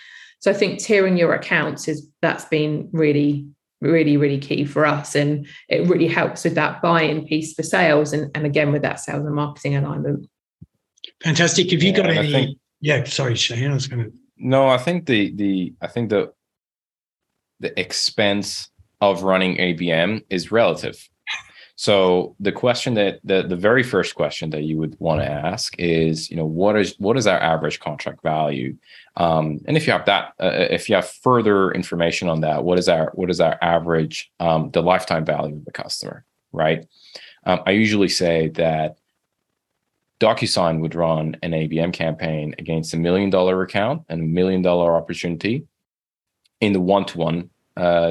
So 0.43 0.51
I 0.51 0.55
think 0.55 0.81
tiering 0.81 1.17
your 1.17 1.33
accounts 1.35 1.87
is 1.87 2.09
that's 2.21 2.45
been 2.47 2.89
really, 2.93 3.47
really, 3.81 4.17
really 4.17 4.39
key 4.39 4.65
for 4.65 4.85
us. 4.85 5.15
And 5.15 5.47
it 5.69 5.89
really 5.89 6.09
helps 6.09 6.43
with 6.43 6.57
that 6.57 6.83
buy-in 6.83 7.27
piece 7.27 7.55
for 7.55 7.63
sales 7.63 8.13
and, 8.13 8.29
and 8.35 8.45
again 8.45 8.73
with 8.73 8.83
that 8.83 8.99
sales 8.99 9.25
and 9.25 9.37
marketing 9.37 9.77
alignment. 9.77 10.29
Fantastic. 11.23 11.71
Have 11.71 11.81
you 11.81 11.93
yeah, 11.93 11.97
got 11.97 12.11
any 12.11 12.33
think, 12.33 12.59
yeah, 12.81 13.05
sorry, 13.05 13.37
Shane, 13.37 13.71
I 13.71 13.75
was 13.75 13.87
gonna 13.87 14.09
No, 14.37 14.67
I 14.67 14.79
think 14.79 15.07
the 15.07 15.33
the 15.37 15.75
I 15.81 15.87
think 15.87 16.11
the 16.11 16.33
the 17.61 17.79
expense 17.79 18.69
of 19.01 19.23
running 19.23 19.59
ABM 19.59 20.25
is 20.29 20.51
relative. 20.51 21.09
So 21.83 22.37
the 22.39 22.53
question 22.53 22.95
that 22.95 23.19
the, 23.25 23.43
the 23.43 23.57
very 23.57 23.83
first 23.83 24.15
question 24.15 24.51
that 24.51 24.63
you 24.63 24.79
would 24.79 24.95
want 25.01 25.21
to 25.21 25.29
ask 25.29 25.75
is, 25.81 26.31
you 26.31 26.37
know, 26.37 26.45
what 26.45 26.79
is 26.79 26.95
what 26.99 27.17
is 27.17 27.27
our 27.27 27.41
average 27.41 27.81
contract 27.81 28.23
value? 28.23 28.77
Um, 29.17 29.59
and 29.67 29.77
if 29.77 29.85
you 29.89 29.93
have 29.93 30.05
that, 30.05 30.35
uh, 30.39 30.45
uh, 30.45 30.69
if 30.71 30.89
you 30.89 30.95
have 30.95 31.11
further 31.11 31.73
information 31.73 32.29
on 32.29 32.43
that, 32.43 32.63
what 32.63 32.79
is 32.79 32.89
our 32.89 33.11
what 33.15 33.31
is 33.31 33.41
our 33.41 33.59
average 33.61 34.31
um, 34.39 34.71
the 34.71 34.81
lifetime 34.81 35.25
value 35.25 35.57
of 35.57 35.65
the 35.65 35.73
customer, 35.73 36.25
right? 36.53 36.87
Um, 37.47 37.63
I 37.67 37.73
usually 37.73 38.09
say 38.09 38.47
that 38.51 38.99
DocuSign 40.21 40.83
would 40.83 40.95
run 40.95 41.37
an 41.43 41.51
ABM 41.51 41.93
campaign 41.93 42.55
against 42.61 42.95
a 42.95 42.97
million 42.97 43.29
dollar 43.29 43.61
account 43.61 44.03
and 44.09 44.21
a 44.21 44.25
million 44.25 44.63
dollar 44.63 44.95
opportunity 44.95 45.67
in 46.61 46.75
the 46.75 46.81
one 46.81 47.07
to 47.07 47.19
one 47.19 47.51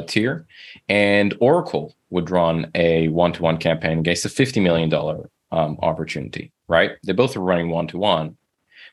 tier, 0.07 0.45
and 0.89 1.35
Oracle 1.39 1.95
would 2.09 2.29
run 2.29 2.69
a 2.75 3.07
one 3.09 3.33
to 3.33 3.41
one 3.41 3.57
campaign 3.57 3.99
against 3.99 4.25
a 4.25 4.29
$50 4.29 4.61
million 4.61 4.93
um, 5.51 5.77
opportunity, 5.81 6.51
right? 6.67 6.91
They 7.05 7.13
both 7.13 7.35
are 7.35 7.41
running 7.41 7.69
one 7.69 7.87
to 7.87 7.97
one, 7.97 8.37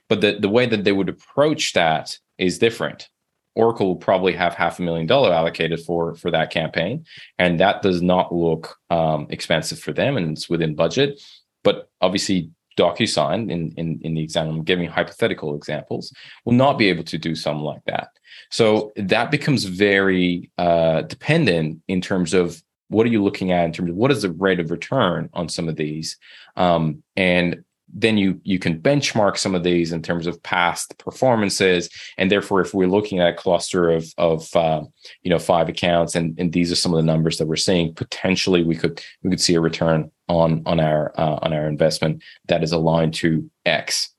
but 0.08 0.20
the, 0.20 0.38
the 0.38 0.48
way 0.48 0.66
that 0.66 0.84
they 0.84 0.92
would 0.92 1.08
approach 1.08 1.72
that 1.74 2.18
is 2.38 2.58
different. 2.58 3.08
Oracle 3.54 3.88
will 3.88 3.96
probably 3.96 4.32
have 4.34 4.54
half 4.54 4.78
a 4.78 4.82
million 4.82 5.06
dollar 5.06 5.32
allocated 5.32 5.80
for 5.80 6.14
for 6.14 6.30
that 6.30 6.50
campaign, 6.50 7.04
and 7.38 7.58
that 7.58 7.82
does 7.82 8.00
not 8.00 8.32
look 8.32 8.76
um, 8.88 9.26
expensive 9.30 9.80
for 9.80 9.92
them, 9.92 10.16
and 10.16 10.36
it's 10.36 10.48
within 10.48 10.76
budget. 10.76 11.20
But 11.64 11.90
obviously, 12.00 12.52
DocuSign, 12.78 13.50
in 13.50 13.72
in 13.76 14.00
in 14.02 14.14
the 14.14 14.22
example, 14.22 14.54
I'm 14.54 14.64
giving 14.64 14.88
hypothetical 14.88 15.54
examples, 15.54 16.12
will 16.44 16.54
not 16.54 16.78
be 16.78 16.88
able 16.88 17.04
to 17.04 17.18
do 17.18 17.34
something 17.34 17.64
like 17.64 17.84
that. 17.86 18.08
So 18.50 18.92
that 18.96 19.30
becomes 19.30 19.64
very 19.64 20.50
uh, 20.58 21.02
dependent 21.02 21.82
in 21.88 22.00
terms 22.00 22.34
of 22.34 22.62
what 22.88 23.06
are 23.06 23.10
you 23.10 23.22
looking 23.22 23.52
at 23.52 23.64
in 23.64 23.72
terms 23.72 23.90
of 23.90 23.96
what 23.96 24.10
is 24.10 24.22
the 24.22 24.30
rate 24.32 24.60
of 24.60 24.70
return 24.70 25.28
on 25.34 25.48
some 25.48 25.68
of 25.68 25.76
these 25.76 26.16
um, 26.56 27.02
and 27.16 27.64
then 27.92 28.18
you 28.18 28.40
you 28.44 28.58
can 28.58 28.80
benchmark 28.80 29.36
some 29.36 29.54
of 29.54 29.64
these 29.64 29.92
in 29.92 30.02
terms 30.02 30.26
of 30.26 30.42
past 30.42 30.96
performances. 30.98 31.88
And 32.18 32.30
therefore 32.30 32.60
if 32.60 32.74
we're 32.74 32.88
looking 32.88 33.20
at 33.20 33.28
a 33.28 33.36
cluster 33.36 33.90
of 33.90 34.12
of 34.18 34.54
uh, 34.54 34.82
you 35.22 35.30
know 35.30 35.38
five 35.38 35.68
accounts 35.68 36.14
and 36.14 36.38
and 36.38 36.52
these 36.52 36.70
are 36.70 36.76
some 36.76 36.92
of 36.92 36.98
the 36.98 37.02
numbers 37.02 37.38
that 37.38 37.46
we're 37.46 37.56
seeing 37.56 37.94
potentially 37.94 38.62
we 38.62 38.76
could 38.76 39.02
we 39.22 39.30
could 39.30 39.40
see 39.40 39.54
a 39.54 39.60
return 39.60 40.10
on 40.28 40.62
on 40.66 40.80
our 40.80 41.12
uh, 41.18 41.38
on 41.42 41.52
our 41.52 41.66
investment 41.66 42.22
that 42.46 42.62
is 42.62 42.72
aligned 42.72 43.14
to 43.14 43.48
x. 43.64 44.10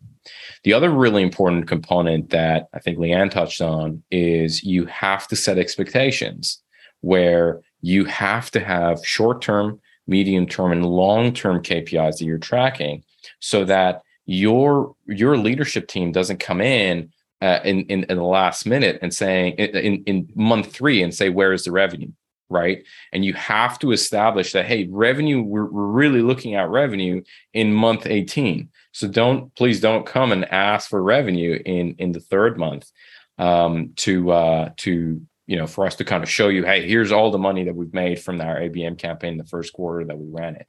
The 0.64 0.74
other 0.74 0.90
really 0.90 1.24
important 1.24 1.68
component 1.68 2.30
that 2.32 2.68
i 2.74 2.80
think 2.80 2.98
leanne 2.98 3.32
touched 3.32 3.62
on 3.62 4.04
is 4.12 4.64
you 4.64 4.86
have 4.86 5.28
to 5.30 5.36
set 5.36 5.58
expectations 5.58 6.62
where 7.02 7.62
you 7.82 8.06
have 8.06 8.52
to 8.52 8.60
have 8.60 9.06
short 9.06 9.42
term, 9.42 9.80
medium 10.08 10.46
term, 10.46 10.72
and 10.72 10.86
long 10.86 11.34
term 11.34 11.62
KPIs 11.62 12.18
that 12.18 12.26
you're 12.26 12.38
tracking 12.38 13.04
so 13.40 13.66
that 13.66 14.02
your 14.26 14.96
your 15.06 15.38
leadership 15.38 15.88
team 15.88 16.12
doesn't 16.12 16.40
come 16.40 16.62
in 16.62 17.12
uh, 17.42 17.60
in, 17.64 17.82
in, 17.84 18.04
in 18.04 18.18
the 18.18 18.24
last 18.24 18.66
minute 18.66 19.00
and 19.02 19.14
saying 19.14 19.54
in, 19.54 20.04
in 20.04 20.30
month 20.36 20.72
three 20.72 21.02
and 21.02 21.14
say 21.14 21.30
where 21.30 21.54
is 21.54 21.64
the 21.64 21.72
revenue? 21.72 22.12
Right? 22.52 22.84
And 23.14 23.24
you 23.24 23.34
have 23.34 23.78
to 23.80 23.92
establish 23.92 24.54
that 24.54 24.66
hey 24.66 24.88
revenue 24.90 25.42
we're, 25.42 25.70
we're 25.70 25.86
really 25.86 26.22
looking 26.22 26.56
at 26.56 26.70
revenue 26.70 27.22
in 27.54 27.74
month 27.74 28.06
18 28.06 28.70
so 28.92 29.08
don't 29.08 29.54
please 29.56 29.80
don't 29.80 30.06
come 30.06 30.32
and 30.32 30.52
ask 30.52 30.90
for 30.90 31.02
revenue 31.02 31.62
in 31.66 31.96
in 32.00 32.12
the 32.12 32.20
third 32.20 32.58
month 32.58 32.92
um, 33.38 33.94
to 33.98 34.32
uh, 34.32 34.70
to 34.78 35.22
you 35.50 35.56
know, 35.56 35.66
for 35.66 35.88
us 35.88 35.96
to 35.96 36.06
kind 36.06 36.22
of 36.22 36.30
show 36.30 36.48
you, 36.48 36.64
hey, 36.64 36.88
here's 36.88 37.12
all 37.12 37.32
the 37.32 37.40
money 37.40 37.64
that 37.64 37.76
we've 37.76 37.92
made 37.92 38.22
from 38.22 38.40
our 38.40 38.60
ABM 38.60 39.00
campaign 39.00 39.36
the 39.36 39.44
first 39.44 39.74
quarter 39.74 40.06
that 40.06 40.16
we 40.16 40.28
ran 40.30 40.56
it. 40.56 40.68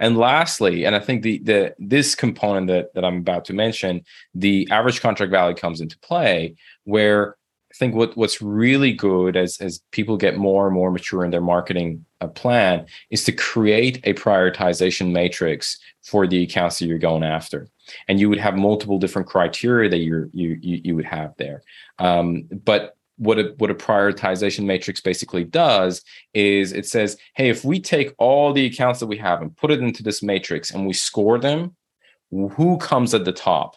And 0.00 0.16
lastly, 0.16 0.84
and 0.84 0.94
I 0.94 1.00
think 1.00 1.22
the 1.22 1.38
the 1.38 1.74
this 1.78 2.14
component 2.14 2.68
that 2.68 2.94
that 2.94 3.04
I'm 3.04 3.18
about 3.18 3.44
to 3.46 3.52
mention, 3.52 4.04
the 4.34 4.68
average 4.70 5.00
contract 5.00 5.30
value 5.30 5.56
comes 5.56 5.80
into 5.80 5.98
play, 5.98 6.56
where 6.84 7.36
I 7.72 7.76
think 7.76 7.94
what 7.94 8.16
what's 8.16 8.40
really 8.40 8.92
good 8.92 9.36
as 9.36 9.58
as 9.60 9.80
people 9.90 10.16
get 10.16 10.36
more 10.36 10.66
and 10.66 10.74
more 10.74 10.90
mature 10.90 11.24
in 11.24 11.30
their 11.30 11.40
marketing 11.40 12.04
uh, 12.20 12.28
plan 12.28 12.86
is 13.10 13.24
to 13.24 13.32
create 13.32 14.00
a 14.04 14.14
prioritization 14.14 15.12
matrix 15.12 15.78
for 16.02 16.26
the 16.26 16.42
accounts 16.42 16.78
that 16.78 16.86
you're 16.86 16.98
going 16.98 17.24
after, 17.24 17.68
and 18.06 18.20
you 18.20 18.28
would 18.28 18.38
have 18.38 18.56
multiple 18.56 18.98
different 18.98 19.28
criteria 19.28 19.90
that 19.90 19.98
you 19.98 20.30
you 20.32 20.58
you 20.62 20.94
would 20.94 21.04
have 21.04 21.34
there. 21.36 21.62
Um, 21.98 22.48
but 22.64 22.96
what 23.16 23.38
a 23.38 23.54
what 23.58 23.70
a 23.70 23.74
prioritization 23.74 24.64
matrix 24.64 25.00
basically 25.00 25.44
does 25.44 26.02
is 26.32 26.72
it 26.72 26.86
says, 26.86 27.16
hey, 27.34 27.48
if 27.48 27.64
we 27.64 27.80
take 27.80 28.12
all 28.18 28.52
the 28.52 28.66
accounts 28.66 29.00
that 29.00 29.06
we 29.06 29.16
have 29.18 29.40
and 29.40 29.56
put 29.56 29.70
it 29.70 29.80
into 29.80 30.02
this 30.02 30.22
matrix 30.22 30.70
and 30.70 30.86
we 30.86 30.92
score 30.92 31.38
them, 31.38 31.76
who 32.30 32.78
comes 32.78 33.14
at 33.14 33.24
the 33.24 33.32
top? 33.32 33.76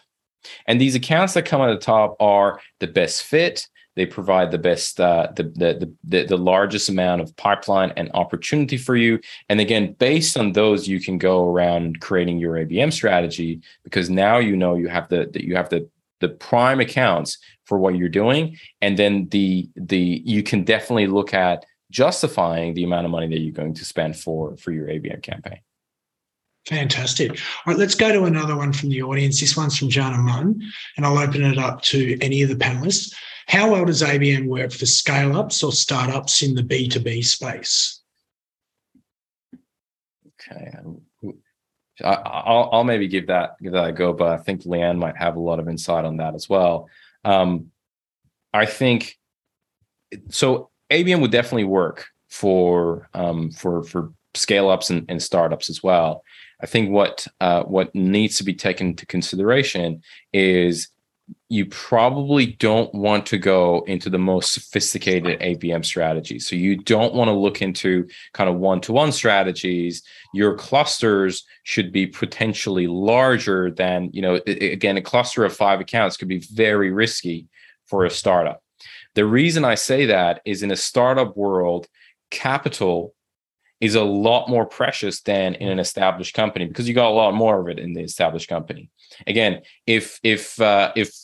And 0.66 0.80
these 0.80 0.94
accounts 0.94 1.34
that 1.34 1.46
come 1.46 1.60
at 1.60 1.68
the 1.68 1.84
top 1.84 2.16
are 2.20 2.60
the 2.80 2.86
best 2.86 3.22
fit. 3.22 3.66
They 3.96 4.06
provide 4.06 4.52
the 4.52 4.58
best, 4.58 5.00
uh, 5.00 5.32
the, 5.34 5.42
the 5.42 5.92
the 6.04 6.24
the 6.24 6.36
largest 6.36 6.88
amount 6.88 7.20
of 7.20 7.36
pipeline 7.36 7.92
and 7.96 8.10
opportunity 8.14 8.76
for 8.76 8.94
you. 8.94 9.18
And 9.48 9.60
again, 9.60 9.96
based 9.98 10.36
on 10.36 10.52
those, 10.52 10.86
you 10.86 11.00
can 11.00 11.18
go 11.18 11.48
around 11.50 12.00
creating 12.00 12.38
your 12.38 12.54
ABM 12.54 12.92
strategy 12.92 13.60
because 13.82 14.08
now 14.08 14.38
you 14.38 14.56
know 14.56 14.76
you 14.76 14.86
have 14.86 15.08
the, 15.08 15.28
the 15.32 15.44
you 15.44 15.56
have 15.56 15.68
the 15.68 15.88
the 16.20 16.28
prime 16.28 16.80
accounts 16.80 17.38
for 17.64 17.78
what 17.78 17.96
you're 17.96 18.08
doing 18.08 18.56
and 18.80 18.98
then 18.98 19.28
the 19.28 19.68
the 19.76 20.22
you 20.24 20.42
can 20.42 20.64
definitely 20.64 21.06
look 21.06 21.34
at 21.34 21.64
justifying 21.90 22.74
the 22.74 22.84
amount 22.84 23.04
of 23.04 23.10
money 23.10 23.28
that 23.28 23.40
you're 23.40 23.52
going 23.52 23.74
to 23.74 23.84
spend 23.84 24.16
for 24.16 24.56
for 24.56 24.72
your 24.72 24.86
abm 24.86 25.22
campaign 25.22 25.60
Fantastic. 26.66 27.30
All 27.30 27.36
right, 27.66 27.78
let's 27.78 27.94
go 27.94 28.12
to 28.12 28.24
another 28.24 28.54
one 28.54 28.74
from 28.74 28.90
the 28.90 29.02
audience. 29.02 29.40
This 29.40 29.56
one's 29.56 29.78
from 29.78 29.88
Jana 29.88 30.18
Munn, 30.18 30.60
and 30.98 31.06
I'll 31.06 31.16
open 31.16 31.42
it 31.42 31.56
up 31.56 31.80
to 31.82 32.18
any 32.20 32.42
of 32.42 32.50
the 32.50 32.56
panelists. 32.56 33.14
How 33.46 33.70
well 33.70 33.86
does 33.86 34.02
ABM 34.02 34.46
work 34.46 34.72
for 34.72 34.84
scale 34.84 35.34
ups 35.34 35.62
or 35.62 35.72
startups 35.72 36.42
in 36.42 36.54
the 36.54 36.62
B2B 36.62 37.24
space? 37.24 38.02
Okay. 40.50 40.72
I'll, 42.04 42.68
I'll 42.72 42.84
maybe 42.84 43.08
give 43.08 43.26
that 43.28 43.56
give 43.62 43.72
that 43.72 43.88
a 43.88 43.92
go, 43.92 44.12
but 44.12 44.28
I 44.28 44.36
think 44.38 44.62
Leanne 44.62 44.98
might 44.98 45.16
have 45.16 45.36
a 45.36 45.40
lot 45.40 45.58
of 45.58 45.68
insight 45.68 46.04
on 46.04 46.18
that 46.18 46.34
as 46.34 46.48
well. 46.48 46.88
Um, 47.24 47.70
I 48.52 48.66
think 48.66 49.18
so. 50.30 50.70
ABM 50.90 51.20
would 51.20 51.32
definitely 51.32 51.64
work 51.64 52.06
for 52.28 53.08
um, 53.14 53.50
for 53.50 53.82
for 53.82 54.12
scale 54.34 54.70
ups 54.70 54.90
and, 54.90 55.04
and 55.08 55.22
startups 55.22 55.68
as 55.68 55.82
well. 55.82 56.22
I 56.62 56.66
think 56.66 56.90
what 56.90 57.26
uh, 57.40 57.62
what 57.62 57.94
needs 57.94 58.38
to 58.38 58.44
be 58.44 58.54
taken 58.54 58.88
into 58.88 59.06
consideration 59.06 60.02
is 60.32 60.88
you 61.48 61.64
probably 61.66 62.46
don't 62.46 62.92
want 62.94 63.24
to 63.26 63.38
go 63.38 63.82
into 63.86 64.10
the 64.10 64.18
most 64.18 64.52
sophisticated 64.52 65.40
ABM 65.40 65.84
strategies. 65.84 66.46
So 66.46 66.56
you 66.56 66.76
don't 66.76 67.14
want 67.14 67.28
to 67.28 67.32
look 67.32 67.62
into 67.62 68.06
kind 68.34 68.50
of 68.50 68.56
one-to-one 68.56 69.12
strategies. 69.12 70.02
Your 70.34 70.54
clusters 70.56 71.44
should 71.62 71.90
be 71.90 72.06
potentially 72.06 72.86
larger 72.86 73.70
than, 73.70 74.10
you 74.12 74.20
know, 74.20 74.40
again, 74.46 74.98
a 74.98 75.02
cluster 75.02 75.44
of 75.44 75.56
five 75.56 75.80
accounts 75.80 76.16
could 76.18 76.28
be 76.28 76.40
very 76.52 76.92
risky 76.92 77.46
for 77.86 78.04
a 78.04 78.10
startup. 78.10 78.62
The 79.14 79.24
reason 79.24 79.64
I 79.64 79.74
say 79.74 80.06
that 80.06 80.42
is 80.44 80.62
in 80.62 80.70
a 80.70 80.76
startup 80.76 81.36
world, 81.36 81.86
capital 82.30 83.14
is 83.80 83.94
a 83.94 84.02
lot 84.02 84.48
more 84.48 84.66
precious 84.66 85.20
than 85.20 85.54
in 85.54 85.68
an 85.68 85.78
established 85.78 86.34
company 86.34 86.66
because 86.66 86.88
you 86.88 86.94
got 86.94 87.10
a 87.10 87.14
lot 87.14 87.34
more 87.34 87.60
of 87.60 87.68
it 87.68 87.78
in 87.78 87.92
the 87.92 88.02
established 88.02 88.48
company. 88.48 88.90
Again, 89.26 89.62
if 89.86 90.18
if 90.22 90.60
uh, 90.60 90.92
if 90.96 91.14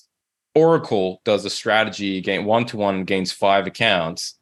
Oracle 0.54 1.20
does 1.24 1.44
a 1.44 1.50
strategy 1.50 2.18
against 2.18 2.46
one 2.46 2.64
to 2.66 2.76
one 2.76 3.04
gains 3.04 3.32
five 3.32 3.66
accounts, 3.66 4.38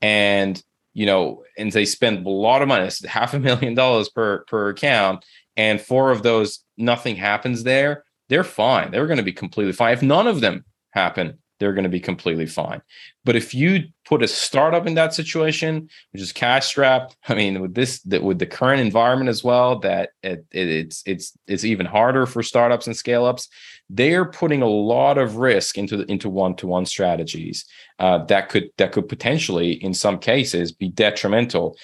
and 0.00 0.60
you 0.92 1.06
know, 1.06 1.44
and 1.56 1.70
they 1.72 1.84
spend 1.84 2.26
a 2.26 2.30
lot 2.30 2.62
of 2.62 2.68
money, 2.68 2.86
it's 2.86 3.04
half 3.04 3.34
a 3.34 3.38
million 3.38 3.74
dollars 3.74 4.08
per 4.08 4.44
per 4.44 4.70
account, 4.70 5.24
and 5.56 5.80
four 5.80 6.10
of 6.10 6.22
those 6.22 6.64
nothing 6.76 7.16
happens 7.16 7.62
there, 7.62 8.04
they're 8.28 8.44
fine. 8.44 8.90
They're 8.90 9.06
going 9.06 9.18
to 9.18 9.22
be 9.22 9.32
completely 9.32 9.72
fine. 9.72 9.92
If 9.92 10.02
none 10.02 10.26
of 10.26 10.40
them 10.40 10.64
happen, 10.90 11.38
they're 11.62 11.72
going 11.72 11.84
to 11.84 11.88
be 11.88 12.00
completely 12.00 12.46
fine. 12.46 12.82
But 13.24 13.36
if 13.36 13.54
you 13.54 13.84
put 14.04 14.24
a 14.24 14.26
startup 14.26 14.84
in 14.84 14.94
that 14.94 15.14
situation, 15.14 15.88
which 16.10 16.20
is 16.20 16.32
cash 16.32 16.66
strapped, 16.66 17.16
I 17.28 17.36
mean, 17.36 17.60
with 17.60 17.74
this, 17.74 18.00
that 18.02 18.24
with 18.24 18.40
the 18.40 18.46
current 18.46 18.80
environment 18.80 19.30
as 19.30 19.44
well, 19.44 19.78
that 19.78 20.10
it, 20.24 20.44
it, 20.50 20.68
it's 20.68 21.04
it's 21.06 21.38
it's 21.46 21.64
even 21.64 21.86
harder 21.86 22.26
for 22.26 22.42
startups 22.42 22.88
and 22.88 22.96
scale 22.96 23.24
ups. 23.24 23.48
They're 23.88 24.24
putting 24.24 24.60
a 24.60 24.68
lot 24.68 25.18
of 25.18 25.36
risk 25.36 25.78
into 25.78 25.98
the, 25.98 26.10
into 26.10 26.28
one 26.28 26.56
to 26.56 26.66
one 26.66 26.84
strategies 26.84 27.64
uh, 28.00 28.24
that 28.24 28.48
could 28.48 28.70
that 28.78 28.90
could 28.90 29.08
potentially, 29.08 29.72
in 29.72 29.94
some 29.94 30.18
cases, 30.18 30.72
be 30.72 30.88
detrimental. 30.88 31.76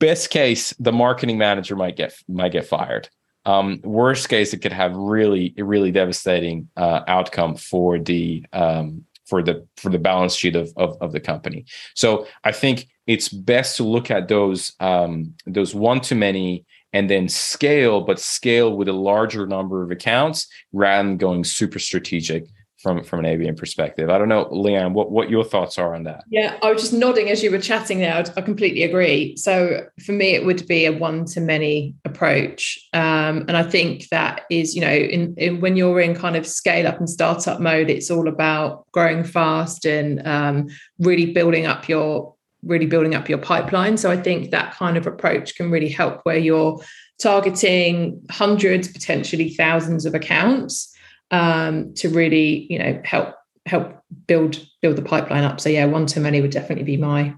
Best 0.00 0.30
case, 0.30 0.74
the 0.80 0.92
marketing 0.92 1.38
manager 1.38 1.76
might 1.76 1.96
get 1.96 2.12
might 2.26 2.50
get 2.50 2.66
fired 2.66 3.08
um, 3.48 3.80
worst 3.82 4.28
case, 4.28 4.52
it 4.52 4.58
could 4.58 4.74
have 4.74 4.94
really, 4.94 5.54
really 5.56 5.90
devastating 5.90 6.68
uh, 6.76 7.00
outcome 7.08 7.56
for 7.56 7.98
the 7.98 8.44
um, 8.52 9.06
for 9.24 9.42
the 9.42 9.66
for 9.78 9.88
the 9.88 9.98
balance 9.98 10.34
sheet 10.34 10.54
of, 10.54 10.70
of, 10.76 10.98
of 11.00 11.12
the 11.12 11.20
company. 11.20 11.64
So 11.94 12.26
I 12.44 12.52
think 12.52 12.88
it's 13.06 13.30
best 13.30 13.78
to 13.78 13.84
look 13.84 14.10
at 14.10 14.28
those 14.28 14.72
um, 14.80 15.34
those 15.46 15.74
one 15.74 16.00
to 16.02 16.14
many 16.14 16.66
and 16.92 17.08
then 17.08 17.26
scale, 17.28 18.02
but 18.02 18.20
scale 18.20 18.76
with 18.76 18.88
a 18.88 18.92
larger 18.92 19.46
number 19.46 19.82
of 19.82 19.90
accounts 19.90 20.46
rather 20.72 21.08
than 21.08 21.16
going 21.16 21.44
super 21.44 21.78
strategic 21.78 22.44
from 22.78 23.02
from 23.02 23.24
an 23.24 23.26
ABM 23.26 23.56
perspective. 23.56 24.08
I 24.08 24.18
don't 24.18 24.28
know, 24.28 24.46
Leanne, 24.46 24.92
what 24.92 25.10
what 25.10 25.28
your 25.28 25.44
thoughts 25.44 25.78
are 25.78 25.94
on 25.94 26.04
that? 26.04 26.24
Yeah, 26.28 26.56
I 26.62 26.72
was 26.72 26.82
just 26.82 26.92
nodding 26.92 27.28
as 27.28 27.42
you 27.42 27.50
were 27.50 27.58
chatting 27.58 27.98
there. 27.98 28.24
I 28.36 28.40
completely 28.40 28.84
agree. 28.84 29.36
So 29.36 29.86
for 30.04 30.12
me, 30.12 30.34
it 30.34 30.46
would 30.46 30.66
be 30.68 30.86
a 30.86 30.92
one 30.92 31.24
to 31.26 31.40
many 31.40 31.94
approach, 32.04 32.78
um, 32.92 33.44
and 33.48 33.56
I 33.56 33.64
think 33.64 34.08
that 34.10 34.42
is, 34.50 34.74
you 34.74 34.80
know, 34.80 34.92
in, 34.92 35.34
in, 35.36 35.60
when 35.60 35.76
you're 35.76 36.00
in 36.00 36.14
kind 36.14 36.36
of 36.36 36.46
scale 36.46 36.86
up 36.86 36.98
and 36.98 37.10
startup 37.10 37.60
mode, 37.60 37.90
it's 37.90 38.10
all 38.10 38.28
about 38.28 38.86
growing 38.92 39.24
fast 39.24 39.84
and 39.84 40.24
um, 40.26 40.68
really 40.98 41.32
building 41.32 41.66
up 41.66 41.88
your 41.88 42.34
really 42.64 42.86
building 42.86 43.14
up 43.14 43.28
your 43.28 43.38
pipeline. 43.38 43.96
So 43.96 44.10
I 44.10 44.16
think 44.16 44.50
that 44.50 44.74
kind 44.74 44.96
of 44.96 45.06
approach 45.06 45.54
can 45.54 45.70
really 45.70 45.88
help 45.88 46.20
where 46.24 46.38
you're 46.38 46.80
targeting 47.20 48.20
hundreds, 48.30 48.88
potentially 48.88 49.50
thousands 49.50 50.06
of 50.06 50.14
accounts 50.14 50.92
um, 51.30 51.94
to 51.94 52.08
really, 52.08 52.66
you 52.70 52.78
know, 52.78 53.00
help 53.04 53.34
help 53.66 54.02
build 54.26 54.64
build 54.80 54.96
the 54.96 55.02
pipeline 55.02 55.44
up. 55.44 55.60
So 55.60 55.68
yeah, 55.68 55.84
one 55.84 56.06
to 56.06 56.20
many 56.20 56.40
would 56.40 56.50
definitely 56.50 56.84
be 56.84 56.96
my 56.96 57.34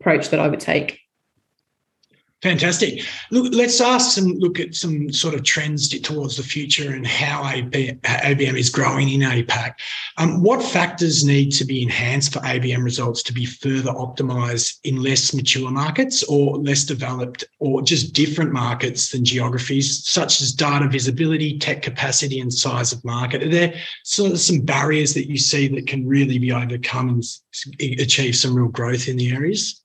approach 0.00 0.30
that 0.30 0.40
I 0.40 0.48
would 0.48 0.60
take. 0.60 1.00
Fantastic. 2.42 3.02
Look, 3.30 3.52
let's 3.52 3.82
ask 3.82 4.12
some 4.12 4.32
look 4.38 4.58
at 4.58 4.74
some 4.74 5.12
sort 5.12 5.34
of 5.34 5.42
trends 5.42 5.90
towards 6.00 6.38
the 6.38 6.42
future 6.42 6.94
and 6.94 7.06
how 7.06 7.42
ABM 7.42 8.58
is 8.58 8.70
growing 8.70 9.10
in 9.10 9.20
APAC. 9.20 9.74
Um, 10.16 10.42
what 10.42 10.62
factors 10.62 11.22
need 11.22 11.50
to 11.50 11.66
be 11.66 11.82
enhanced 11.82 12.32
for 12.32 12.38
ABM 12.38 12.82
results 12.82 13.22
to 13.24 13.34
be 13.34 13.44
further 13.44 13.90
optimized 13.90 14.78
in 14.84 15.02
less 15.02 15.34
mature 15.34 15.70
markets 15.70 16.22
or 16.22 16.56
less 16.56 16.84
developed 16.84 17.44
or 17.58 17.82
just 17.82 18.14
different 18.14 18.52
markets 18.52 19.10
than 19.10 19.22
geographies, 19.22 20.08
such 20.08 20.40
as 20.40 20.52
data 20.52 20.88
visibility, 20.88 21.58
tech 21.58 21.82
capacity, 21.82 22.40
and 22.40 22.50
size 22.50 22.90
of 22.90 23.04
market? 23.04 23.42
Are 23.42 23.50
there 23.50 23.74
sort 24.04 24.32
of 24.32 24.40
some 24.40 24.60
barriers 24.60 25.12
that 25.12 25.28
you 25.28 25.36
see 25.36 25.68
that 25.68 25.86
can 25.86 26.08
really 26.08 26.38
be 26.38 26.52
overcome 26.52 27.10
and 27.10 28.00
achieve 28.00 28.34
some 28.34 28.54
real 28.54 28.68
growth 28.68 29.08
in 29.08 29.18
the 29.18 29.30
areas? 29.30 29.82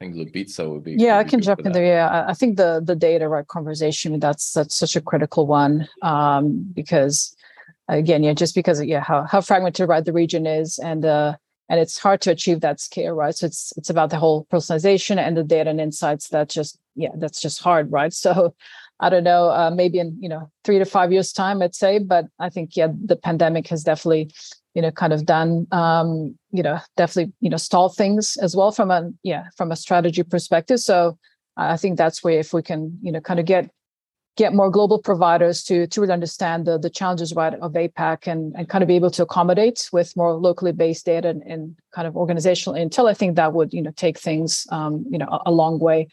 I 0.00 0.04
think 0.04 0.16
Lubica 0.16 0.70
would 0.70 0.84
be. 0.84 0.92
Yeah, 0.92 1.18
I 1.18 1.24
can 1.24 1.40
jump 1.40 1.60
in 1.64 1.72
there. 1.72 1.84
Yeah, 1.84 2.26
I- 2.28 2.34
think 2.34 2.56
the 2.58 2.82
the 2.84 2.94
data 2.94 3.28
right 3.28 3.46
conversation 3.46 4.18
that's 4.20 4.52
that's 4.52 4.76
such 4.76 4.94
a 4.94 5.00
critical 5.00 5.46
one 5.46 5.88
um, 6.02 6.70
because 6.74 7.34
again, 7.88 8.22
yeah, 8.22 8.34
just 8.34 8.54
because 8.54 8.82
yeah 8.84 9.00
how 9.00 9.24
how 9.24 9.40
fragmented 9.40 9.88
right 9.88 10.04
the 10.04 10.12
region 10.12 10.46
is 10.46 10.78
and 10.78 11.04
uh 11.04 11.36
and 11.68 11.80
it's 11.80 11.98
hard 11.98 12.20
to 12.22 12.30
achieve 12.30 12.60
that 12.60 12.78
scale, 12.80 13.14
right? 13.14 13.34
So 13.34 13.46
it's 13.46 13.72
it's 13.76 13.90
about 13.90 14.10
the 14.10 14.18
whole 14.18 14.46
personalization 14.52 15.16
and 15.16 15.36
the 15.36 15.42
data 15.42 15.70
and 15.70 15.80
insights 15.80 16.28
that 16.28 16.50
just 16.50 16.78
yeah 16.94 17.10
that's 17.16 17.40
just 17.40 17.62
hard, 17.62 17.90
right? 17.90 18.12
So 18.24 18.54
I 18.98 19.10
don't 19.10 19.24
know, 19.24 19.50
uh, 19.50 19.70
maybe 19.70 19.98
in 19.98 20.16
you 20.20 20.28
know 20.28 20.50
three 20.64 20.78
to 20.78 20.84
five 20.84 21.12
years 21.12 21.32
time, 21.32 21.62
I'd 21.62 21.74
say, 21.74 21.98
but 21.98 22.26
I 22.38 22.48
think 22.48 22.76
yeah 22.76 22.88
the 23.04 23.16
pandemic 23.16 23.68
has 23.68 23.82
definitely 23.82 24.30
you 24.74 24.82
know 24.82 24.90
kind 24.90 25.12
of 25.12 25.24
done 25.24 25.66
um 25.72 26.36
you 26.52 26.62
know 26.62 26.78
definitely 26.96 27.32
you 27.40 27.50
know 27.50 27.56
stall 27.56 27.88
things 27.88 28.36
as 28.42 28.54
well 28.54 28.72
from 28.72 28.90
a 28.90 29.10
yeah 29.22 29.44
from 29.56 29.72
a 29.72 29.76
strategy 29.76 30.22
perspective. 30.22 30.80
So 30.80 31.18
i 31.56 31.76
think 31.76 31.96
that's 31.96 32.22
where 32.22 32.38
if 32.38 32.52
we 32.52 32.62
can 32.62 32.98
you 33.02 33.10
know 33.10 33.20
kind 33.20 33.40
of 33.40 33.46
get 33.46 33.70
get 34.36 34.52
more 34.52 34.70
global 34.70 34.98
providers 34.98 35.62
to 35.64 35.86
to 35.86 36.00
really 36.00 36.12
understand 36.12 36.66
the 36.66 36.78
the 36.78 36.90
challenges 36.90 37.34
right 37.34 37.54
of 37.54 37.72
apac 37.72 38.26
and 38.26 38.54
and 38.56 38.68
kind 38.68 38.82
of 38.82 38.88
be 38.88 38.96
able 38.96 39.10
to 39.10 39.22
accommodate 39.22 39.88
with 39.92 40.16
more 40.16 40.34
locally 40.34 40.72
based 40.72 41.06
data 41.06 41.28
and, 41.28 41.42
and 41.42 41.76
kind 41.94 42.06
of 42.06 42.16
organizational 42.16 42.78
intel 42.78 43.10
i 43.10 43.14
think 43.14 43.36
that 43.36 43.52
would 43.52 43.72
you 43.72 43.82
know 43.82 43.92
take 43.96 44.18
things 44.18 44.66
um 44.70 45.04
you 45.10 45.18
know 45.18 45.26
a, 45.26 45.50
a 45.50 45.52
long 45.52 45.78
way 45.78 46.06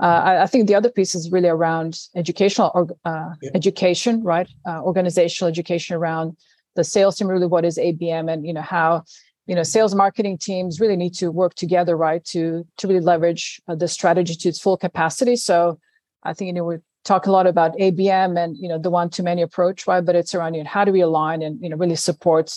uh, 0.00 0.22
I, 0.24 0.42
I 0.42 0.46
think 0.46 0.66
the 0.68 0.74
other 0.74 0.90
piece 0.90 1.14
is 1.14 1.30
really 1.32 1.48
around 1.48 1.98
educational 2.14 2.70
or 2.74 2.86
uh, 3.04 3.30
Yeah. 3.42 3.50
education, 3.54 4.22
right? 4.22 4.48
Uh, 4.66 4.80
organizational 4.82 5.48
education 5.48 5.96
around 5.96 6.36
the 6.76 6.84
sales 6.84 7.16
team, 7.16 7.28
really 7.28 7.46
what 7.46 7.64
is 7.64 7.78
ABM, 7.78 8.32
and 8.32 8.46
you 8.46 8.52
know 8.52 8.62
how 8.62 9.02
you 9.46 9.54
know 9.56 9.64
sales 9.64 9.94
marketing 9.94 10.38
teams 10.38 10.80
really 10.80 10.96
need 10.96 11.14
to 11.14 11.30
work 11.32 11.54
together, 11.54 11.96
right, 11.96 12.24
to 12.26 12.64
to 12.76 12.86
really 12.88 13.00
leverage 13.00 13.60
uh, 13.68 13.74
the 13.74 13.88
strategy 13.88 14.34
to 14.36 14.48
its 14.48 14.60
full 14.60 14.76
capacity. 14.76 15.34
So 15.36 15.78
I 16.22 16.32
think 16.34 16.46
you 16.46 16.52
know 16.52 16.64
we 16.64 16.76
talk 17.04 17.26
a 17.26 17.32
lot 17.32 17.46
about 17.46 17.76
ABM 17.78 18.38
and 18.42 18.56
you 18.56 18.68
know 18.68 18.78
the 18.78 18.90
one 18.90 19.10
to 19.10 19.22
many 19.24 19.42
approach, 19.42 19.86
right? 19.88 20.04
But 20.04 20.14
it's 20.14 20.34
around 20.34 20.54
you 20.54 20.62
know 20.62 20.70
how 20.70 20.84
do 20.84 20.92
we 20.92 21.00
align 21.00 21.42
and 21.42 21.60
you 21.60 21.68
know 21.68 21.76
really 21.76 21.96
support 21.96 22.56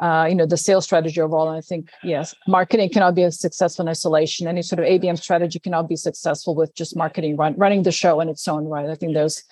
uh, 0.00 0.26
you 0.28 0.34
know 0.34 0.46
the 0.46 0.56
sales 0.56 0.84
strategy 0.84 1.20
overall. 1.20 1.48
And 1.48 1.56
I 1.56 1.60
think 1.60 1.90
yes, 2.02 2.34
marketing 2.48 2.90
cannot 2.90 3.14
be 3.14 3.22
a 3.22 3.30
successful 3.30 3.84
in 3.84 3.88
isolation. 3.88 4.46
Any 4.46 4.62
sort 4.62 4.80
of 4.80 4.86
ABM 4.86 5.18
strategy 5.18 5.58
cannot 5.58 5.88
be 5.88 5.96
successful 5.96 6.54
with 6.54 6.74
just 6.74 6.96
marketing 6.96 7.36
run, 7.36 7.54
running 7.56 7.82
the 7.82 7.92
show 7.92 8.20
in 8.20 8.28
its 8.28 8.46
own 8.48 8.66
right. 8.66 8.88
I 8.88 8.94
think 8.94 9.14
there's 9.14 9.44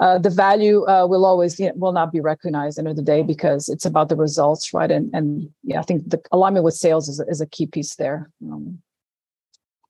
uh, 0.00 0.18
the 0.18 0.30
value 0.30 0.84
uh, 0.88 1.06
will 1.06 1.24
always 1.24 1.58
you 1.60 1.66
know, 1.66 1.72
will 1.76 1.92
not 1.92 2.10
be 2.10 2.20
recognized 2.20 2.78
end 2.78 2.88
of 2.88 2.96
the 2.96 3.02
day 3.02 3.22
because 3.22 3.68
it's 3.68 3.84
about 3.84 4.08
the 4.08 4.16
results, 4.16 4.74
right? 4.74 4.90
And 4.90 5.10
and 5.14 5.48
yeah, 5.62 5.80
I 5.80 5.82
think 5.82 6.10
the 6.10 6.20
alignment 6.32 6.64
with 6.64 6.74
sales 6.74 7.08
is, 7.08 7.20
is 7.28 7.40
a 7.40 7.46
key 7.46 7.66
piece 7.66 7.94
there. 7.94 8.30
Um, 8.50 8.82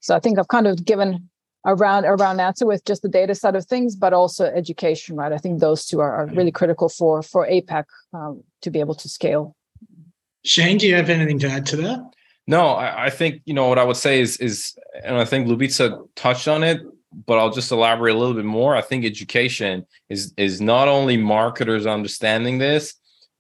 so 0.01 0.15
I 0.15 0.21
think 0.21 0.39
I've 0.39 0.49
kind 0.49 0.67
of 0.67 0.85
given 0.85 1.31
a 1.65 1.75
round 1.75 2.05
a 2.05 2.13
round 2.13 2.41
answer 2.41 2.67
with 2.67 2.85
just 2.85 3.01
the 3.01 3.09
data 3.09 3.35
side 3.35 3.57
of 3.57 3.65
things, 3.65 3.97
but 3.97 4.13
also 4.13 4.45
education, 4.45 5.17
right? 5.17 5.33
I 5.33 5.39
think 5.39 5.61
those 5.61 5.87
two 5.87 6.01
are, 6.01 6.15
are 6.15 6.27
really 6.27 6.53
critical 6.53 6.91
for 6.91 7.23
for 7.23 7.49
APAC 7.49 7.85
um, 8.13 8.43
to 8.61 8.71
be 8.71 8.81
able 8.81 8.95
to 8.97 9.09
scale. 9.09 9.57
Shane, 10.45 10.79
do 10.79 10.87
you 10.87 10.95
have 10.95 11.11
anything 11.11 11.39
to 11.41 11.49
add 11.49 11.67
to 11.67 11.77
that? 11.77 12.01
No, 12.47 12.69
I, 12.69 13.07
I 13.07 13.11
think 13.11 13.41
you 13.47 13.55
know 13.55 13.69
what 13.69 13.79
I 13.79 13.85
would 13.85 13.97
say 13.97 14.21
is 14.21 14.37
is, 14.37 14.77
and 15.03 15.17
I 15.17 15.25
think 15.25 15.49
Lubica 15.49 16.07
touched 16.15 16.49
on 16.49 16.63
it, 16.63 16.81
but 17.27 17.39
I'll 17.39 17.51
just 17.51 17.73
elaborate 17.73 18.15
a 18.15 18.19
little 18.19 18.35
bit 18.35 18.45
more. 18.45 18.77
I 18.77 18.83
think 18.83 19.05
education 19.05 19.87
is 20.09 20.35
is 20.37 20.61
not 20.61 20.89
only 20.89 21.17
marketers 21.17 21.87
understanding 21.87 22.59
this, 22.59 22.95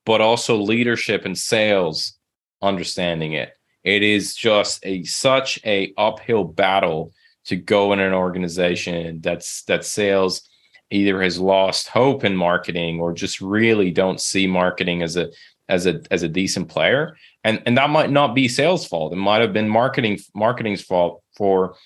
but 0.06 0.20
also 0.20 0.56
leadership 0.56 1.26
and 1.26 1.36
sales 1.36 2.14
understanding 2.62 3.34
it. 3.34 3.52
It 3.82 4.02
is 4.02 4.34
just 4.34 4.84
a 4.86 5.04
such 5.04 5.60
a 5.66 5.92
uphill 5.98 6.44
battle 6.44 7.12
to 7.46 7.56
go 7.56 7.92
in 7.92 8.00
an 8.00 8.14
organization 8.14 9.20
that's 9.20 9.64
that 9.64 9.84
sales 9.84 10.48
either 10.90 11.20
has 11.22 11.38
lost 11.38 11.88
hope 11.88 12.24
in 12.24 12.36
marketing 12.36 13.00
or 13.00 13.12
just 13.12 13.40
really 13.40 13.90
don't 13.90 14.20
see 14.20 14.46
marketing 14.46 15.02
as 15.02 15.16
a 15.16 15.28
as 15.68 15.86
a 15.86 16.00
as 16.10 16.22
a 16.22 16.28
decent 16.28 16.68
player. 16.68 17.16
And 17.42 17.62
and 17.66 17.76
that 17.78 17.90
might 17.90 18.10
not 18.10 18.34
be 18.34 18.48
sales 18.48 18.86
fault. 18.86 19.12
It 19.12 19.16
might 19.16 19.40
have 19.40 19.52
been 19.52 19.68
marketing 19.68 20.18
marketing's 20.34 20.82
fault 20.82 21.22
for 21.36 21.76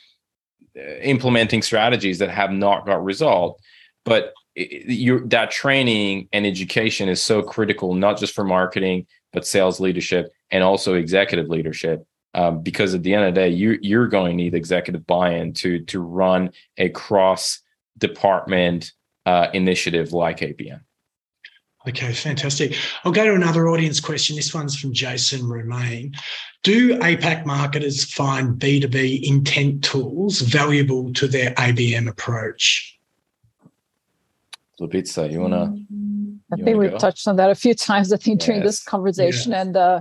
uh, 0.76 0.80
implementing 1.02 1.62
strategies 1.62 2.18
that 2.18 2.30
have 2.30 2.52
not 2.52 2.86
got 2.86 3.04
resolved. 3.04 3.60
But 4.04 4.32
you 4.56 5.26
that 5.28 5.50
training 5.50 6.28
and 6.32 6.46
education 6.46 7.08
is 7.08 7.22
so 7.22 7.42
critical 7.42 7.94
not 7.94 8.18
just 8.18 8.34
for 8.34 8.44
marketing 8.44 9.06
but 9.32 9.46
sales 9.46 9.78
leadership 9.78 10.32
and 10.50 10.64
also 10.64 10.94
executive 10.94 11.48
leadership. 11.48 12.04
Um, 12.34 12.62
because 12.62 12.94
at 12.94 13.02
the 13.02 13.14
end 13.14 13.24
of 13.24 13.34
the 13.34 13.40
day 13.40 13.48
you 13.48 13.78
you're 13.80 14.08
going 14.08 14.36
to 14.36 14.42
need 14.42 14.54
executive 14.54 15.06
buy-in 15.06 15.54
to 15.54 15.84
to 15.86 16.00
run 16.00 16.50
a 16.76 16.88
cross 16.90 17.60
department 17.96 18.92
uh, 19.26 19.48
initiative 19.54 20.12
like 20.12 20.40
ABM 20.40 20.80
Okay, 21.88 22.12
fantastic. 22.12 22.76
I'll 23.04 23.12
go 23.12 23.24
to 23.24 23.34
another 23.34 23.68
audience 23.68 23.98
question. 23.98 24.36
This 24.36 24.52
one's 24.52 24.76
from 24.76 24.92
Jason 24.92 25.48
Romain. 25.48 26.12
Do 26.62 26.98
APAC 26.98 27.46
marketers 27.46 28.04
find 28.12 28.58
B2B 28.58 29.22
intent 29.22 29.82
tools 29.82 30.40
valuable 30.40 31.12
to 31.14 31.26
their 31.26 31.54
ABM 31.54 32.08
approach? 32.08 32.98
Lubica, 34.80 35.30
you 35.30 35.40
want 35.40 35.54
to 35.54 35.58
I 36.50 36.56
You 36.56 36.64
think 36.64 36.76
wanna 36.76 36.78
we've 36.78 36.90
go? 36.92 36.98
touched 36.98 37.26
on 37.28 37.36
that 37.36 37.50
a 37.50 37.54
few 37.54 37.74
times. 37.74 38.12
I 38.12 38.16
think 38.16 38.40
during 38.40 38.62
this 38.62 38.80
Yes. 38.80 38.84
conversation, 38.84 39.52
and 39.54 39.76
uh, 39.76 40.00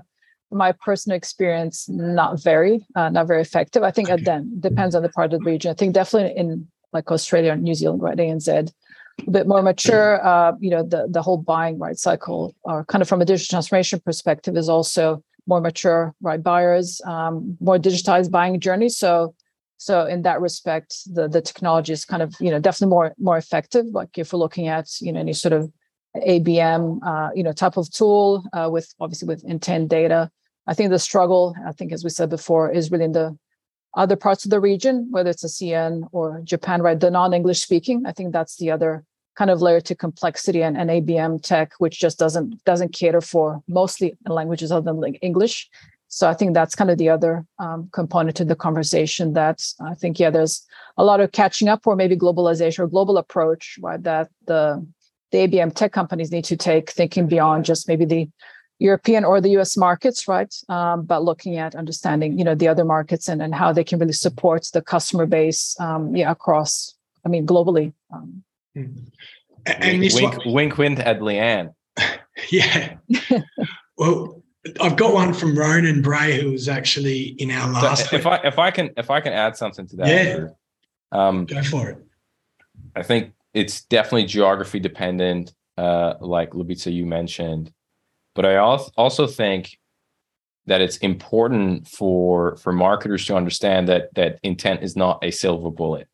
my 0.52 0.72
personal 0.72 1.18
experience, 1.18 1.88
not 1.90 2.42
very, 2.42 2.86
uh, 2.96 3.10
not 3.10 3.28
very 3.28 3.42
effective. 3.42 3.84
I 3.84 3.92
think 3.92 4.10
Okay. 4.10 4.22
again 4.22 4.52
depends 4.60 4.96
on 4.96 5.04
the 5.04 5.10
part 5.10 5.34
of 5.34 5.44
the 5.44 5.46
region. 5.50 5.72
I 5.72 5.74
think 5.74 5.94
definitely 5.94 6.38
in 6.38 6.68
like 6.94 7.12
Australia 7.12 7.52
and 7.52 7.64
New 7.64 7.76
Zealand, 7.76 8.02
right, 8.02 8.18
ANZ, 8.18 8.72
a 9.26 9.32
bit 9.32 9.48
more 9.48 9.62
mature. 9.62 10.26
Uh, 10.26 10.54
you 10.60 10.70
know, 10.70 10.84
the 10.84 11.08
the 11.10 11.22
whole 11.22 11.38
buying 11.38 11.80
right 11.80 11.98
cycle, 11.98 12.56
or 12.64 12.86
kind 12.86 13.02
of 13.02 13.08
from 13.08 13.22
a 13.22 13.26
digital 13.26 13.50
transformation 13.50 14.00
perspective, 14.00 14.58
is 14.58 14.70
also 14.70 15.24
more 15.48 15.62
mature, 15.62 16.14
right? 16.22 16.44
Buyers, 16.44 17.02
um, 17.06 17.58
more 17.60 17.78
digitized 17.78 18.32
buying 18.32 18.60
journey. 18.60 18.90
So 18.90 19.34
so 19.78 20.06
in 20.06 20.24
that 20.24 20.42
respect, 20.42 20.96
the 21.14 21.28
the 21.28 21.42
technology 21.42 21.94
is 21.94 22.04
kind 22.04 22.22
of 22.22 22.36
you 22.40 22.52
know 22.52 22.60
definitely 22.60 22.92
more 22.92 23.14
more 23.18 23.38
effective. 23.38 23.86
Like 23.88 24.18
if 24.18 24.34
we're 24.34 24.40
looking 24.40 24.68
at 24.68 24.90
you 25.00 25.12
know 25.14 25.20
any 25.20 25.34
sort 25.34 25.54
of 25.54 25.72
ABM 26.16 27.00
uh, 27.06 27.30
you 27.36 27.44
know 27.44 27.54
type 27.54 27.78
of 27.78 27.92
tool 27.92 28.44
uh, 28.54 28.70
with 28.72 28.94
obviously 29.00 29.28
with 29.28 29.44
intent 29.46 29.90
data. 29.90 30.30
I 30.70 30.74
think 30.74 30.90
the 30.90 31.00
struggle, 31.00 31.56
I 31.66 31.72
think 31.72 31.94
as 31.94 32.04
we 32.04 32.10
said 32.10 32.30
before, 32.30 32.70
is 32.70 32.92
really 32.92 33.06
in 33.06 33.14
the 33.14 33.38
other 33.98 34.16
parts 34.16 34.46
of 34.46 34.52
the 34.52 34.60
region, 34.60 35.08
whether 35.10 35.32
it's 35.32 35.44
ASEAN 35.44 36.08
or 36.12 36.40
Japan, 36.44 36.82
right? 36.82 37.00
The 37.00 37.12
non-English 37.12 37.62
speaking. 37.62 38.06
I 38.06 38.12
think 38.12 38.32
that's 38.32 38.56
the 38.58 38.72
other 38.72 39.04
kind 39.36 39.50
of 39.52 39.62
layer 39.62 39.82
to 39.82 39.96
complexity 39.96 40.64
and, 40.64 40.78
and 40.78 40.90
ABM 40.90 41.42
tech, 41.42 41.74
which 41.80 42.00
just 42.00 42.18
doesn't 42.20 42.64
doesn't 42.64 42.94
cater 42.94 43.22
for 43.22 43.62
mostly 43.68 44.16
languages 44.28 44.72
other 44.72 44.94
than 44.94 45.16
English. 45.16 45.70
So 46.10 46.30
I 46.30 46.34
think 46.34 46.54
that's 46.54 46.76
kind 46.76 46.90
of 46.90 46.98
the 46.98 47.10
other 47.10 47.46
um, 47.60 47.90
component 47.92 48.38
to 48.38 48.46
the 48.46 48.56
conversation. 48.56 49.34
That 49.34 49.62
I 49.82 49.96
think 49.96 50.20
yeah, 50.20 50.30
there's 50.30 50.66
a 50.98 51.04
lot 51.04 51.20
of 51.20 51.32
catching 51.32 51.68
up, 51.68 51.86
or 51.86 51.96
maybe 51.96 52.16
globalization 52.16 52.80
or 52.80 52.88
global 52.88 53.18
approach, 53.18 53.78
right? 53.82 54.02
That 54.04 54.30
the 54.46 54.86
the 55.32 55.40
ABM 55.40 55.74
tech 55.74 55.92
companies 55.92 56.32
need 56.32 56.46
to 56.46 56.56
take, 56.56 56.92
thinking 56.92 57.28
beyond 57.28 57.66
just 57.66 57.88
maybe 57.88 58.06
the 58.06 58.30
European 58.80 59.26
or 59.26 59.42
the 59.42 59.50
US 59.58 59.76
markets, 59.76 60.28
right? 60.28 60.54
Um, 60.70 61.04
but 61.04 61.24
looking 61.24 61.58
at 61.58 61.76
understanding, 61.76 62.38
you 62.38 62.44
know, 62.44 62.56
the 62.56 62.68
other 62.68 62.86
markets 62.86 63.28
and, 63.28 63.42
and 63.42 63.54
how 63.54 63.72
they 63.72 63.84
can 63.84 64.00
really 64.00 64.14
support 64.14 64.68
the 64.74 64.82
customer 64.82 65.26
base, 65.26 65.76
um, 65.80 66.16
yeah, 66.16 66.32
across, 66.32 66.96
I 67.26 67.30
mean, 67.30 67.46
globally. 67.46 67.94
Um, 68.14 68.44
hmm. 68.76 68.86
and 69.66 70.00
wink, 70.00 70.14
wink, 70.14 70.38
one, 70.38 70.54
wink, 70.54 70.78
wink 70.78 71.00
at 71.00 71.20
Leanne. 71.20 71.74
yeah. 72.52 72.98
well, 73.98 74.44
I've 74.82 74.98
got 74.98 75.14
one 75.14 75.34
from 75.34 75.58
Ronan 75.58 76.02
Bray, 76.02 76.40
who 76.40 76.52
was 76.52 76.68
actually 76.68 77.36
in 77.40 77.52
our 77.52 77.72
last. 77.72 78.10
So 78.10 78.16
if 78.16 78.28
I 78.28 78.36
if 78.44 78.60
I 78.60 78.72
can 78.72 78.92
if 78.98 79.10
I 79.10 79.22
can 79.22 79.34
add 79.34 79.56
something 79.56 79.88
to 79.88 79.96
that, 79.98 80.08
yeah, 80.08 80.48
um, 81.12 81.46
go 81.46 81.62
for 81.64 81.90
it. 81.90 82.06
I 82.96 83.04
think 83.04 83.34
it's 83.54 83.86
definitely 83.86 84.26
geography 84.26 84.80
dependent, 84.80 85.54
uh, 85.78 86.16
like 86.20 86.52
Lubica 86.52 86.94
you 86.94 87.06
mentioned. 87.06 87.72
But 88.38 88.46
I 88.46 88.58
also 88.58 89.26
think 89.26 89.80
that 90.68 90.80
it's 90.80 90.98
important 90.98 91.88
for 91.88 92.56
for 92.58 92.72
marketers 92.72 93.26
to 93.26 93.36
understand 93.36 93.88
that 93.88 94.14
that 94.14 94.40
intent 94.44 94.84
is 94.84 94.96
not 94.96 95.24
a 95.24 95.32
silver 95.32 95.72
bullet. 95.72 96.08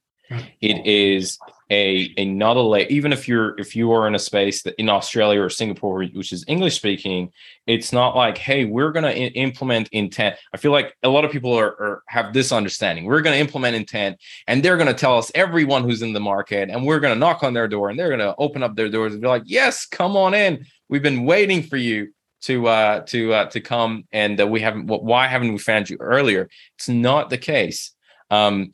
It 0.61 0.87
is 0.87 1.37
a 1.69 2.13
another 2.17 2.61
layer. 2.61 2.87
Even 2.87 3.11
if 3.11 3.27
you're 3.27 3.59
if 3.59 3.75
you 3.75 3.91
are 3.91 4.07
in 4.07 4.15
a 4.15 4.19
space 4.19 4.63
that 4.63 4.75
in 4.79 4.87
Australia 4.87 5.41
or 5.41 5.49
Singapore, 5.49 6.05
which 6.05 6.31
is 6.31 6.45
English 6.47 6.77
speaking, 6.77 7.29
it's 7.67 7.91
not 7.91 8.15
like, 8.15 8.37
hey, 8.37 8.63
we're 8.63 8.93
going 8.93 9.03
to 9.03 9.15
implement 9.17 9.89
intent. 9.91 10.37
I 10.53 10.57
feel 10.57 10.71
like 10.71 10.95
a 11.03 11.09
lot 11.09 11.25
of 11.25 11.31
people 11.31 11.53
are, 11.53 11.71
are 11.81 12.03
have 12.07 12.33
this 12.33 12.53
understanding. 12.53 13.03
We're 13.03 13.21
going 13.21 13.35
to 13.35 13.39
implement 13.41 13.75
intent, 13.75 14.17
and 14.47 14.63
they're 14.63 14.77
going 14.77 14.87
to 14.87 14.93
tell 14.93 15.17
us 15.17 15.29
everyone 15.35 15.83
who's 15.83 16.01
in 16.01 16.13
the 16.13 16.21
market, 16.21 16.69
and 16.69 16.85
we're 16.85 17.01
going 17.01 17.13
to 17.13 17.19
knock 17.19 17.43
on 17.43 17.53
their 17.53 17.67
door, 17.67 17.89
and 17.89 17.99
they're 17.99 18.15
going 18.15 18.19
to 18.19 18.33
open 18.37 18.63
up 18.63 18.77
their 18.77 18.89
doors 18.89 19.11
and 19.11 19.21
be 19.21 19.27
like, 19.27 19.43
yes, 19.45 19.85
come 19.85 20.15
on 20.15 20.33
in. 20.33 20.65
We've 20.93 21.01
been 21.01 21.25
waiting 21.25 21.63
for 21.63 21.75
you 21.75 22.13
to 22.41 22.67
uh, 22.67 22.99
to 23.07 23.33
uh, 23.33 23.45
to 23.45 23.59
come, 23.59 24.03
and 24.11 24.39
uh, 24.39 24.45
we 24.45 24.61
haven't. 24.61 24.85
Why 24.85 25.25
haven't 25.25 25.51
we 25.51 25.57
found 25.57 25.89
you 25.89 25.97
earlier? 25.99 26.47
It's 26.77 26.87
not 26.87 27.31
the 27.31 27.37
case. 27.39 27.95
Um, 28.29 28.73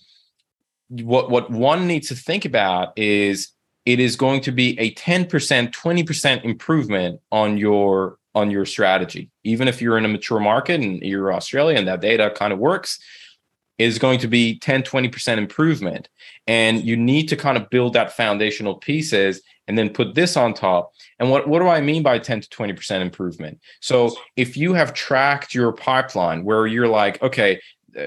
what 0.89 1.29
what 1.29 1.49
one 1.49 1.87
needs 1.87 2.09
to 2.09 2.15
think 2.15 2.43
about 2.43 2.91
is 2.97 3.53
it 3.85 4.01
is 4.01 4.17
going 4.17 4.41
to 4.41 4.51
be 4.51 4.77
a 4.81 4.93
10% 4.95 5.29
20% 5.71 6.43
improvement 6.43 7.21
on 7.31 7.57
your 7.57 8.17
on 8.35 8.51
your 8.51 8.65
strategy 8.65 9.29
even 9.43 9.67
if 9.67 9.81
you're 9.81 9.97
in 9.97 10.05
a 10.05 10.07
mature 10.07 10.39
market 10.39 10.81
and 10.81 11.01
you're 11.01 11.33
australia 11.33 11.77
and 11.77 11.87
that 11.87 11.99
data 11.99 12.31
kind 12.35 12.53
of 12.53 12.59
works 12.59 12.99
is 13.79 13.97
going 13.97 14.19
to 14.19 14.27
be 14.27 14.59
10 14.59 14.83
20% 14.83 15.37
improvement. 15.37 16.09
And 16.45 16.83
you 16.83 16.95
need 16.95 17.29
to 17.29 17.35
kind 17.35 17.57
of 17.57 17.69
build 17.69 17.93
that 17.93 18.15
foundational 18.15 18.75
pieces 18.75 19.41
and 19.67 19.77
then 19.77 19.89
put 19.89 20.15
this 20.15 20.35
on 20.35 20.53
top. 20.53 20.91
And 21.19 21.31
what, 21.31 21.47
what 21.47 21.59
do 21.59 21.67
i 21.67 21.79
mean 21.79 22.03
by 22.03 22.19
10 22.19 22.41
to 22.41 22.49
20% 22.49 23.01
improvement? 23.01 23.59
So 23.79 24.15
if 24.35 24.57
you 24.57 24.73
have 24.73 24.93
tracked 24.93 25.55
your 25.55 25.71
pipeline 25.71 26.43
where 26.43 26.67
you're 26.67 26.87
like 26.87 27.21
okay 27.23 27.59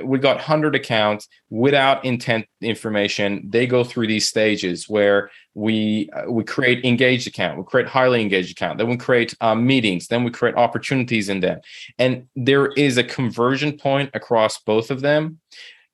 we 0.05 0.19
got 0.19 0.37
100 0.37 0.75
accounts 0.75 1.29
without 1.51 2.05
intent 2.05 2.47
information. 2.61 3.43
They 3.49 3.67
go 3.67 3.85
through 3.85 4.07
these 4.07 4.29
stages 4.29 4.89
where 4.89 5.31
we 5.55 6.11
uh, 6.13 6.31
we 6.31 6.45
create 6.45 6.85
engaged 6.85 7.27
account 7.27 7.59
we 7.59 7.65
create 7.65 7.87
highly 7.87 8.23
engaged 8.23 8.51
account 8.53 8.79
then 8.79 8.89
we 8.89 8.97
create 8.97 9.35
um, 9.43 9.67
meetings 9.67 10.07
then 10.09 10.25
we 10.25 10.31
create 10.31 10.55
opportunities 10.57 11.29
in 11.29 11.41
them. 11.41 11.61
And 11.99 12.27
there 12.35 12.73
is 12.73 12.97
a 12.97 13.05
conversion 13.05 13.77
point 13.77 14.11
across 14.15 14.59
both 14.59 14.91
of 14.91 15.01
them 15.01 15.41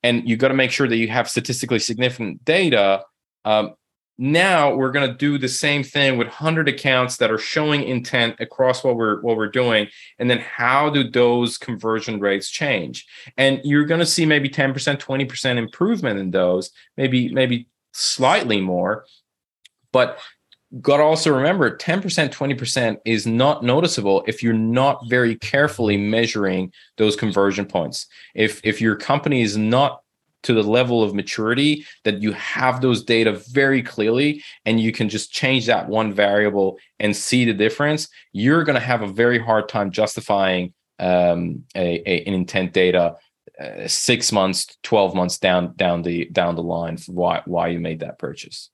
and 0.03 0.27
you 0.27 0.37
got 0.37 0.47
to 0.49 0.53
make 0.53 0.71
sure 0.71 0.87
that 0.87 0.97
you 0.97 1.09
have 1.09 1.29
statistically 1.29 1.79
significant 1.79 2.43
data 2.45 3.03
um, 3.45 3.73
now 4.21 4.75
we're 4.75 4.91
going 4.91 5.09
to 5.09 5.15
do 5.15 5.37
the 5.37 5.47
same 5.47 5.81
thing 5.81 6.17
with 6.17 6.27
100 6.27 6.67
accounts 6.67 7.15
that 7.17 7.31
are 7.31 7.37
showing 7.37 7.83
intent 7.83 8.35
across 8.41 8.83
what 8.83 8.97
we're 8.97 9.21
what 9.21 9.37
we're 9.37 9.47
doing. 9.47 9.87
And 10.19 10.29
then 10.29 10.39
how 10.39 10.89
do 10.89 11.09
those 11.09 11.57
conversion 11.57 12.19
rates 12.19 12.49
change? 12.49 13.07
And 13.37 13.61
you're 13.63 13.85
going 13.85 14.01
to 14.01 14.05
see 14.05 14.25
maybe 14.25 14.49
10% 14.49 14.73
20% 14.73 15.57
improvement 15.57 16.19
in 16.19 16.31
those 16.31 16.71
maybe 16.97 17.29
maybe 17.29 17.67
slightly 17.93 18.59
more. 18.59 19.05
But 19.93 20.19
got 20.81 20.97
to 20.97 21.03
also 21.03 21.33
remember 21.33 21.77
10% 21.77 22.01
20% 22.03 22.97
is 23.05 23.25
not 23.25 23.63
noticeable 23.63 24.25
if 24.27 24.43
you're 24.43 24.53
not 24.53 24.99
very 25.07 25.35
carefully 25.35 25.95
measuring 25.95 26.73
those 26.97 27.15
conversion 27.15 27.65
points. 27.65 28.05
If 28.35 28.59
if 28.65 28.81
your 28.81 28.97
company 28.97 29.43
is 29.43 29.55
not 29.55 30.01
to 30.43 30.53
the 30.53 30.63
level 30.63 31.03
of 31.03 31.13
maturity 31.13 31.85
that 32.03 32.21
you 32.21 32.31
have 32.33 32.81
those 32.81 33.03
data 33.03 33.33
very 33.51 33.83
clearly 33.83 34.43
and 34.65 34.79
you 34.79 34.91
can 34.91 35.09
just 35.09 35.31
change 35.31 35.65
that 35.65 35.87
one 35.87 36.13
variable 36.13 36.77
and 36.99 37.15
see 37.15 37.45
the 37.45 37.53
difference 37.53 38.07
you're 38.31 38.63
going 38.63 38.79
to 38.79 38.79
have 38.79 39.01
a 39.01 39.07
very 39.07 39.39
hard 39.39 39.67
time 39.67 39.91
justifying 39.91 40.73
um, 40.99 41.63
a, 41.75 42.01
a, 42.09 42.23
an 42.25 42.33
intent 42.33 42.73
data 42.73 43.15
uh, 43.59 43.87
six 43.87 44.31
months 44.31 44.77
12 44.83 45.15
months 45.15 45.37
down 45.37 45.73
down 45.75 46.01
the 46.01 46.25
down 46.31 46.55
the 46.55 46.63
line 46.63 46.97
for 46.97 47.11
why 47.11 47.41
why 47.45 47.67
you 47.67 47.79
made 47.79 47.99
that 47.99 48.17
purchase 48.17 48.69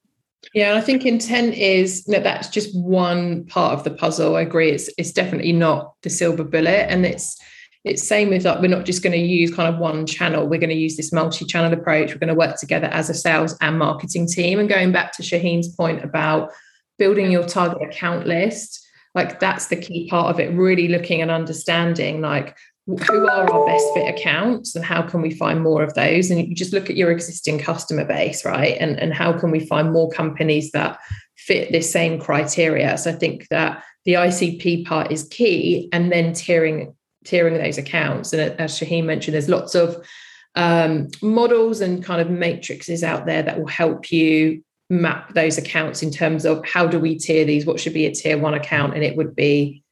yeah, 0.53 0.75
I 0.75 0.81
think 0.81 1.05
intent 1.05 1.55
is 1.55 2.03
that's 2.05 2.49
just 2.49 2.75
one 2.77 3.45
part 3.45 3.73
of 3.73 3.83
the 3.83 3.91
puzzle. 3.91 4.35
I 4.35 4.41
agree. 4.41 4.69
It's 4.69 4.89
it's 4.97 5.11
definitely 5.11 5.53
not 5.53 5.95
the 6.03 6.09
silver 6.09 6.43
bullet, 6.43 6.89
and 6.89 7.05
it's 7.05 7.39
it's 7.85 8.07
same 8.07 8.29
with 8.29 8.43
like 8.43 8.61
we're 8.61 8.67
not 8.67 8.85
just 8.85 9.03
going 9.03 9.13
to 9.13 9.19
use 9.19 9.53
kind 9.53 9.73
of 9.73 9.79
one 9.79 10.05
channel. 10.05 10.47
We're 10.47 10.59
going 10.59 10.69
to 10.69 10.75
use 10.75 10.97
this 10.97 11.13
multi-channel 11.13 11.71
approach. 11.71 12.11
We're 12.11 12.19
going 12.19 12.27
to 12.29 12.35
work 12.35 12.57
together 12.57 12.87
as 12.87 13.09
a 13.09 13.13
sales 13.13 13.55
and 13.61 13.79
marketing 13.79 14.27
team. 14.27 14.59
And 14.59 14.67
going 14.67 14.91
back 14.91 15.13
to 15.13 15.23
shaheen's 15.23 15.73
point 15.73 16.03
about 16.03 16.51
building 16.97 17.31
your 17.31 17.45
target 17.45 17.81
account 17.81 18.25
list 18.25 18.85
like 19.15 19.39
that's 19.39 19.67
the 19.67 19.75
key 19.77 20.07
part 20.09 20.29
of 20.29 20.39
it 20.39 20.53
really 20.53 20.89
looking 20.89 21.21
and 21.21 21.31
understanding 21.31 22.21
like 22.21 22.55
who 22.85 23.27
are 23.27 23.49
our 23.49 23.65
best 23.65 23.85
fit 23.95 24.07
accounts 24.07 24.75
and 24.75 24.85
how 24.85 25.01
can 25.01 25.23
we 25.23 25.31
find 25.31 25.63
more 25.63 25.81
of 25.81 25.95
those? 25.95 26.29
And 26.29 26.47
you 26.47 26.53
just 26.53 26.71
look 26.71 26.87
at 26.87 26.95
your 26.95 27.09
existing 27.09 27.57
customer 27.57 28.05
base 28.05 28.45
right? 28.45 28.77
And, 28.79 28.99
and 28.99 29.11
how 29.11 29.33
can 29.33 29.49
we 29.49 29.65
find 29.65 29.91
more 29.91 30.11
companies 30.11 30.71
that 30.71 30.99
fit 31.35 31.71
this 31.71 31.91
same 31.91 32.19
criteria? 32.19 32.95
So 32.97 33.11
i 33.11 33.13
think 33.13 33.47
that 33.49 33.83
the 34.03 34.13
icp 34.13 34.85
part 34.85 35.11
is 35.11 35.27
key 35.29 35.89
and 35.91 36.11
then 36.11 36.31
tiering 36.31 36.93
tiering 37.25 37.61
those 37.61 37.77
accounts. 37.77 38.33
And 38.33 38.59
as 38.59 38.79
Shaheen 38.79 39.05
mentioned, 39.05 39.33
there's 39.33 39.49
lots 39.49 39.75
of 39.75 40.05
um, 40.55 41.09
models 41.21 41.81
and 41.81 42.03
kind 42.03 42.21
of 42.21 42.29
matrices 42.29 43.03
out 43.03 43.25
there 43.25 43.43
that 43.43 43.59
will 43.59 43.67
help 43.67 44.11
you 44.11 44.63
map 44.89 45.33
those 45.33 45.57
accounts 45.57 46.03
in 46.03 46.11
terms 46.11 46.45
of 46.45 46.65
how 46.65 46.87
do 46.87 46.99
we 46.99 47.17
tier 47.17 47.45
these? 47.45 47.65
What 47.65 47.79
should 47.79 47.93
be 47.93 48.05
a 48.05 48.13
tier 48.13 48.37
one 48.37 48.53
account? 48.53 48.93
And 48.93 49.03
it 49.03 49.17
would 49.17 49.35
be 49.35 49.83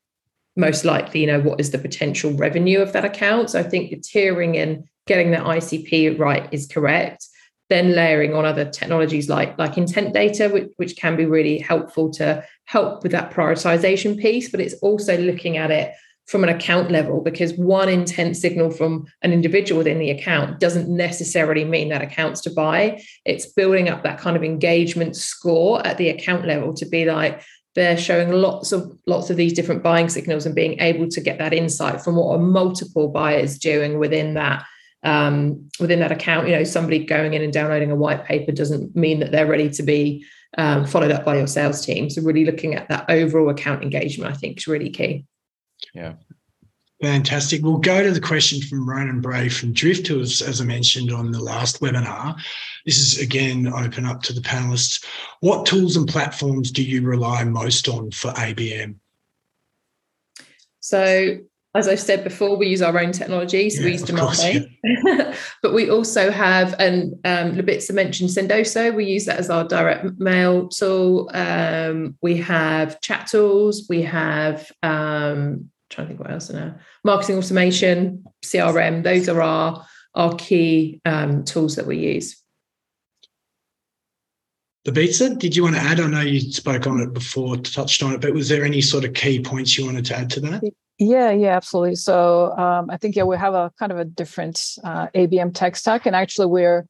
most 0.56 0.86
likely, 0.86 1.22
you 1.22 1.28
know, 1.28 1.42
what 1.42 1.60
is 1.60 1.72
the 1.72 1.80
potential 1.80 2.32
revenue 2.34 2.80
of 2.80 2.94
that 2.94 3.06
account? 3.06 3.50
So 3.50 3.60
I 3.60 3.64
think 3.64 3.90
the 3.90 3.98
tiering 3.98 4.56
and 4.58 4.88
getting 5.08 5.32
that 5.32 5.44
ICP 5.44 6.20
right 6.20 6.48
is 6.52 6.68
correct. 6.68 7.28
Then 7.70 7.96
layering 7.96 8.36
on 8.36 8.46
other 8.46 8.70
technologies 8.70 9.30
like 9.30 9.58
like 9.58 9.78
intent 9.78 10.14
data, 10.14 10.50
which, 10.50 10.70
which 10.78 10.96
can 10.96 11.16
be 11.16 11.26
really 11.26 11.58
helpful 11.58 12.12
to 12.12 12.46
help 12.66 13.02
with 13.02 13.14
that 13.14 13.32
prioritization 13.32 14.20
piece, 14.20 14.50
but 14.50 14.60
it's 14.60 14.76
also 14.76 15.18
looking 15.18 15.58
at 15.58 15.72
it 15.72 15.94
from 16.28 16.44
an 16.44 16.50
account 16.50 16.90
level 16.90 17.22
because 17.22 17.54
one 17.54 17.90
intent 17.90 18.38
signal 18.38 18.72
from 18.72 19.06
an 19.22 19.34
individual 19.34 19.80
within 19.80 20.00
the 20.00 20.10
account 20.10 20.60
doesn't 20.60 20.90
necessarily 20.90 21.66
mean 21.66 21.90
that 21.90 22.02
accounts 22.02 22.42
to 22.42 22.50
buy. 22.50 23.02
It's 23.26 23.46
building 23.46 23.90
up 23.90 24.04
that 24.04 24.20
kind 24.20 24.38
of 24.38 24.44
engagement 24.44 25.16
score 25.16 25.86
at 25.86 25.98
the 25.98 26.10
account 26.10 26.46
level 26.46 26.74
to 26.76 26.86
be 26.86 27.06
like 27.06 27.42
they're 27.76 27.98
showing 27.98 28.32
lots 28.32 28.72
of 28.72 28.98
lots 29.08 29.30
of 29.30 29.38
these 29.38 29.54
different 29.54 29.84
buying 29.84 30.08
signals 30.08 30.46
and 30.46 30.56
being 30.56 30.80
able 30.80 31.08
to 31.10 31.22
get 31.22 31.40
that 31.40 31.54
insight 31.54 32.02
from 32.02 32.16
what 32.16 32.36
are 32.36 32.40
multiple 32.40 33.08
buyers 33.10 33.58
doing 33.58 33.98
within 33.98 34.36
that 34.36 34.64
um, 35.04 35.70
within 35.80 36.00
that 36.00 36.12
account. 36.12 36.48
You 36.48 36.56
know, 36.56 36.64
somebody 36.64 37.04
going 37.04 37.34
in 37.34 37.42
and 37.42 37.52
downloading 37.52 37.92
a 37.92 37.96
white 37.96 38.26
paper 38.26 38.52
doesn't 38.52 38.96
mean 38.96 39.20
that 39.20 39.32
they're 39.32 39.48
ready 39.48 39.70
to 39.72 39.84
be 39.84 40.26
um, 40.58 40.86
followed 40.86 41.12
up 41.12 41.26
by 41.26 41.38
your 41.38 41.48
sales 41.48 41.86
team. 41.86 42.10
So 42.10 42.22
really 42.22 42.46
looking 42.46 42.76
at 42.76 42.88
that 42.90 43.06
overall 43.10 43.50
account 43.50 43.82
engagement, 43.84 44.32
I 44.32 44.38
think, 44.38 44.58
is 44.58 44.68
really 44.68 44.90
key. 44.90 45.26
Yeah. 45.94 46.14
Fantastic. 47.02 47.64
We'll 47.64 47.80
go 47.80 48.02
to 48.02 48.12
the 48.12 48.22
question 48.22 48.62
from 48.62 48.88
Ronan 48.88 49.20
Bray 49.20 49.50
from 49.50 49.74
Drift, 49.74 50.08
who 50.08 50.20
was, 50.20 50.42
as 50.42 50.62
I 50.62 50.64
mentioned 50.64 51.12
on 51.12 51.32
the 51.32 51.40
last 51.40 51.82
webinar. 51.82 52.40
This 52.86 52.98
is 52.98 53.20
again 53.20 53.68
open 53.68 54.06
up 54.06 54.22
to 54.24 54.34
the 54.34 54.42
panelists. 54.42 55.04
What 55.42 55.66
tools 55.66 55.98
and 55.98 56.08
platforms 56.08 56.72
do 56.72 56.82
you 56.82 57.02
rely 57.02 57.44
most 57.44 57.90
on 57.90 58.12
for 58.12 58.32
ABM? 58.32 58.96
So 60.80 61.40
as 61.76 61.88
I've 61.88 62.00
said 62.00 62.24
before, 62.24 62.56
we 62.56 62.68
use 62.68 62.84
our 62.84 62.98
own 63.00 63.12
technology, 63.12 63.70
so 63.70 63.82
yeah, 63.82 63.86
we 63.86 63.92
use 63.94 64.04
Demandbase. 64.04 64.70
Yeah. 64.84 65.36
but 65.64 65.74
we 65.74 65.90
also 65.90 66.30
have, 66.30 66.76
and 66.78 67.14
um, 67.26 67.56
Lubica 67.56 67.92
mentioned 67.94 68.30
Sendoso. 68.30 68.94
We 68.94 69.06
use 69.06 69.26
that 69.26 69.40
as 69.40 69.50
our 69.50 69.68
direct 69.68 70.20
mail 70.20 70.68
tool. 70.70 71.32
Um, 71.34 72.16
we 72.22 72.38
have 72.38 73.02
chat 73.02 73.26
tools. 73.26 73.88
We 73.90 74.04
have, 74.04 74.72
um, 74.84 75.72
trying 75.94 76.08
to 76.08 76.10
think 76.10 76.20
what 76.20 76.32
else 76.32 76.50
now, 76.50 76.76
marketing 77.04 77.38
automation, 77.38 78.24
CRM. 78.44 79.04
Those 79.04 79.30
are 79.30 79.42
our 79.42 79.86
our 80.16 80.36
key 80.36 81.02
um, 81.06 81.44
tools 81.44 81.76
that 81.76 81.88
we 81.88 81.98
use. 81.98 82.40
Lubica, 84.86 85.40
did 85.40 85.56
you 85.56 85.64
want 85.64 85.76
to 85.76 85.82
add? 85.82 86.00
I 86.00 86.08
know 86.08 86.22
you 86.22 86.42
spoke 86.42 86.88
on 86.88 87.00
it 87.00 87.14
before, 87.14 87.56
touched 87.58 88.04
on 88.04 88.14
it, 88.14 88.22
but 88.22 88.34
was 88.34 88.50
there 88.50 88.66
any 88.66 88.82
sort 88.82 89.06
of 89.06 89.14
key 89.14 89.42
points 89.42 89.78
you 89.78 89.86
wanted 89.86 90.06
to 90.06 90.18
add 90.18 90.30
to 90.32 90.40
that? 90.42 90.64
Yeah, 91.00 91.32
yeah, 91.32 91.56
absolutely. 91.56 91.96
So 91.96 92.52
um, 92.58 92.90
I 92.90 92.98
think 92.98 93.16
yeah, 93.16 93.24
we 93.24 93.38
have 93.38 93.54
a 93.54 93.72
kind 93.80 93.92
of 93.92 93.98
a 93.98 94.06
different 94.06 94.78
uh, 94.84 95.08
ABM 95.16 95.54
tech 95.54 95.76
stack, 95.76 96.06
and 96.06 96.16
actually 96.16 96.48
we're 96.48 96.86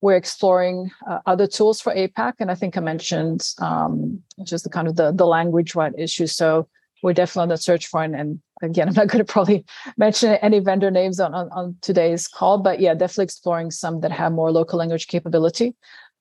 we're 0.00 0.16
exploring 0.16 0.90
uh, 1.08 1.20
other 1.26 1.46
tools 1.46 1.80
for 1.80 1.94
APAC. 1.94 2.34
And 2.40 2.50
I 2.50 2.54
think 2.54 2.76
I 2.76 2.80
mentioned 2.80 3.48
um, 3.58 4.22
just 4.42 4.64
the 4.64 4.70
kind 4.70 4.88
of 4.88 4.96
the 4.96 5.12
the 5.12 5.26
language 5.26 5.74
right 5.74 5.92
issue. 5.96 6.26
So 6.26 6.68
we're 7.02 7.12
definitely 7.12 7.42
on 7.42 7.48
the 7.50 7.58
search 7.58 7.86
for, 7.86 8.02
and, 8.02 8.16
and 8.16 8.40
again, 8.62 8.88
I'm 8.88 8.94
not 8.94 9.08
going 9.08 9.24
to 9.24 9.32
probably 9.32 9.64
mention 9.96 10.34
any 10.36 10.58
vendor 10.58 10.90
names 10.90 11.20
on, 11.20 11.34
on, 11.34 11.48
on 11.50 11.76
today's 11.80 12.28
call, 12.28 12.58
but 12.58 12.80
yeah, 12.80 12.94
definitely 12.94 13.24
exploring 13.24 13.70
some 13.70 14.00
that 14.00 14.12
have 14.12 14.32
more 14.32 14.50
local 14.50 14.78
language 14.78 15.08
capability. 15.08 15.74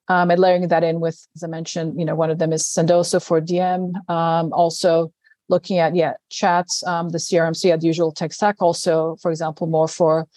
Um, 0.10 0.32
and 0.32 0.40
layering 0.40 0.68
that 0.68 0.84
in 0.84 1.00
with, 1.00 1.26
as 1.36 1.44
I 1.44 1.48
mentioned, 1.48 1.98
you 1.98 2.04
know, 2.04 2.14
one 2.14 2.30
of 2.30 2.38
them 2.38 2.52
is 2.52 2.64
Sendoso 2.64 3.26
for 3.26 3.40
DM. 3.40 3.94
Um, 4.10 4.52
also 4.52 5.14
looking 5.48 5.78
at 5.78 5.96
yeah 5.96 6.14
chats, 6.30 6.84
um, 6.86 7.10
the 7.10 7.18
CRM, 7.18 7.56
so 7.56 7.70
yeah, 7.70 7.78
the 7.78 7.88
usual 7.88 8.12
tech 8.12 8.34
stack. 8.34 8.58
Also, 8.60 9.16
for 9.22 9.32
example, 9.32 9.66
more 9.68 9.88
for 9.88 10.28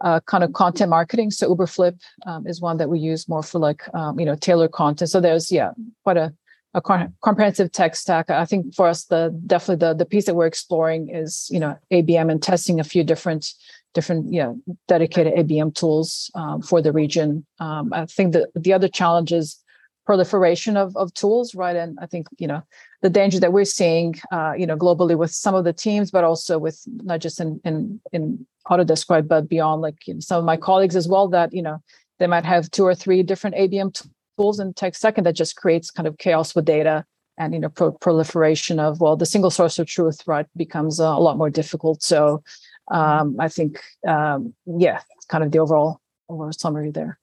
uh, 0.00 0.20
kind 0.26 0.44
of 0.44 0.52
content 0.52 0.90
marketing. 0.90 1.30
So 1.30 1.54
Uberflip 1.54 1.98
um, 2.26 2.46
is 2.46 2.60
one 2.60 2.76
that 2.76 2.88
we 2.88 2.98
use 2.98 3.28
more 3.28 3.42
for 3.42 3.58
like 3.58 3.82
um, 3.94 4.20
you 4.20 4.26
know 4.26 4.36
tailored 4.36 4.72
content. 4.72 5.10
So 5.10 5.20
there's 5.20 5.50
yeah 5.50 5.72
quite 6.04 6.16
a 6.16 6.32
a 6.76 7.10
comprehensive 7.22 7.72
tech 7.72 7.96
stack. 7.96 8.28
I 8.28 8.44
think 8.44 8.74
for 8.74 8.86
us, 8.86 9.04
the 9.04 9.36
definitely 9.46 9.86
the 9.86 9.94
the 9.94 10.04
piece 10.04 10.26
that 10.26 10.34
we're 10.34 10.46
exploring 10.46 11.08
is 11.08 11.48
you 11.50 11.58
know 11.58 11.76
ABM 11.90 12.30
and 12.30 12.42
testing 12.42 12.78
a 12.78 12.84
few 12.84 13.02
different 13.02 13.54
different 13.94 14.32
you 14.32 14.40
know 14.40 14.60
dedicated 14.86 15.32
ABM 15.34 15.74
tools 15.74 16.30
um, 16.34 16.60
for 16.60 16.82
the 16.82 16.92
region. 16.92 17.46
Um, 17.58 17.92
I 17.94 18.04
think 18.04 18.34
that 18.34 18.50
the 18.54 18.74
other 18.74 18.88
challenge 18.88 19.32
is 19.32 19.58
proliferation 20.04 20.76
of 20.76 20.94
of 20.96 21.14
tools, 21.14 21.54
right? 21.54 21.76
And 21.76 21.98
I 22.00 22.06
think 22.06 22.28
you 22.38 22.46
know 22.46 22.62
the 23.00 23.10
danger 23.10 23.40
that 23.40 23.54
we're 23.54 23.64
seeing, 23.64 24.14
uh, 24.30 24.52
you 24.56 24.66
know, 24.66 24.76
globally 24.76 25.16
with 25.16 25.30
some 25.30 25.54
of 25.54 25.64
the 25.64 25.72
teams, 25.72 26.10
but 26.10 26.24
also 26.24 26.58
with 26.58 26.82
not 26.86 27.20
just 27.20 27.40
in 27.40 27.58
in 27.64 28.00
in 28.12 28.46
Autodesk, 28.68 29.26
but 29.26 29.48
beyond, 29.48 29.80
like 29.80 30.06
you 30.06 30.14
know, 30.14 30.20
some 30.20 30.38
of 30.38 30.44
my 30.44 30.58
colleagues 30.58 30.96
as 30.96 31.08
well, 31.08 31.26
that 31.28 31.54
you 31.54 31.62
know 31.62 31.78
they 32.18 32.26
might 32.26 32.44
have 32.44 32.70
two 32.70 32.84
or 32.84 32.94
three 32.94 33.22
different 33.22 33.56
ABM 33.56 33.94
tools 34.36 34.60
in 34.60 34.74
tech 34.74 34.94
second 34.94 35.24
that 35.24 35.34
just 35.34 35.56
creates 35.56 35.90
kind 35.90 36.06
of 36.06 36.18
chaos 36.18 36.54
with 36.54 36.64
data 36.64 37.04
and 37.38 37.54
you 37.54 37.60
know 37.60 37.68
pro- 37.68 37.92
proliferation 37.92 38.78
of 38.78 39.00
well 39.00 39.16
the 39.16 39.26
single 39.26 39.50
source 39.50 39.78
of 39.78 39.86
truth 39.86 40.22
right 40.26 40.46
becomes 40.56 41.00
uh, 41.00 41.04
a 41.04 41.20
lot 41.20 41.36
more 41.36 41.50
difficult. 41.50 42.02
So 42.02 42.42
um, 42.88 43.36
i 43.40 43.48
think 43.48 43.82
um, 44.06 44.54
yeah 44.66 45.00
kind 45.28 45.44
of 45.44 45.52
the 45.52 45.58
overall 45.58 46.00
overall 46.28 46.52
summary 46.52 46.90
there. 46.90 47.18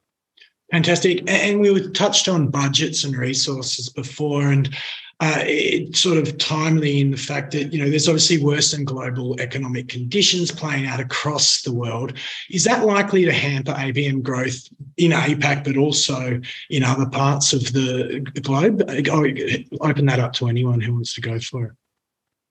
Fantastic. 0.71 1.29
And 1.29 1.59
we 1.59 1.91
touched 1.91 2.27
on 2.27 2.47
budgets 2.47 3.03
and 3.03 3.15
resources 3.15 3.89
before 3.89 4.51
and 4.51 4.75
uh, 5.23 5.41
it's 5.45 6.01
sort 6.01 6.17
of 6.17 6.37
timely 6.37 6.99
in 6.99 7.09
the 7.09 7.17
fact 7.17 7.53
that 7.53 7.71
you 7.71 7.81
know 7.81 7.89
there's 7.89 8.09
obviously 8.09 8.37
worsened 8.37 8.85
global 8.85 9.39
economic 9.39 9.87
conditions 9.87 10.51
playing 10.51 10.85
out 10.85 10.99
across 10.99 11.61
the 11.61 11.71
world. 11.71 12.11
Is 12.49 12.65
that 12.65 12.83
likely 12.83 13.23
to 13.23 13.31
hamper 13.31 13.71
ABM 13.71 14.21
growth 14.21 14.67
in 14.97 15.11
APAC, 15.11 15.63
but 15.63 15.77
also 15.77 16.41
in 16.69 16.83
other 16.83 17.05
parts 17.05 17.53
of 17.53 17.71
the 17.71 18.19
globe? 18.41 18.83
I'll 18.89 19.89
open 19.89 20.07
that 20.07 20.19
up 20.19 20.33
to 20.33 20.49
anyone 20.49 20.81
who 20.81 20.93
wants 20.93 21.13
to 21.13 21.21
go 21.21 21.39
for 21.39 21.67
it. 21.67 21.71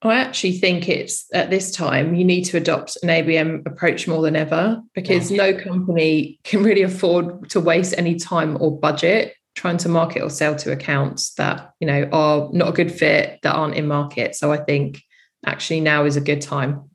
I 0.01 0.15
actually 0.15 0.53
think 0.59 0.89
it's 0.89 1.27
at 1.35 1.51
this 1.51 1.73
time 1.73 2.15
you 2.15 2.25
need 2.25 2.45
to 2.45 2.57
adopt 2.57 2.97
an 3.03 3.11
ABM 3.11 3.67
approach 3.67 4.09
more 4.09 4.23
than 4.23 4.35
ever 4.35 4.81
because 4.95 5.31
no 5.31 5.53
company 5.53 6.41
can 6.43 6.63
really 6.63 6.83
afford 6.83 7.51
to 7.51 7.61
waste 7.61 7.95
any 7.99 8.17
time 8.17 8.57
or 8.61 8.77
budget 8.77 9.35
trying 9.55 9.77
to 9.79 9.89
market 9.89 10.23
or 10.23 10.31
sell 10.31 10.57
to 10.57 10.73
accounts 10.73 11.35
that 11.35 11.73
you 11.81 11.87
know 11.87 12.09
are 12.13 12.49
not 12.53 12.69
a 12.69 12.73
good 12.73 12.93
fit 12.93 13.39
that 13.43 13.55
aren't 13.55 13.75
in 13.75 13.87
market. 13.87 14.35
So 14.35 14.53
i 14.53 14.57
think 14.57 15.03
actually 15.45 15.81
now 15.81 16.05
is 16.05 16.17
a 16.17 16.21
good 16.21 16.41
time. 16.41 16.89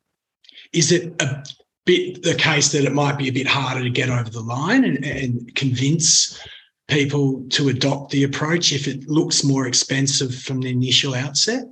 Is 0.74 0.91
it 0.91 1.22
a 1.22 1.43
bit 1.86 2.24
the 2.24 2.36
case 2.36 2.72
that 2.72 2.86
it 2.86 2.93
might 2.93 3.18
be 3.18 3.30
a 3.30 3.34
bit 3.34 3.47
harder 3.47 3.84
to 3.84 3.89
get 3.89 4.10
over 4.10 4.30
the 4.30 4.41
line 4.41 4.84
and, 4.84 5.03
and 5.05 5.55
convince 5.55 6.39
people 6.88 7.45
to 7.49 7.70
adopt 7.70 8.12
the 8.12 8.24
approach 8.24 8.72
if 8.72 8.88
it 8.88 9.08
looks 9.08 9.43
more 9.43 9.68
expensive 9.68 10.34
from 10.34 10.62
the 10.62 10.70
initial 10.70 11.14
outset? 11.14 11.64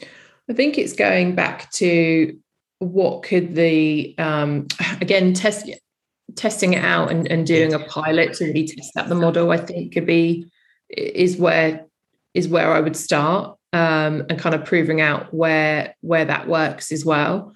I 0.00 0.52
think 0.52 0.76
it's 0.76 0.92
going 0.92 1.34
back 1.34 1.70
to 1.72 2.36
what 2.78 3.22
could 3.22 3.54
the 3.54 4.14
um, 4.18 4.66
again 5.00 5.34
test 5.34 5.70
testing 6.36 6.74
it 6.74 6.84
out 6.84 7.10
and, 7.10 7.30
and 7.30 7.46
doing 7.46 7.72
a 7.72 7.78
pilot 7.78 8.34
to 8.34 8.46
really 8.46 8.66
test 8.66 8.96
out 8.96 9.08
the 9.08 9.14
model, 9.14 9.50
I 9.50 9.58
think 9.58 9.92
could 9.92 10.06
be 10.06 10.50
is 10.88 11.36
where 11.36 11.86
is 12.32 12.48
where 12.48 12.72
I 12.72 12.80
would 12.80 12.96
start 12.96 13.56
um, 13.72 14.26
and 14.28 14.38
kind 14.38 14.54
of 14.54 14.64
proving 14.64 15.00
out 15.00 15.32
where 15.32 15.94
where 16.00 16.24
that 16.24 16.48
works 16.48 16.92
as 16.92 17.04
well. 17.04 17.52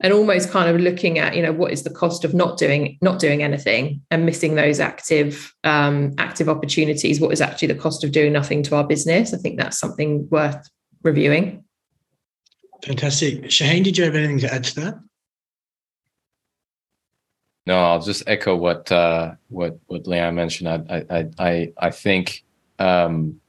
And 0.00 0.12
almost 0.12 0.50
kind 0.50 0.68
of 0.68 0.80
looking 0.80 1.20
at 1.20 1.36
you 1.36 1.42
know 1.42 1.52
what 1.52 1.72
is 1.72 1.84
the 1.84 1.90
cost 1.90 2.24
of 2.24 2.34
not 2.34 2.58
doing 2.58 2.98
not 3.02 3.18
doing 3.18 3.42
anything 3.42 4.02
and 4.10 4.26
missing 4.26 4.54
those 4.54 4.80
active 4.80 5.52
um, 5.64 6.12
active 6.18 6.48
opportunities? 6.48 7.20
What 7.20 7.32
is 7.32 7.40
actually 7.40 7.68
the 7.68 7.76
cost 7.76 8.02
of 8.02 8.12
doing 8.12 8.32
nothing 8.32 8.62
to 8.64 8.76
our 8.76 8.84
business? 8.84 9.32
I 9.32 9.38
think 9.38 9.58
that's 9.58 9.78
something 9.78 10.28
worth 10.30 10.68
reviewing. 11.02 11.64
Fantastic. 12.84 13.44
Shaheen 13.44 13.84
did 13.84 13.96
you 13.96 14.04
have 14.04 14.16
anything 14.16 14.40
to 14.40 14.52
add 14.52 14.64
to 14.64 14.80
that 14.80 14.94
no, 17.66 17.78
I'll 17.78 18.00
just 18.02 18.24
echo 18.26 18.56
what 18.56 18.90
uh, 18.90 19.34
what 19.48 19.78
what 19.86 20.04
Leanne 20.04 20.34
mentioned. 20.34 20.68
I 20.68 21.04
I 21.10 21.30
I 21.38 21.72
I 21.78 21.90
think 21.90 22.44
um, 22.78 23.40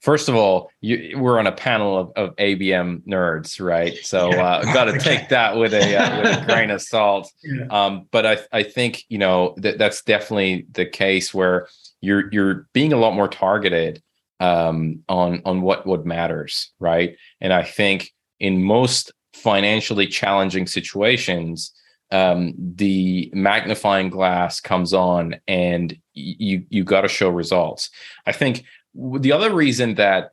first 0.00 0.28
of 0.28 0.34
all, 0.34 0.70
you, 0.80 1.18
we're 1.18 1.38
on 1.38 1.46
a 1.46 1.52
panel 1.52 1.98
of, 1.98 2.12
of 2.16 2.36
ABM 2.36 3.02
nerds, 3.02 3.60
right? 3.60 3.96
So 4.02 4.30
uh, 4.30 4.62
got 4.72 4.84
to 4.84 4.98
take 4.98 5.28
that 5.30 5.56
with 5.56 5.74
a, 5.74 5.96
uh, 5.96 6.22
with 6.22 6.42
a 6.42 6.46
grain 6.46 6.70
of 6.70 6.82
salt. 6.82 7.32
Um, 7.70 8.06
but 8.10 8.26
I 8.26 8.38
I 8.52 8.62
think 8.62 9.04
you 9.08 9.18
know 9.18 9.54
that 9.58 9.78
that's 9.78 10.02
definitely 10.02 10.66
the 10.72 10.86
case 10.86 11.32
where 11.32 11.68
you're 12.00 12.30
you're 12.32 12.68
being 12.72 12.92
a 12.92 12.98
lot 12.98 13.14
more 13.14 13.28
targeted 13.28 14.02
um, 14.40 15.02
on 15.08 15.42
on 15.44 15.62
what 15.62 15.86
what 15.86 16.04
matters, 16.04 16.70
right? 16.78 17.16
And 17.40 17.52
I 17.52 17.62
think 17.62 18.12
in 18.40 18.62
most 18.62 19.12
financially 19.32 20.06
challenging 20.06 20.66
situations 20.66 21.72
um, 22.10 22.54
the 22.56 23.30
magnifying 23.34 24.10
glass 24.10 24.60
comes 24.60 24.94
on 24.94 25.36
and 25.46 25.98
you 26.14 26.64
you 26.70 26.84
got 26.84 27.02
to 27.02 27.08
show 27.08 27.30
results. 27.30 27.90
I 28.26 28.32
think 28.32 28.64
the 28.94 29.32
other 29.32 29.54
reason 29.54 29.94
that 29.96 30.30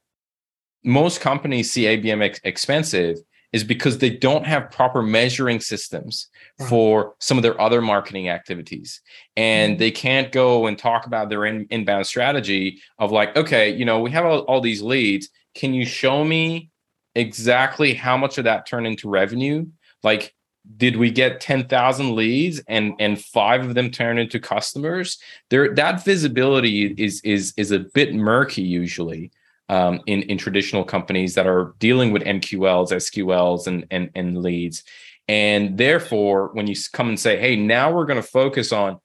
most 0.83 1.19
companies 1.19 1.71
see 1.71 1.83
ABM 1.83 2.23
ex- 2.23 2.39
expensive 2.43 3.17
is 3.51 3.63
because 3.63 3.99
they 3.99 4.09
don't 4.09 4.45
have 4.45 4.69
proper 4.69 5.01
measuring 5.01 5.61
systems 5.61 6.27
for 6.67 7.15
some 7.19 7.37
of 7.37 7.41
their 7.41 7.59
other 7.59 7.81
marketing 7.81 8.27
activities 8.27 9.01
and 9.37 9.73
mm-hmm. 9.73 9.79
they 9.79 9.91
can't 9.91 10.31
go 10.31 10.67
and 10.67 10.77
talk 10.77 11.05
about 11.05 11.29
their 11.29 11.45
in, 11.45 11.65
inbound 11.69 12.05
strategy 12.05 12.81
of 12.99 13.11
like 13.11 13.35
okay 13.37 13.69
you 13.69 13.85
know 13.85 13.99
we 13.99 14.11
have 14.11 14.25
all, 14.25 14.39
all 14.39 14.59
these 14.59 14.81
leads 14.81 15.29
can 15.53 15.73
you 15.73 15.85
show 15.85 16.23
me 16.23 16.69
exactly 17.15 17.93
how 17.93 18.17
much 18.17 18.37
of 18.37 18.43
that 18.43 18.67
turned 18.67 18.87
into 18.87 19.07
revenue 19.07 19.65
like 20.03 20.35
did 20.77 20.97
we 20.97 21.11
get 21.11 21.39
10,000 21.39 22.15
leads 22.15 22.61
and 22.67 22.93
and 22.99 23.23
5 23.23 23.69
of 23.69 23.75
them 23.75 23.91
turn 23.91 24.17
into 24.17 24.39
customers? 24.39 25.17
There 25.49 25.73
that 25.75 26.03
visibility 26.03 26.93
is 26.97 27.21
is 27.21 27.53
is 27.57 27.71
a 27.71 27.79
bit 27.79 28.13
murky 28.13 28.61
usually 28.61 29.31
um, 29.69 30.01
in 30.05 30.23
in 30.23 30.37
traditional 30.37 30.83
companies 30.83 31.35
that 31.35 31.47
are 31.47 31.73
dealing 31.79 32.11
with 32.11 32.23
MQLs 32.23 32.91
SQLs 32.91 33.67
and 33.67 33.85
and 33.91 34.09
and 34.15 34.41
leads. 34.41 34.83
And 35.27 35.77
therefore 35.77 36.49
when 36.53 36.67
you 36.67 36.75
come 36.93 37.09
and 37.09 37.19
say 37.19 37.37
hey 37.39 37.55
now 37.55 37.91
we're 37.91 38.05
going 38.05 38.21
to 38.21 38.27
focus 38.27 38.71
on 38.71 38.99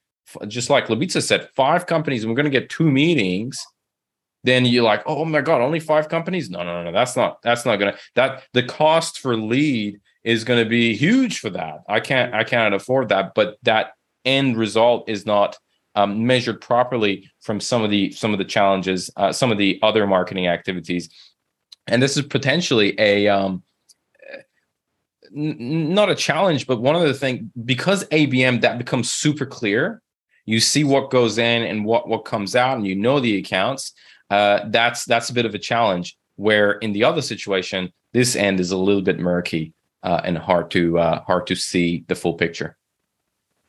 just 0.48 0.70
like 0.70 0.86
Lubica 0.86 1.22
said 1.22 1.48
five 1.54 1.86
companies 1.86 2.22
and 2.22 2.30
we're 2.30 2.36
going 2.36 2.50
to 2.50 2.60
get 2.60 2.70
two 2.70 2.90
meetings 2.90 3.58
then 4.42 4.64
you're 4.64 4.84
like 4.84 5.02
oh 5.04 5.24
my 5.24 5.42
god 5.42 5.60
only 5.60 5.80
five 5.80 6.08
companies? 6.08 6.50
No 6.50 6.62
no 6.62 6.82
no 6.82 6.92
that's 6.92 7.16
not 7.16 7.42
that's 7.42 7.64
not 7.64 7.76
going 7.76 7.92
to 7.92 7.98
that 8.14 8.44
the 8.54 8.62
cost 8.62 9.18
for 9.18 9.36
lead 9.36 10.00
is 10.24 10.44
going 10.44 10.62
to 10.62 10.68
be 10.68 10.94
huge 10.94 11.38
for 11.38 11.50
that. 11.50 11.82
I 11.88 12.00
can't 12.00 12.34
I 12.34 12.44
can't 12.44 12.74
afford 12.74 13.08
that, 13.08 13.34
but 13.34 13.58
that 13.62 13.92
end 14.24 14.56
result 14.56 15.08
is 15.08 15.24
not 15.24 15.56
um, 15.94 16.26
measured 16.26 16.60
properly 16.60 17.30
from 17.40 17.60
some 17.60 17.82
of 17.82 17.90
the 17.90 18.12
some 18.12 18.32
of 18.32 18.38
the 18.38 18.44
challenges, 18.44 19.10
uh, 19.16 19.32
some 19.32 19.50
of 19.50 19.58
the 19.58 19.78
other 19.82 20.06
marketing 20.06 20.46
activities, 20.46 21.08
and 21.86 22.02
this 22.02 22.16
is 22.16 22.24
potentially 22.24 22.94
a 22.98 23.28
um, 23.28 23.62
n- 25.36 25.94
not 25.94 26.10
a 26.10 26.14
challenge, 26.14 26.66
but 26.66 26.80
one 26.80 26.96
of 26.96 27.02
the 27.02 27.14
things 27.14 27.48
because 27.64 28.04
ABM 28.08 28.60
that 28.60 28.78
becomes 28.78 29.10
super 29.10 29.46
clear. 29.46 30.02
You 30.46 30.58
see 30.58 30.84
what 30.84 31.10
goes 31.10 31.38
in 31.38 31.62
and 31.62 31.84
what 31.84 32.08
what 32.08 32.24
comes 32.24 32.54
out, 32.54 32.76
and 32.76 32.86
you 32.86 32.94
know 32.94 33.20
the 33.20 33.38
accounts. 33.38 33.92
Uh, 34.30 34.60
that's 34.68 35.04
that's 35.04 35.30
a 35.30 35.34
bit 35.34 35.46
of 35.46 35.54
a 35.54 35.58
challenge. 35.58 36.16
Where 36.36 36.72
in 36.72 36.92
the 36.92 37.04
other 37.04 37.20
situation, 37.20 37.92
this 38.12 38.34
end 38.36 38.60
is 38.60 38.70
a 38.70 38.76
little 38.76 39.02
bit 39.02 39.18
murky 39.18 39.74
uh, 40.02 40.20
and 40.24 40.38
hard 40.38 40.70
to 40.72 40.98
uh, 40.98 41.22
hard 41.24 41.46
to 41.48 41.54
see 41.56 42.04
the 42.08 42.14
full 42.14 42.34
picture. 42.34 42.76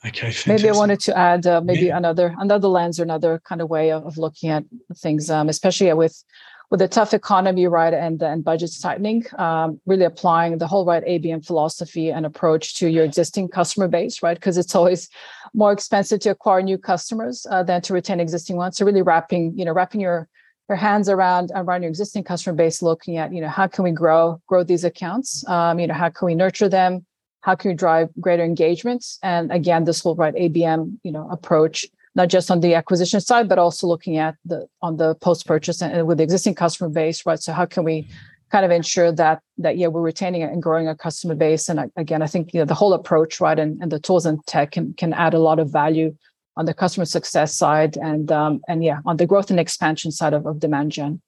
Okay, 0.04 0.32
fantastic. 0.32 0.48
maybe 0.48 0.70
I 0.70 0.74
wanted 0.74 1.00
to 1.02 1.18
add 1.18 1.46
uh, 1.46 1.62
maybe 1.62 1.86
Yeah. 1.88 1.98
another 1.98 2.34
another 2.40 2.68
lens 2.68 3.00
or 3.00 3.04
another 3.04 3.40
kind 3.46 3.62
of 3.62 3.70
way 3.70 3.92
of, 3.92 4.06
of 4.06 4.18
looking 4.18 4.50
at 4.50 4.64
things, 4.98 5.30
um, 5.30 5.48
especially 5.50 5.94
with 5.94 6.24
with 6.72 6.82
a 6.82 6.88
tough 6.88 7.14
economy, 7.14 7.68
right, 7.68 7.94
and 7.94 8.22
and 8.24 8.44
budgets 8.44 8.80
tightening. 8.82 9.26
Um, 9.38 9.80
really 9.86 10.06
applying 10.06 10.58
the 10.58 10.68
whole 10.68 10.86
right 10.86 11.04
ABM 11.06 11.46
philosophy 11.46 12.10
and 12.12 12.26
approach 12.26 12.76
to 12.80 12.88
your 12.90 13.04
existing 13.04 13.50
customer 13.50 13.88
base, 13.88 14.24
right, 14.24 14.38
because 14.38 14.58
it's 14.58 14.74
always 14.74 15.08
more 15.54 15.72
expensive 15.74 16.22
to 16.22 16.30
acquire 16.30 16.62
new 16.64 16.78
customers 16.78 17.46
uh, 17.52 17.62
than 17.62 17.82
to 17.82 17.94
retain 17.94 18.20
existing 18.20 18.56
ones. 18.56 18.78
So 18.78 18.86
really 18.86 19.02
wrapping 19.04 19.54
you 19.58 19.66
know 19.66 19.74
wrapping 19.74 20.02
your 20.02 20.28
your 20.70 20.78
hands 20.78 21.10
around 21.10 21.52
around 21.54 21.82
your 21.82 21.90
existing 21.90 22.24
customer 22.24 22.56
base, 22.56 22.82
looking 22.82 23.18
at 23.18 23.34
you 23.34 23.42
know 23.42 23.50
how 23.50 23.68
can 23.68 23.84
we 23.84 23.92
grow 23.92 24.42
grow 24.48 24.64
these 24.64 24.84
accounts, 24.84 25.48
um, 25.48 25.80
you 25.80 25.88
know 25.88 25.94
how 25.94 26.10
can 26.10 26.26
we 26.26 26.36
nurture 26.36 26.70
them? 26.70 27.06
How 27.42 27.56
can 27.56 27.72
we 27.72 27.76
drive 27.76 28.10
greater 28.20 28.44
engagements 28.44 29.20
and 29.24 29.52
again 29.52 29.84
this 29.84 30.02
whole 30.02 30.16
right 30.16 30.36
abm 30.36 30.98
you 31.04 31.12
know 31.12 31.28
approach 31.30 31.88
not 32.14 32.28
just 32.30 32.52
on 32.52 32.60
the 32.60 32.76
acquisition 32.76 33.20
side 33.20 33.50
but 33.50 33.58
also 33.58 33.88
looking 33.88 34.18
at 34.18 34.36
the 34.46 34.68
on 34.82 34.98
the 34.98 35.16
post 35.16 35.48
purchase 35.48 35.82
and 35.82 36.08
with 36.08 36.18
the 36.20 36.24
existing 36.24 36.56
customer 36.56 36.90
base 36.90 37.26
right? 37.26 37.40
So 37.40 37.52
how 37.52 37.66
can 37.66 37.84
we 37.84 38.08
kind 38.52 38.64
of 38.66 38.72
ensure 38.72 39.12
that 39.14 39.42
that 39.58 39.78
yeah 39.78 39.88
we're 39.88 40.02
retaining 40.02 40.44
and 40.44 40.62
growing 40.62 40.88
our 40.88 40.96
customer 40.96 41.36
base? 41.36 41.68
And 41.68 41.80
uh, 41.80 41.88
again 41.96 42.22
i 42.22 42.28
think 42.28 42.54
you 42.54 42.60
know 42.60 42.66
the 42.66 42.76
whole 42.76 42.94
approach 42.94 43.42
right 43.42 43.58
and, 43.58 43.82
and 43.82 43.92
the 43.92 44.00
tools 44.00 44.26
and 44.26 44.46
tech 44.46 44.72
can 44.72 44.94
can 44.94 45.12
add 45.14 45.34
a 45.34 45.40
lot 45.40 45.60
of 45.60 45.72
value 45.72 46.16
on 46.58 46.66
the 46.66 46.74
customer 46.74 47.06
success 47.06 47.56
side 47.56 47.98
and 47.98 48.32
um, 48.32 48.62
and 48.68 48.84
yeah 48.84 49.00
on 49.06 49.18
the 49.18 49.26
growth 49.26 49.50
and 49.50 49.60
expansion 49.60 50.12
side 50.12 50.34
of, 50.34 50.46
of 50.46 50.60
demand 50.60 50.92
gen 50.92 51.22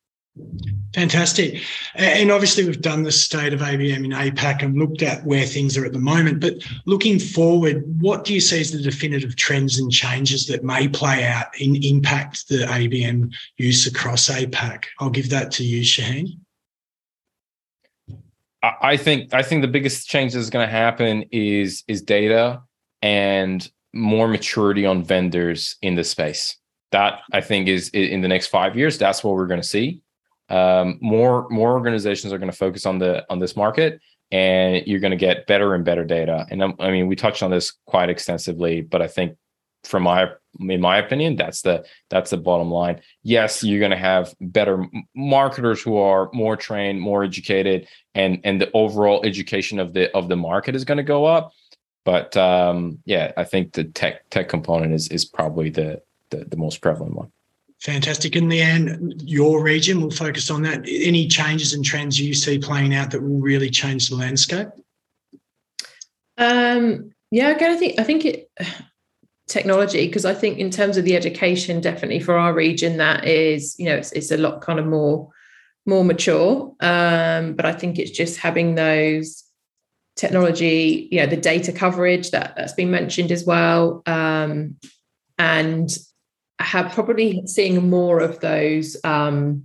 Fantastic. 0.95 1.61
And 1.95 2.31
obviously, 2.31 2.65
we've 2.65 2.81
done 2.81 3.03
the 3.03 3.11
state 3.11 3.53
of 3.53 3.61
ABM 3.61 4.05
in 4.05 4.11
APAC 4.11 4.63
and 4.63 4.77
looked 4.77 5.01
at 5.01 5.23
where 5.25 5.45
things 5.45 5.77
are 5.77 5.85
at 5.85 5.93
the 5.93 5.99
moment. 5.99 6.39
But 6.39 6.55
looking 6.85 7.19
forward, 7.19 7.83
what 7.99 8.23
do 8.23 8.33
you 8.33 8.39
see 8.39 8.61
as 8.61 8.71
the 8.71 8.81
definitive 8.81 9.35
trends 9.35 9.79
and 9.79 9.91
changes 9.91 10.47
that 10.47 10.63
may 10.63 10.87
play 10.87 11.25
out 11.25 11.47
in 11.59 11.75
impact 11.83 12.47
the 12.47 12.65
ABM 12.65 13.33
use 13.57 13.87
across 13.87 14.29
APAC? 14.29 14.85
I'll 14.99 15.09
give 15.09 15.29
that 15.29 15.51
to 15.53 15.63
you, 15.63 15.81
Shaheen. 15.81 16.39
I 18.61 18.73
I 18.81 18.97
think 18.97 19.33
I 19.33 19.43
think 19.43 19.61
the 19.61 19.67
biggest 19.67 20.07
change 20.07 20.33
that's 20.33 20.49
going 20.49 20.65
to 20.65 20.71
happen 20.71 21.25
is 21.31 21.83
is 21.87 22.01
data 22.01 22.61
and 23.01 23.67
more 23.93 24.27
maturity 24.27 24.85
on 24.85 25.03
vendors 25.03 25.77
in 25.81 25.95
the 25.95 26.03
space. 26.03 26.57
That 26.91 27.21
I 27.31 27.41
think 27.41 27.67
is 27.67 27.89
in 27.89 28.21
the 28.21 28.27
next 28.27 28.47
five 28.47 28.75
years. 28.75 28.97
That's 28.97 29.23
what 29.23 29.33
we're 29.35 29.47
going 29.47 29.61
to 29.61 29.67
see. 29.67 30.01
Um, 30.49 30.99
more 31.01 31.47
more 31.49 31.71
organizations 31.71 32.31
are 32.33 32.37
going 32.37 32.51
to 32.51 32.57
focus 32.57 32.85
on 32.85 32.99
the 32.99 33.25
on 33.29 33.39
this 33.39 33.55
market, 33.55 33.99
and 34.31 34.85
you're 34.85 34.99
going 34.99 35.11
to 35.11 35.17
get 35.17 35.47
better 35.47 35.73
and 35.73 35.83
better 35.83 36.05
data. 36.05 36.45
And 36.51 36.61
um, 36.61 36.75
I 36.79 36.91
mean, 36.91 37.07
we 37.07 37.15
touched 37.15 37.41
on 37.41 37.49
this 37.49 37.73
quite 37.87 38.09
extensively, 38.09 38.81
but 38.81 39.01
I 39.01 39.07
think 39.07 39.37
from 39.83 40.03
my 40.03 40.29
in 40.59 40.81
my 40.81 40.97
opinion, 40.97 41.35
that's 41.35 41.61
the 41.61 41.85
that's 42.09 42.29
the 42.29 42.37
bottom 42.37 42.69
line. 42.69 43.01
Yes, 43.23 43.63
you're 43.63 43.79
going 43.79 43.91
to 43.91 43.97
have 43.97 44.33
better 44.39 44.85
marketers 45.15 45.81
who 45.81 45.97
are 45.97 46.29
more 46.33 46.55
trained, 46.55 47.01
more 47.01 47.23
educated, 47.23 47.87
and 48.13 48.39
and 48.43 48.61
the 48.61 48.69
overall 48.73 49.25
education 49.25 49.79
of 49.79 49.93
the 49.93 50.15
of 50.15 50.29
the 50.29 50.35
market 50.35 50.75
is 50.75 50.85
going 50.85 50.97
to 50.97 51.03
go 51.03 51.25
up. 51.25 51.51
But 52.05 52.35
um, 52.35 52.99
yeah, 53.05 53.31
I 53.37 53.43
think 53.43 53.73
the 53.73 53.85
tech 53.85 54.29
tech 54.29 54.49
component 54.49 54.93
is 54.93 55.07
is 55.09 55.25
probably 55.25 55.69
the 55.69 56.01
the, 56.29 56.45
the 56.45 56.57
most 56.57 56.81
prevalent 56.81 57.15
one. 57.15 57.31
Fantastic. 57.81 58.35
In 58.37 58.47
the 58.47 58.61
end, 58.61 59.21
your 59.25 59.61
region, 59.61 59.99
we'll 59.99 60.09
focus 60.09 60.49
on 60.49 60.61
that. 60.61 60.85
Any 60.87 61.27
changes 61.27 61.73
and 61.73 61.83
trends 61.83 62.19
you 62.19 62.33
see 62.33 62.57
playing 62.57 62.95
out 62.95 63.11
that 63.11 63.21
will 63.21 63.41
really 63.41 63.69
change 63.69 64.07
the 64.07 64.15
landscape? 64.15 64.69
Um, 66.37 67.11
yeah, 67.29 67.49
again, 67.49 67.71
I 67.71 67.77
think 67.77 67.99
I 67.99 68.03
think 68.03 68.25
it 68.25 68.49
technology 69.47 70.07
because 70.07 70.25
I 70.25 70.33
think 70.33 70.57
in 70.57 70.71
terms 70.71 70.97
of 70.97 71.05
the 71.05 71.15
education, 71.15 71.81
definitely 71.81 72.19
for 72.19 72.37
our 72.37 72.53
region, 72.53 72.97
that 72.97 73.25
is 73.25 73.77
you 73.77 73.85
know 73.85 73.95
it's 73.95 74.11
it's 74.13 74.31
a 74.31 74.37
lot 74.37 74.61
kind 74.61 74.79
of 74.79 74.85
more 74.85 75.29
more 75.85 76.03
mature. 76.03 76.73
Um, 76.79 77.53
but 77.53 77.65
I 77.65 77.73
think 77.73 77.99
it's 77.99 78.11
just 78.11 78.39
having 78.39 78.75
those 78.75 79.43
technology, 80.15 81.07
you 81.11 81.19
know, 81.19 81.25
the 81.25 81.37
data 81.37 81.71
coverage 81.71 82.31
that 82.31 82.55
that's 82.55 82.73
been 82.73 82.91
mentioned 82.91 83.31
as 83.31 83.45
well, 83.45 84.03
um, 84.05 84.75
and 85.37 85.89
have 86.59 86.91
probably 86.91 87.43
seeing 87.45 87.89
more 87.89 88.19
of 88.19 88.39
those 88.39 88.95
um, 89.03 89.63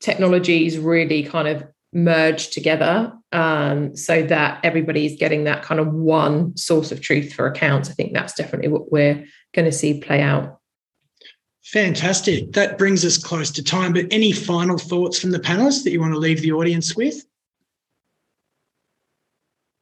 technologies 0.00 0.78
really 0.78 1.22
kind 1.22 1.48
of 1.48 1.64
merge 1.92 2.50
together 2.50 3.12
um, 3.32 3.96
so 3.96 4.22
that 4.22 4.60
everybody's 4.62 5.18
getting 5.18 5.44
that 5.44 5.62
kind 5.62 5.80
of 5.80 5.92
one 5.92 6.56
source 6.56 6.92
of 6.92 7.00
truth 7.00 7.32
for 7.32 7.46
accounts. 7.46 7.90
I 7.90 7.92
think 7.92 8.12
that's 8.12 8.34
definitely 8.34 8.68
what 8.68 8.90
we're 8.92 9.24
going 9.54 9.64
to 9.64 9.72
see 9.72 10.00
play 10.00 10.20
out. 10.20 10.60
Fantastic. 11.64 12.52
That 12.52 12.78
brings 12.78 13.04
us 13.04 13.18
close 13.18 13.50
to 13.52 13.62
time. 13.62 13.92
But 13.92 14.06
any 14.10 14.30
final 14.30 14.78
thoughts 14.78 15.18
from 15.18 15.32
the 15.32 15.40
panelists 15.40 15.82
that 15.84 15.90
you 15.90 16.00
want 16.00 16.12
to 16.12 16.18
leave 16.18 16.40
the 16.40 16.52
audience 16.52 16.94
with? 16.94 17.24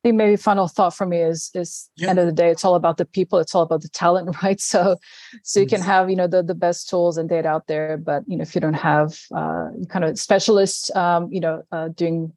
Think 0.05 0.17
maybe 0.17 0.37
final 0.37 0.69
thought 0.69 0.95
for 0.95 1.07
me 1.07 1.23
is 1.23 1.51
is 1.55 1.89
Yeah. 1.97 2.11
end 2.11 2.19
of 2.19 2.27
the 2.27 2.33
day, 2.33 2.51
it's 2.51 2.65
all 2.65 2.75
about 2.75 2.99
the 2.99 3.07
people, 3.07 3.39
it's 3.39 3.55
all 3.55 3.63
about 3.63 3.81
the 3.81 3.89
talent, 3.89 4.37
right? 4.43 4.61
So 4.61 4.97
so 5.43 5.61
you 5.61 5.67
can 5.67 5.81
have, 5.81 6.11
you 6.11 6.17
know, 6.17 6.27
the 6.29 6.43
the 6.43 6.55
best 6.55 6.91
tools 6.91 7.17
and 7.17 7.27
data 7.29 7.49
out 7.49 7.67
there, 7.67 7.97
but 7.97 8.23
you 8.29 8.37
know, 8.37 8.43
if 8.43 8.55
you 8.55 8.61
don't 8.61 8.75
have 8.93 9.19
uh, 9.35 9.69
kind 9.89 10.05
of 10.05 10.19
specialists 10.19 10.95
um, 10.95 11.33
you 11.33 11.41
know, 11.41 11.63
uh, 11.73 11.89
doing 11.89 12.35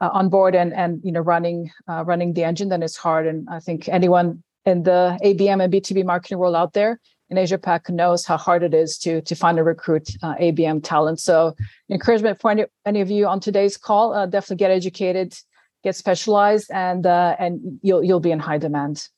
uh, 0.00 0.08
on 0.12 0.30
board 0.30 0.54
and 0.54 0.72
and 0.72 1.00
you 1.04 1.12
know 1.12 1.20
running 1.20 1.70
uh, 1.86 2.02
running 2.04 2.32
the 2.32 2.44
engine, 2.44 2.70
then 2.70 2.82
it's 2.82 2.96
hard. 2.96 3.26
And 3.26 3.46
I 3.50 3.60
think 3.60 3.88
anyone 3.90 4.42
in 4.64 4.84
the 4.84 5.18
ABM 5.22 5.62
and 5.62 5.72
B2B 5.72 6.04
marketing 6.06 6.38
world 6.38 6.56
out 6.56 6.72
there 6.72 6.98
in 7.28 7.36
Asia 7.38 7.58
Pac 7.58 7.90
knows 7.90 8.24
how 8.24 8.38
hard 8.38 8.62
it 8.62 8.74
is 8.74 8.96
to 8.98 9.20
to 9.22 9.34
find 9.34 9.58
and 9.58 9.66
recruit 9.66 10.08
uh, 10.22 10.34
ABM 10.36 10.80
talent. 10.82 11.20
So 11.20 11.54
encouragement 11.90 12.40
for 12.40 12.50
any, 12.50 12.64
any 12.86 13.00
of 13.02 13.10
you 13.10 13.26
on 13.26 13.38
today's 13.40 13.76
call, 13.76 14.14
uh, 14.14 14.26
definitely 14.26 14.56
get 14.56 14.70
educated, 14.70 15.34
get 15.82 15.96
specialized, 15.96 16.70
and 16.70 17.06
uh, 17.06 17.36
and 17.38 17.80
you'll 17.82 18.02
you'll 18.02 18.20
be 18.20 18.30
in 18.30 18.38
high 18.38 18.58
demand. 18.58 19.08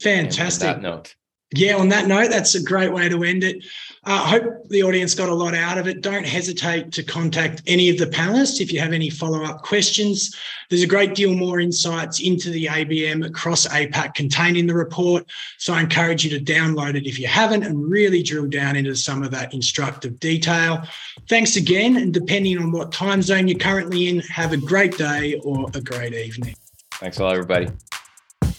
Fantastic. 0.00 0.68
On 0.68 0.74
that 0.74 0.82
note. 0.82 1.14
Yeah, 1.54 1.76
on 1.76 1.88
that 1.88 2.06
note, 2.06 2.28
that's 2.28 2.54
a 2.54 2.62
great 2.62 2.92
way 2.92 3.08
to 3.08 3.24
end 3.24 3.42
it. 3.42 3.64
I 4.04 4.16
uh, 4.16 4.18
hope 4.18 4.68
the 4.68 4.82
audience 4.82 5.14
got 5.14 5.30
a 5.30 5.34
lot 5.34 5.54
out 5.54 5.78
of 5.78 5.88
it. 5.88 6.02
Don't 6.02 6.26
hesitate 6.26 6.92
to 6.92 7.02
contact 7.02 7.62
any 7.66 7.88
of 7.88 7.96
the 7.96 8.06
panelists 8.06 8.60
if 8.60 8.70
you 8.70 8.80
have 8.80 8.92
any 8.92 9.08
follow 9.08 9.42
up 9.44 9.62
questions. 9.62 10.36
There's 10.68 10.82
a 10.82 10.86
great 10.86 11.14
deal 11.14 11.34
more 11.34 11.58
insights 11.58 12.20
into 12.20 12.50
the 12.50 12.66
ABM 12.66 13.26
across 13.26 13.66
APAC 13.66 14.14
contained 14.14 14.58
in 14.58 14.66
the 14.66 14.74
report. 14.74 15.26
So 15.56 15.72
I 15.72 15.80
encourage 15.80 16.22
you 16.22 16.38
to 16.38 16.52
download 16.52 16.96
it 16.96 17.06
if 17.06 17.18
you 17.18 17.26
haven't 17.26 17.64
and 17.64 17.90
really 17.90 18.22
drill 18.22 18.46
down 18.46 18.76
into 18.76 18.94
some 18.94 19.22
of 19.22 19.30
that 19.30 19.54
instructive 19.54 20.20
detail. 20.20 20.82
Thanks 21.28 21.56
again. 21.56 21.96
And 21.96 22.12
depending 22.12 22.58
on 22.58 22.72
what 22.72 22.92
time 22.92 23.22
zone 23.22 23.48
you're 23.48 23.58
currently 23.58 24.08
in, 24.08 24.20
have 24.20 24.52
a 24.52 24.58
great 24.58 24.98
day 24.98 25.40
or 25.44 25.66
a 25.74 25.80
great 25.80 26.12
evening. 26.12 26.54
Thanks 26.92 27.18
a 27.18 27.24
lot, 27.24 27.32
everybody. 27.32 27.68